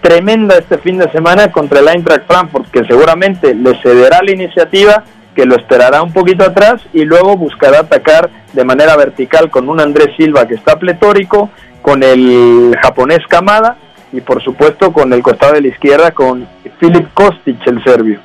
tremenda 0.00 0.56
este 0.56 0.78
fin 0.78 0.98
de 0.98 1.10
semana 1.10 1.50
contra 1.50 1.80
el 1.80 1.88
Eintracht 1.88 2.26
Frankfurt, 2.26 2.70
que 2.70 2.84
seguramente 2.84 3.52
le 3.54 3.74
cederá 3.82 4.20
la 4.22 4.30
iniciativa, 4.30 5.02
que 5.34 5.44
lo 5.44 5.56
esperará 5.56 6.02
un 6.02 6.12
poquito 6.12 6.44
atrás 6.44 6.80
y 6.92 7.04
luego 7.04 7.36
buscará 7.36 7.80
atacar 7.80 8.30
de 8.52 8.64
manera 8.64 8.96
vertical 8.96 9.50
con 9.50 9.68
un 9.68 9.80
Andrés 9.80 10.10
Silva 10.16 10.46
que 10.46 10.54
está 10.54 10.78
pletórico, 10.78 11.50
con 11.82 12.02
el 12.02 12.76
japonés 12.80 13.26
Kamada 13.28 13.76
y 14.12 14.20
por 14.20 14.42
supuesto 14.42 14.92
con 14.92 15.12
el 15.12 15.22
costado 15.22 15.54
de 15.54 15.62
la 15.62 15.68
izquierda 15.68 16.12
con 16.12 16.46
Filip 16.78 17.12
Kostic, 17.12 17.66
el 17.66 17.82
serbio. 17.82 18.20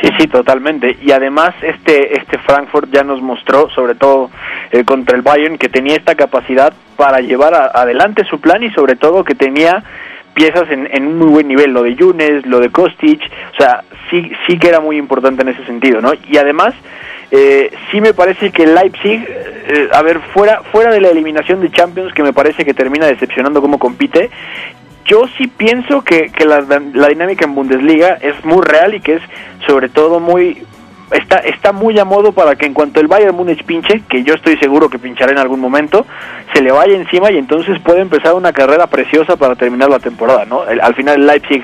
Sí, 0.00 0.08
sí, 0.18 0.26
totalmente. 0.26 0.98
Y 1.00 1.10
además 1.12 1.54
este 1.62 2.18
este 2.18 2.38
Frankfurt 2.38 2.90
ya 2.92 3.02
nos 3.02 3.22
mostró, 3.22 3.70
sobre 3.70 3.94
todo 3.94 4.30
eh, 4.70 4.84
contra 4.84 5.16
el 5.16 5.22
Bayern, 5.22 5.56
que 5.56 5.70
tenía 5.70 5.96
esta 5.96 6.14
capacidad 6.14 6.72
para 6.96 7.20
llevar 7.20 7.54
a, 7.54 7.66
adelante 7.66 8.24
su 8.24 8.38
plan 8.40 8.62
y 8.62 8.70
sobre 8.70 8.96
todo 8.96 9.24
que 9.24 9.34
tenía 9.34 9.82
piezas 10.34 10.70
en, 10.70 10.86
en, 10.92 11.06
un 11.06 11.18
muy 11.18 11.28
buen 11.28 11.48
nivel, 11.48 11.72
lo 11.72 11.82
de 11.82 11.94
Yunes, 11.94 12.44
lo 12.44 12.60
de 12.60 12.68
Kostic, 12.68 13.22
o 13.54 13.56
sea, 13.56 13.84
sí, 14.10 14.30
sí 14.46 14.58
que 14.58 14.68
era 14.68 14.80
muy 14.80 14.98
importante 14.98 15.40
en 15.40 15.48
ese 15.48 15.64
sentido, 15.64 16.02
¿no? 16.02 16.12
Y 16.28 16.36
además, 16.36 16.74
eh, 17.30 17.72
sí 17.90 18.02
me 18.02 18.12
parece 18.12 18.50
que 18.50 18.66
Leipzig, 18.66 19.24
eh, 19.26 19.88
a 19.92 20.02
ver, 20.02 20.20
fuera, 20.34 20.62
fuera 20.70 20.90
de 20.90 21.00
la 21.00 21.08
eliminación 21.08 21.62
de 21.62 21.70
Champions, 21.70 22.12
que 22.12 22.22
me 22.22 22.34
parece 22.34 22.66
que 22.66 22.74
termina 22.74 23.06
decepcionando 23.06 23.62
cómo 23.62 23.78
compite, 23.78 24.28
yo 25.06 25.24
sí 25.38 25.46
pienso 25.46 26.02
que, 26.02 26.30
que 26.30 26.44
la, 26.44 26.60
la, 26.60 27.08
dinámica 27.08 27.44
en 27.44 27.54
Bundesliga 27.54 28.18
es 28.20 28.44
muy 28.44 28.62
real 28.62 28.94
y 28.94 29.00
que 29.00 29.14
es 29.14 29.22
sobre 29.66 29.88
todo 29.88 30.20
muy 30.20 30.62
está, 31.10 31.38
está 31.38 31.72
muy 31.72 31.98
a 31.98 32.04
modo 32.04 32.32
para 32.32 32.56
que 32.56 32.66
en 32.66 32.74
cuanto 32.74 33.00
el 33.00 33.06
Bayern 33.06 33.36
Múnich 33.36 33.64
pinche, 33.64 34.02
que 34.08 34.22
yo 34.22 34.34
estoy 34.34 34.56
seguro 34.58 34.88
que 34.88 34.98
pinchará 34.98 35.32
en 35.32 35.38
algún 35.38 35.60
momento, 35.60 36.06
se 36.52 36.62
le 36.62 36.72
vaya 36.72 36.96
encima 36.96 37.30
y 37.30 37.38
entonces 37.38 37.78
puede 37.80 38.00
empezar 38.00 38.34
una 38.34 38.52
carrera 38.52 38.86
preciosa 38.86 39.36
para 39.36 39.54
terminar 39.54 39.88
la 39.88 39.98
temporada, 39.98 40.44
¿no? 40.44 40.62
al 40.62 40.94
final 40.94 41.20
el 41.20 41.26
Leipzig 41.26 41.62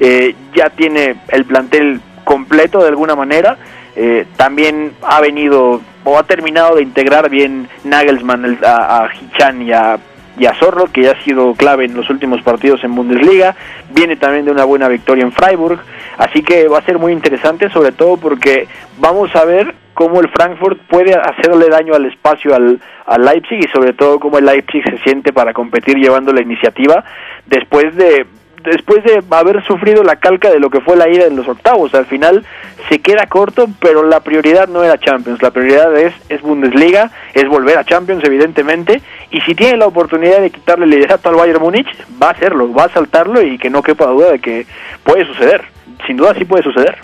eh, 0.00 0.34
ya 0.54 0.70
tiene 0.70 1.16
el 1.28 1.44
plantel 1.44 2.00
completo 2.24 2.80
de 2.80 2.88
alguna 2.88 3.14
manera, 3.14 3.58
eh, 3.96 4.26
también 4.36 4.92
ha 5.02 5.20
venido 5.20 5.80
o 6.04 6.18
ha 6.18 6.22
terminado 6.22 6.76
de 6.76 6.82
integrar 6.82 7.28
bien 7.28 7.68
Nagelsmann 7.84 8.58
a, 8.64 9.04
a 9.04 9.10
Hichan 9.12 9.62
y 9.62 9.72
a 9.72 9.98
y 10.40 10.46
a 10.46 10.54
Zorro, 10.54 10.86
que 10.86 11.02
ya 11.02 11.12
ha 11.12 11.22
sido 11.22 11.54
clave 11.54 11.84
en 11.84 11.94
los 11.94 12.08
últimos 12.08 12.40
partidos 12.40 12.82
en 12.82 12.94
Bundesliga. 12.94 13.54
Viene 13.90 14.16
también 14.16 14.46
de 14.46 14.50
una 14.50 14.64
buena 14.64 14.88
victoria 14.88 15.22
en 15.22 15.32
Freiburg. 15.32 15.80
Así 16.16 16.42
que 16.42 16.66
va 16.66 16.78
a 16.78 16.84
ser 16.86 16.98
muy 16.98 17.12
interesante, 17.12 17.68
sobre 17.68 17.92
todo 17.92 18.16
porque 18.16 18.66
vamos 18.98 19.36
a 19.36 19.44
ver 19.44 19.74
cómo 19.92 20.18
el 20.18 20.30
Frankfurt 20.30 20.80
puede 20.88 21.12
hacerle 21.12 21.68
daño 21.68 21.92
al 21.94 22.06
espacio 22.06 22.54
al, 22.54 22.80
Leipzig 23.22 23.58
y 23.58 23.68
sobre 23.68 23.92
todo 23.92 24.18
cómo 24.18 24.38
el 24.38 24.46
Leipzig 24.46 24.82
se 24.82 24.96
siente 25.04 25.30
para 25.30 25.52
competir 25.52 25.98
llevando 25.98 26.32
la 26.32 26.40
iniciativa 26.40 27.04
después 27.44 27.94
de 27.96 28.24
después 28.64 29.02
de 29.04 29.22
haber 29.30 29.64
sufrido 29.64 30.02
la 30.02 30.16
calca 30.16 30.50
de 30.50 30.60
lo 30.60 30.70
que 30.70 30.80
fue 30.80 30.96
la 30.96 31.08
ida 31.08 31.26
en 31.26 31.36
los 31.36 31.48
octavos. 31.48 31.94
Al 31.94 32.06
final 32.06 32.44
se 32.88 32.98
queda 32.98 33.26
corto, 33.26 33.68
pero 33.80 34.02
la 34.02 34.20
prioridad 34.20 34.68
no 34.68 34.82
era 34.82 34.98
Champions, 34.98 35.42
la 35.42 35.50
prioridad 35.50 35.96
es, 35.96 36.14
es 36.28 36.40
Bundesliga, 36.42 37.10
es 37.34 37.48
volver 37.48 37.78
a 37.78 37.84
Champions 37.84 38.24
evidentemente, 38.24 39.00
y 39.30 39.40
si 39.42 39.54
tiene 39.54 39.76
la 39.76 39.86
oportunidad 39.86 40.40
de 40.40 40.50
quitarle 40.50 40.84
el 40.84 40.90
liderato 40.90 41.28
al 41.28 41.36
Bayern 41.36 41.62
Múnich, 41.62 41.88
va 42.20 42.28
a 42.28 42.32
hacerlo, 42.32 42.72
va 42.72 42.84
a 42.84 42.92
saltarlo 42.92 43.42
y 43.42 43.58
que 43.58 43.70
no 43.70 43.82
quepa 43.82 44.06
duda 44.06 44.32
de 44.32 44.38
que 44.38 44.66
puede 45.04 45.26
suceder, 45.26 45.64
sin 46.06 46.16
duda 46.16 46.34
sí 46.34 46.44
puede 46.44 46.62
suceder. 46.62 46.98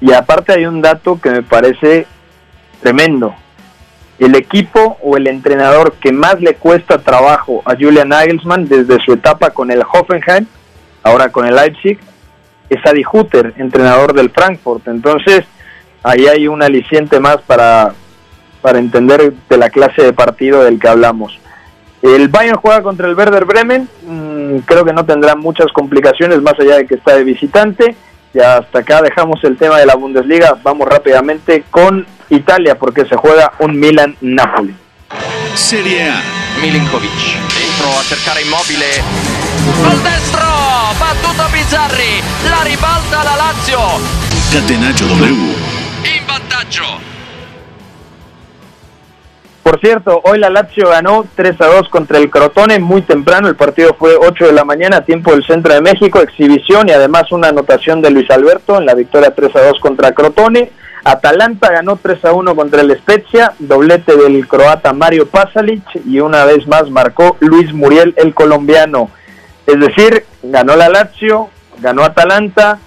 Y 0.00 0.12
aparte 0.12 0.52
hay 0.52 0.66
un 0.66 0.82
dato 0.82 1.20
que 1.20 1.30
me 1.30 1.42
parece 1.42 2.06
tremendo. 2.82 3.34
El 4.18 4.34
equipo 4.34 4.98
o 5.00 5.16
el 5.16 5.26
entrenador 5.26 5.94
que 5.94 6.12
más 6.12 6.40
le 6.40 6.54
cuesta 6.54 6.98
trabajo 6.98 7.62
a 7.64 7.74
Julian 7.74 8.08
Nagelsmann 8.08 8.68
desde 8.68 9.00
su 9.04 9.12
etapa 9.12 9.50
con 9.50 9.70
el 9.70 9.82
Hoffenheim 9.82 10.46
ahora 11.02 11.30
con 11.30 11.46
el 11.46 11.54
Leipzig, 11.54 11.98
es 12.68 12.86
Adi 12.86 13.02
Hutter, 13.10 13.54
entrenador 13.58 14.14
del 14.14 14.30
Frankfurt. 14.30 14.88
Entonces, 14.88 15.44
ahí 16.02 16.26
hay 16.26 16.48
un 16.48 16.62
aliciente 16.62 17.20
más 17.20 17.38
para, 17.42 17.92
para 18.60 18.78
entender 18.78 19.32
de 19.48 19.56
la 19.58 19.70
clase 19.70 20.02
de 20.02 20.12
partido 20.12 20.64
del 20.64 20.78
que 20.78 20.88
hablamos. 20.88 21.38
El 22.02 22.28
Bayern 22.28 22.58
juega 22.58 22.82
contra 22.82 23.08
el 23.08 23.14
Werder 23.14 23.44
Bremen, 23.44 23.88
mm, 24.06 24.58
creo 24.64 24.84
que 24.84 24.92
no 24.92 25.04
tendrá 25.04 25.36
muchas 25.36 25.70
complicaciones 25.72 26.42
más 26.42 26.58
allá 26.58 26.76
de 26.76 26.86
que 26.86 26.96
está 26.96 27.14
de 27.14 27.24
visitante. 27.24 27.94
Ya 28.34 28.56
hasta 28.56 28.80
acá 28.80 29.02
dejamos 29.02 29.44
el 29.44 29.56
tema 29.56 29.78
de 29.78 29.86
la 29.86 29.94
Bundesliga, 29.94 30.56
vamos 30.62 30.88
rápidamente 30.88 31.64
con 31.70 32.06
Italia 32.30 32.76
porque 32.76 33.04
se 33.04 33.14
juega 33.14 33.52
un 33.60 33.78
Milan-Napoli. 33.78 34.74
Serie 35.54 36.08
A. 36.10 36.20
Milinkovic, 36.60 37.10
dentro 37.10 37.88
a 37.98 38.02
cercare 38.02 38.42
immobile. 38.42 39.02
Al 39.84 40.02
destro, 40.02 40.71
battuto 41.02 41.42
Bizzarri, 41.52 42.22
la 42.48 42.62
ribalta 42.62 43.24
la 43.24 43.34
Lazio. 43.34 43.80
Catenaccio 44.52 45.06
W. 45.06 45.26
In 46.04 46.26
vantaggio. 46.28 46.84
Por 49.64 49.80
cierto, 49.80 50.20
hoy 50.24 50.38
la 50.38 50.48
Lazio 50.48 50.88
ganó 50.88 51.24
3 51.34 51.60
a 51.60 51.66
2 51.66 51.88
contra 51.88 52.18
el 52.18 52.30
Crotone 52.30 52.78
muy 52.78 53.02
temprano. 53.02 53.48
El 53.48 53.56
partido 53.56 53.94
fue 53.98 54.14
8 54.16 54.46
de 54.46 54.52
la 54.52 54.64
mañana, 54.64 55.04
tiempo 55.04 55.32
del 55.32 55.44
centro 55.44 55.74
de 55.74 55.80
México, 55.80 56.20
exhibición 56.20 56.88
y 56.88 56.92
además 56.92 57.32
una 57.32 57.48
anotación 57.48 58.00
de 58.00 58.10
Luis 58.10 58.30
Alberto 58.30 58.78
en 58.78 58.86
la 58.86 58.94
victoria 58.94 59.34
3 59.34 59.56
a 59.56 59.62
2 59.62 59.80
contra 59.80 60.12
Crotone. 60.12 60.70
Atalanta 61.04 61.72
ganó 61.72 61.96
3 61.96 62.24
a 62.26 62.32
1 62.32 62.54
contra 62.54 62.82
el 62.82 62.96
Spezia, 62.96 63.54
doblete 63.58 64.16
del 64.16 64.46
croata 64.46 64.92
Mario 64.92 65.26
Pasalic 65.26 65.82
y 66.06 66.20
una 66.20 66.44
vez 66.44 66.66
más 66.68 66.88
marcó 66.90 67.36
Luis 67.40 67.72
Muriel 67.72 68.14
el 68.18 68.34
colombiano. 68.34 69.10
Es 69.66 69.78
decir, 69.78 70.24
ganó 70.42 70.76
la 70.76 70.88
Lazio, 70.88 71.48
ganó 71.80 72.02
Atalanta, 72.02 72.78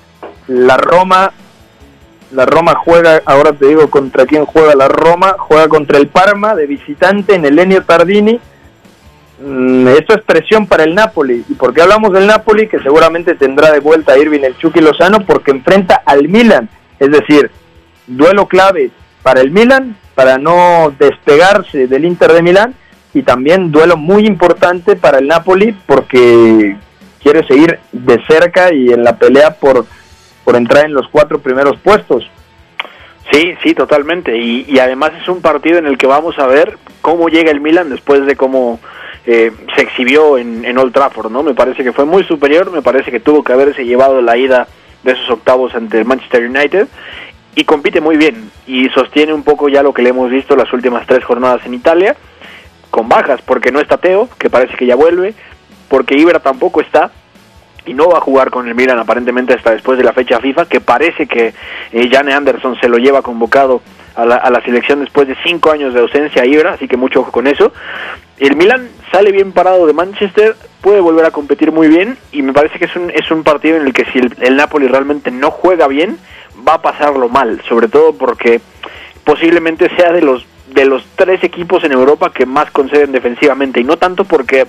la 0.48 0.78
Roma, 0.78 1.32
la 2.32 2.46
Roma 2.46 2.76
juega, 2.76 3.22
ahora 3.26 3.54
te 3.54 3.68
digo 3.68 3.90
contra 3.90 4.26
quién 4.26 4.46
juega 4.46 4.76
la 4.76 4.88
Roma, 4.88 5.36
juega 5.38 5.68
contra 5.68 5.98
el 5.98 6.08
Parma 6.08 6.56
de 6.56 6.68
visitante 6.68 7.36
en 7.36 7.46
el 7.46 7.58
Enio 7.58 7.84
Tardini. 7.84 8.40
Mm, 9.40 9.88
esto 9.90 10.16
es 10.16 10.22
presión 10.24 10.68
para 10.68 10.84
el 10.84 10.96
Napoli. 10.96 11.46
¿Y 11.48 11.54
por 11.56 11.74
qué 11.74 11.82
hablamos 11.82 12.14
del 12.14 12.28
Napoli? 12.28 12.68
Que 12.68 12.80
seguramente 12.80 13.36
tendrá 13.36 13.72
de 13.72 13.80
vuelta 13.80 14.14
a 14.14 14.18
Irving 14.18 14.42
el 14.42 14.58
Chucky 14.58 14.82
Lozano 14.82 15.26
porque 15.26 15.52
enfrenta 15.52 16.02
al 16.06 16.28
Milan. 16.28 16.70
Es 17.00 17.12
decir, 17.12 17.52
duelo 18.08 18.48
clave 18.48 18.92
para 19.24 19.42
el 19.42 19.52
Milan, 19.52 19.96
para 20.14 20.38
no 20.38 20.94
despegarse 20.98 21.88
del 21.88 22.06
Inter 22.06 22.32
de 22.32 22.42
Milán, 22.42 22.76
y 23.16 23.24
también 23.24 23.72
duelo 23.72 23.96
muy 23.96 24.28
importante 24.28 24.98
para 24.98 25.20
el 25.20 25.28
Napoli 25.28 25.74
porque 25.88 26.76
quiere 27.24 27.48
seguir 27.48 27.80
de 27.94 28.22
cerca 28.28 28.74
y 28.74 28.92
en 28.92 29.06
la 29.06 29.18
pelea 29.18 29.56
por, 29.56 29.86
por 30.44 30.58
entrar 30.58 30.84
en 30.86 30.94
los 30.94 31.08
cuatro 31.08 31.40
primeros 31.40 31.80
puestos. 31.80 32.30
Sí, 33.32 33.56
sí, 33.64 33.74
totalmente. 33.74 34.38
Y, 34.38 34.66
y 34.68 34.80
además 34.80 35.14
es 35.20 35.30
un 35.30 35.42
partido 35.42 35.78
en 35.78 35.88
el 35.88 35.98
que 35.98 36.08
vamos 36.08 36.38
a 36.38 36.46
ver 36.46 36.78
cómo 37.00 37.30
llega 37.30 37.52
el 37.52 37.62
Milan 37.62 37.90
después 37.90 38.26
de 38.26 38.36
cómo 38.36 38.82
eh, 39.26 39.54
se 39.78 39.84
exhibió 39.84 40.38
en, 40.38 40.66
en 40.66 40.78
Old 40.78 40.94
Trafford, 40.94 41.32
¿no? 41.32 41.42
Me 41.42 41.54
parece 41.54 41.86
que 41.86 41.94
fue 41.94 42.04
muy 42.04 42.26
superior, 42.26 42.70
me 42.70 42.82
parece 42.82 43.12
que 43.12 43.22
tuvo 43.22 43.46
que 43.46 43.54
haberse 43.54 43.86
llevado 43.86 44.22
la 44.22 44.36
ida 44.36 44.68
de 45.04 45.14
esos 45.14 45.30
octavos 45.30 45.74
ante 45.74 46.00
el 46.00 46.06
Manchester 46.06 46.50
United 46.50 46.90
y 47.56 47.64
compite 47.64 48.02
muy 48.02 48.18
bien 48.18 48.52
y 48.68 48.90
sostiene 48.90 49.34
un 49.34 49.44
poco 49.44 49.70
ya 49.70 49.82
lo 49.82 49.94
que 49.94 50.02
le 50.02 50.10
hemos 50.10 50.30
visto 50.30 50.58
las 50.58 50.72
últimas 50.74 51.08
tres 51.08 51.24
jornadas 51.24 51.66
en 51.66 51.74
Italia, 51.74 52.18
con 52.96 53.10
bajas, 53.10 53.42
porque 53.42 53.74
no 53.74 53.82
está 53.82 53.98
Teo, 53.98 54.30
que 54.40 54.50
parece 54.50 54.78
que 54.78 54.86
ya 54.86 54.96
vuelve, 54.96 55.34
porque 55.90 56.16
Ibra 56.16 56.40
tampoco 56.40 56.80
está 56.80 57.12
y 57.86 57.94
no 57.94 58.08
va 58.08 58.20
a 58.20 58.22
jugar 58.22 58.52
con 58.52 58.70
el 58.70 58.74
Milan 58.74 58.98
aparentemente 58.98 59.54
hasta 59.54 59.72
después 59.72 59.98
de 59.98 60.06
la 60.06 60.14
fecha 60.14 60.40
FIFA, 60.40 60.68
que 60.68 60.80
parece 60.80 61.28
que 61.28 61.54
eh, 61.92 62.10
Jane 62.10 62.34
Anderson 62.34 62.80
se 62.80 62.88
lo 62.88 62.98
lleva 62.98 63.22
convocado 63.22 63.82
a 64.16 64.26
la, 64.26 64.38
a 64.38 64.50
la 64.50 64.62
selección 64.62 65.02
después 65.02 65.28
de 65.28 65.36
cinco 65.44 65.72
años 65.72 65.94
de 65.94 66.00
ausencia 66.00 66.44
a 66.44 66.46
Ibra, 66.46 66.76
así 66.76 66.88
que 66.88 66.96
mucho 66.96 67.20
ojo 67.20 67.34
con 67.34 67.48
eso. 67.48 67.74
El 68.38 68.56
Milan 68.56 68.88
sale 69.12 69.34
bien 69.34 69.52
parado 69.52 69.86
de 69.86 69.92
Manchester, 69.92 70.56
puede 70.80 71.02
volver 71.02 71.26
a 71.26 71.32
competir 71.32 71.74
muy 71.74 71.90
bien 71.90 72.18
y 72.32 72.44
me 72.44 72.54
parece 72.54 72.80
que 72.80 72.86
es 72.86 72.96
un, 72.96 73.10
es 73.10 73.30
un 73.30 73.44
partido 73.44 73.76
en 73.76 73.88
el 73.88 73.94
que 73.94 74.06
si 74.06 74.20
el, 74.20 74.34
el 74.40 74.56
Napoli 74.56 74.88
realmente 74.88 75.32
no 75.32 75.52
juega 75.52 75.90
bien, 75.90 76.18
va 76.66 76.76
a 76.76 76.82
pasarlo 76.82 77.28
mal, 77.28 77.62
sobre 77.68 77.90
todo 77.90 78.14
porque 78.18 78.62
posiblemente 79.26 79.94
sea 79.98 80.14
de 80.14 80.22
los 80.22 80.46
de 80.76 80.86
los 80.86 81.06
tres 81.16 81.44
equipos 81.44 81.84
en 81.86 81.94
Europa 81.94 82.32
que 82.32 82.46
más 82.46 82.70
conceden 82.70 83.14
defensivamente 83.14 83.80
y 83.80 83.84
no 83.86 83.98
tanto 83.98 84.26
porque 84.26 84.68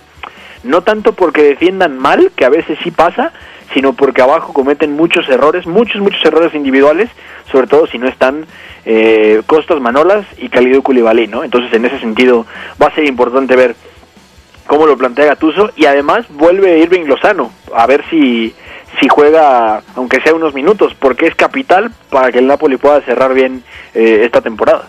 no 0.62 0.82
tanto 0.82 1.12
porque 1.12 1.42
defiendan 1.42 1.98
mal, 1.98 2.32
que 2.34 2.44
a 2.44 2.48
veces 2.48 2.78
sí 2.82 2.90
pasa, 2.90 3.32
sino 3.74 3.92
porque 3.92 4.22
abajo 4.22 4.52
cometen 4.52 4.92
muchos 4.92 5.28
errores, 5.28 5.66
muchos 5.66 6.00
muchos 6.00 6.24
errores 6.24 6.54
individuales, 6.54 7.10
sobre 7.50 7.66
todo 7.66 7.86
si 7.86 7.98
no 7.98 8.08
están 8.08 8.46
eh, 8.84 9.42
Costas 9.46 9.80
Manolas 9.80 10.24
y 10.38 10.48
Calido 10.48 10.82
Koulibaly, 10.82 11.26
¿no? 11.26 11.44
Entonces 11.44 11.72
en 11.72 11.84
ese 11.84 11.98
sentido 11.98 12.46
va 12.80 12.86
a 12.86 12.94
ser 12.94 13.04
importante 13.04 13.54
ver 13.54 13.76
cómo 14.66 14.86
lo 14.86 14.96
plantea 14.96 15.26
Gatuso 15.26 15.70
y 15.76 15.86
además 15.86 16.26
vuelve 16.30 16.78
Irving 16.78 17.06
Lozano 17.06 17.52
a 17.74 17.86
ver 17.86 18.04
si 18.10 18.54
si 19.00 19.08
juega 19.08 19.82
aunque 19.94 20.20
sea 20.20 20.34
unos 20.34 20.54
minutos 20.54 20.94
porque 20.98 21.26
es 21.26 21.34
capital 21.34 21.90
para 22.10 22.32
que 22.32 22.38
el 22.38 22.46
Napoli 22.46 22.76
pueda 22.76 23.00
cerrar 23.02 23.34
bien 23.34 23.62
eh, 23.94 24.22
esta 24.24 24.40
temporada. 24.40 24.88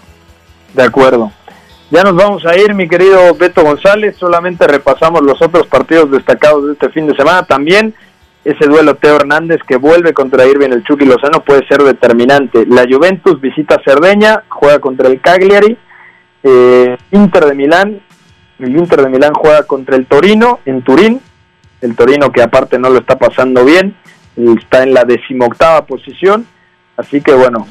De 0.73 0.83
acuerdo. 0.83 1.31
Ya 1.89 2.03
nos 2.03 2.15
vamos 2.15 2.45
a 2.45 2.57
ir, 2.57 2.73
mi 2.73 2.87
querido 2.87 3.33
Beto 3.35 3.63
González. 3.63 4.15
Solamente 4.17 4.67
repasamos 4.67 5.21
los 5.21 5.41
otros 5.41 5.67
partidos 5.67 6.11
destacados 6.11 6.65
de 6.67 6.73
este 6.73 6.89
fin 6.89 7.07
de 7.07 7.15
semana. 7.15 7.43
También 7.43 7.93
ese 8.43 8.65
duelo 8.65 8.95
Teo 8.95 9.15
Hernández 9.15 9.61
que 9.67 9.77
vuelve 9.77 10.13
contra 10.13 10.45
Irving 10.45 10.69
el 10.69 10.83
Chucky 10.83 11.05
Lozano 11.05 11.43
puede 11.43 11.65
ser 11.67 11.83
determinante. 11.83 12.65
La 12.65 12.85
Juventus 12.89 13.39
visita 13.39 13.81
Cerdeña, 13.83 14.43
juega 14.49 14.79
contra 14.79 15.07
el 15.07 15.21
Cagliari. 15.21 15.77
Eh, 16.43 16.97
Inter 17.11 17.45
de 17.45 17.55
Milán, 17.55 17.99
el 18.59 18.77
Inter 18.77 19.01
de 19.01 19.09
Milán 19.09 19.33
juega 19.33 19.63
contra 19.63 19.95
el 19.95 20.05
Torino 20.05 20.59
en 20.65 20.81
Turín. 20.81 21.21
El 21.81 21.95
Torino 21.95 22.31
que 22.31 22.41
aparte 22.41 22.79
no 22.79 22.89
lo 22.89 22.99
está 22.99 23.19
pasando 23.19 23.63
bien, 23.63 23.95
está 24.35 24.83
en 24.83 24.93
la 24.93 25.03
decimoctava 25.03 25.85
posición. 25.85 26.47
Así 26.95 27.21
que 27.21 27.33
bueno, 27.33 27.67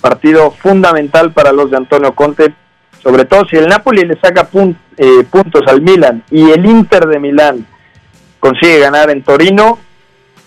partido 0.00 0.50
fundamental 0.50 1.32
para 1.32 1.52
los 1.52 1.70
de 1.70 1.76
Antonio 1.76 2.14
Conte, 2.14 2.54
sobre 3.02 3.24
todo 3.24 3.46
si 3.46 3.56
el 3.56 3.68
Napoli 3.68 4.04
le 4.04 4.18
saca 4.18 4.48
eh, 4.96 5.24
puntos 5.30 5.62
al 5.66 5.80
Milan 5.80 6.22
y 6.30 6.50
el 6.50 6.64
Inter 6.66 7.06
de 7.06 7.18
Milán 7.18 7.66
consigue 8.38 8.78
ganar 8.78 9.10
en 9.10 9.22
Torino, 9.22 9.78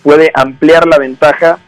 puede 0.02 0.32
ampliar 0.34 0.88
la 0.88 0.98
ventaja 0.98 1.60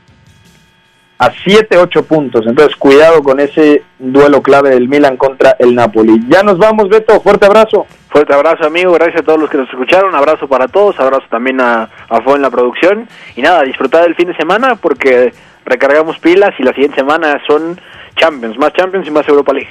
a 1.18 1.32
7, 1.32 1.78
8 1.78 2.04
puntos. 2.06 2.46
Entonces, 2.46 2.76
cuidado 2.76 3.24
con 3.24 3.40
ese 3.40 3.84
duelo 4.00 4.42
clave 4.42 4.72
del 4.72 4.90
Milan 4.90 5.16
contra 5.16 5.56
el 5.60 5.74
Napoli. 5.74 6.20
Ya 6.28 6.44
nos 6.44 6.58
vamos, 6.58 6.90
Beto. 6.90 7.22
Fuerte 7.22 7.46
abrazo. 7.46 7.86
Fuerte 8.10 8.34
abrazo, 8.34 8.66
amigo. 8.66 8.92
Gracias 8.94 9.22
a 9.22 9.26
todos 9.26 9.40
los 9.40 9.50
que 9.50 9.58
nos 9.58 9.70
escucharon. 9.70 10.14
Abrazo 10.14 10.48
para 10.48 10.68
todos. 10.68 11.00
Abrazo 11.00 11.26
también 11.30 11.62
a, 11.62 11.90
a 12.10 12.22
Fo 12.22 12.36
en 12.36 12.42
la 12.42 12.50
producción. 12.50 13.08
Y 13.36 13.42
nada, 13.42 13.64
disfrutar 13.64 14.04
del 14.04 14.16
fin 14.16 14.28
de 14.28 14.36
semana 14.36 14.76
porque 14.76 15.34
recargamos 15.66 16.20
pilas 16.20 16.52
y 16.60 16.64
la 16.64 16.74
siguiente 16.74 16.98
semana 16.98 17.42
son 17.48 17.80
Champions, 18.16 18.58
más 18.58 18.74
Champions 18.74 19.08
y 19.08 19.12
más 19.12 19.28
Europa 19.28 19.54
League. 19.54 19.70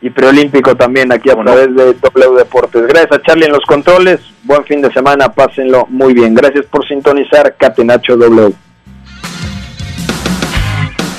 Y 0.00 0.10
preolímpico 0.10 0.74
también 0.74 1.12
aquí 1.12 1.30
a 1.30 1.36
través 1.36 1.74
de 1.76 1.94
W 1.94 2.36
Deportes. 2.36 2.86
Gracias 2.88 3.12
a 3.12 3.22
Charlie 3.22 3.46
en 3.46 3.52
los 3.52 3.64
controles. 3.64 4.20
Buen 4.42 4.64
fin 4.64 4.82
de 4.82 4.92
semana, 4.92 5.32
pásenlo 5.32 5.86
muy 5.88 6.12
bien. 6.12 6.34
Gracias 6.34 6.66
por 6.66 6.86
sintonizar 6.86 7.54
Catenacho 7.56 8.16
W. 8.16 8.52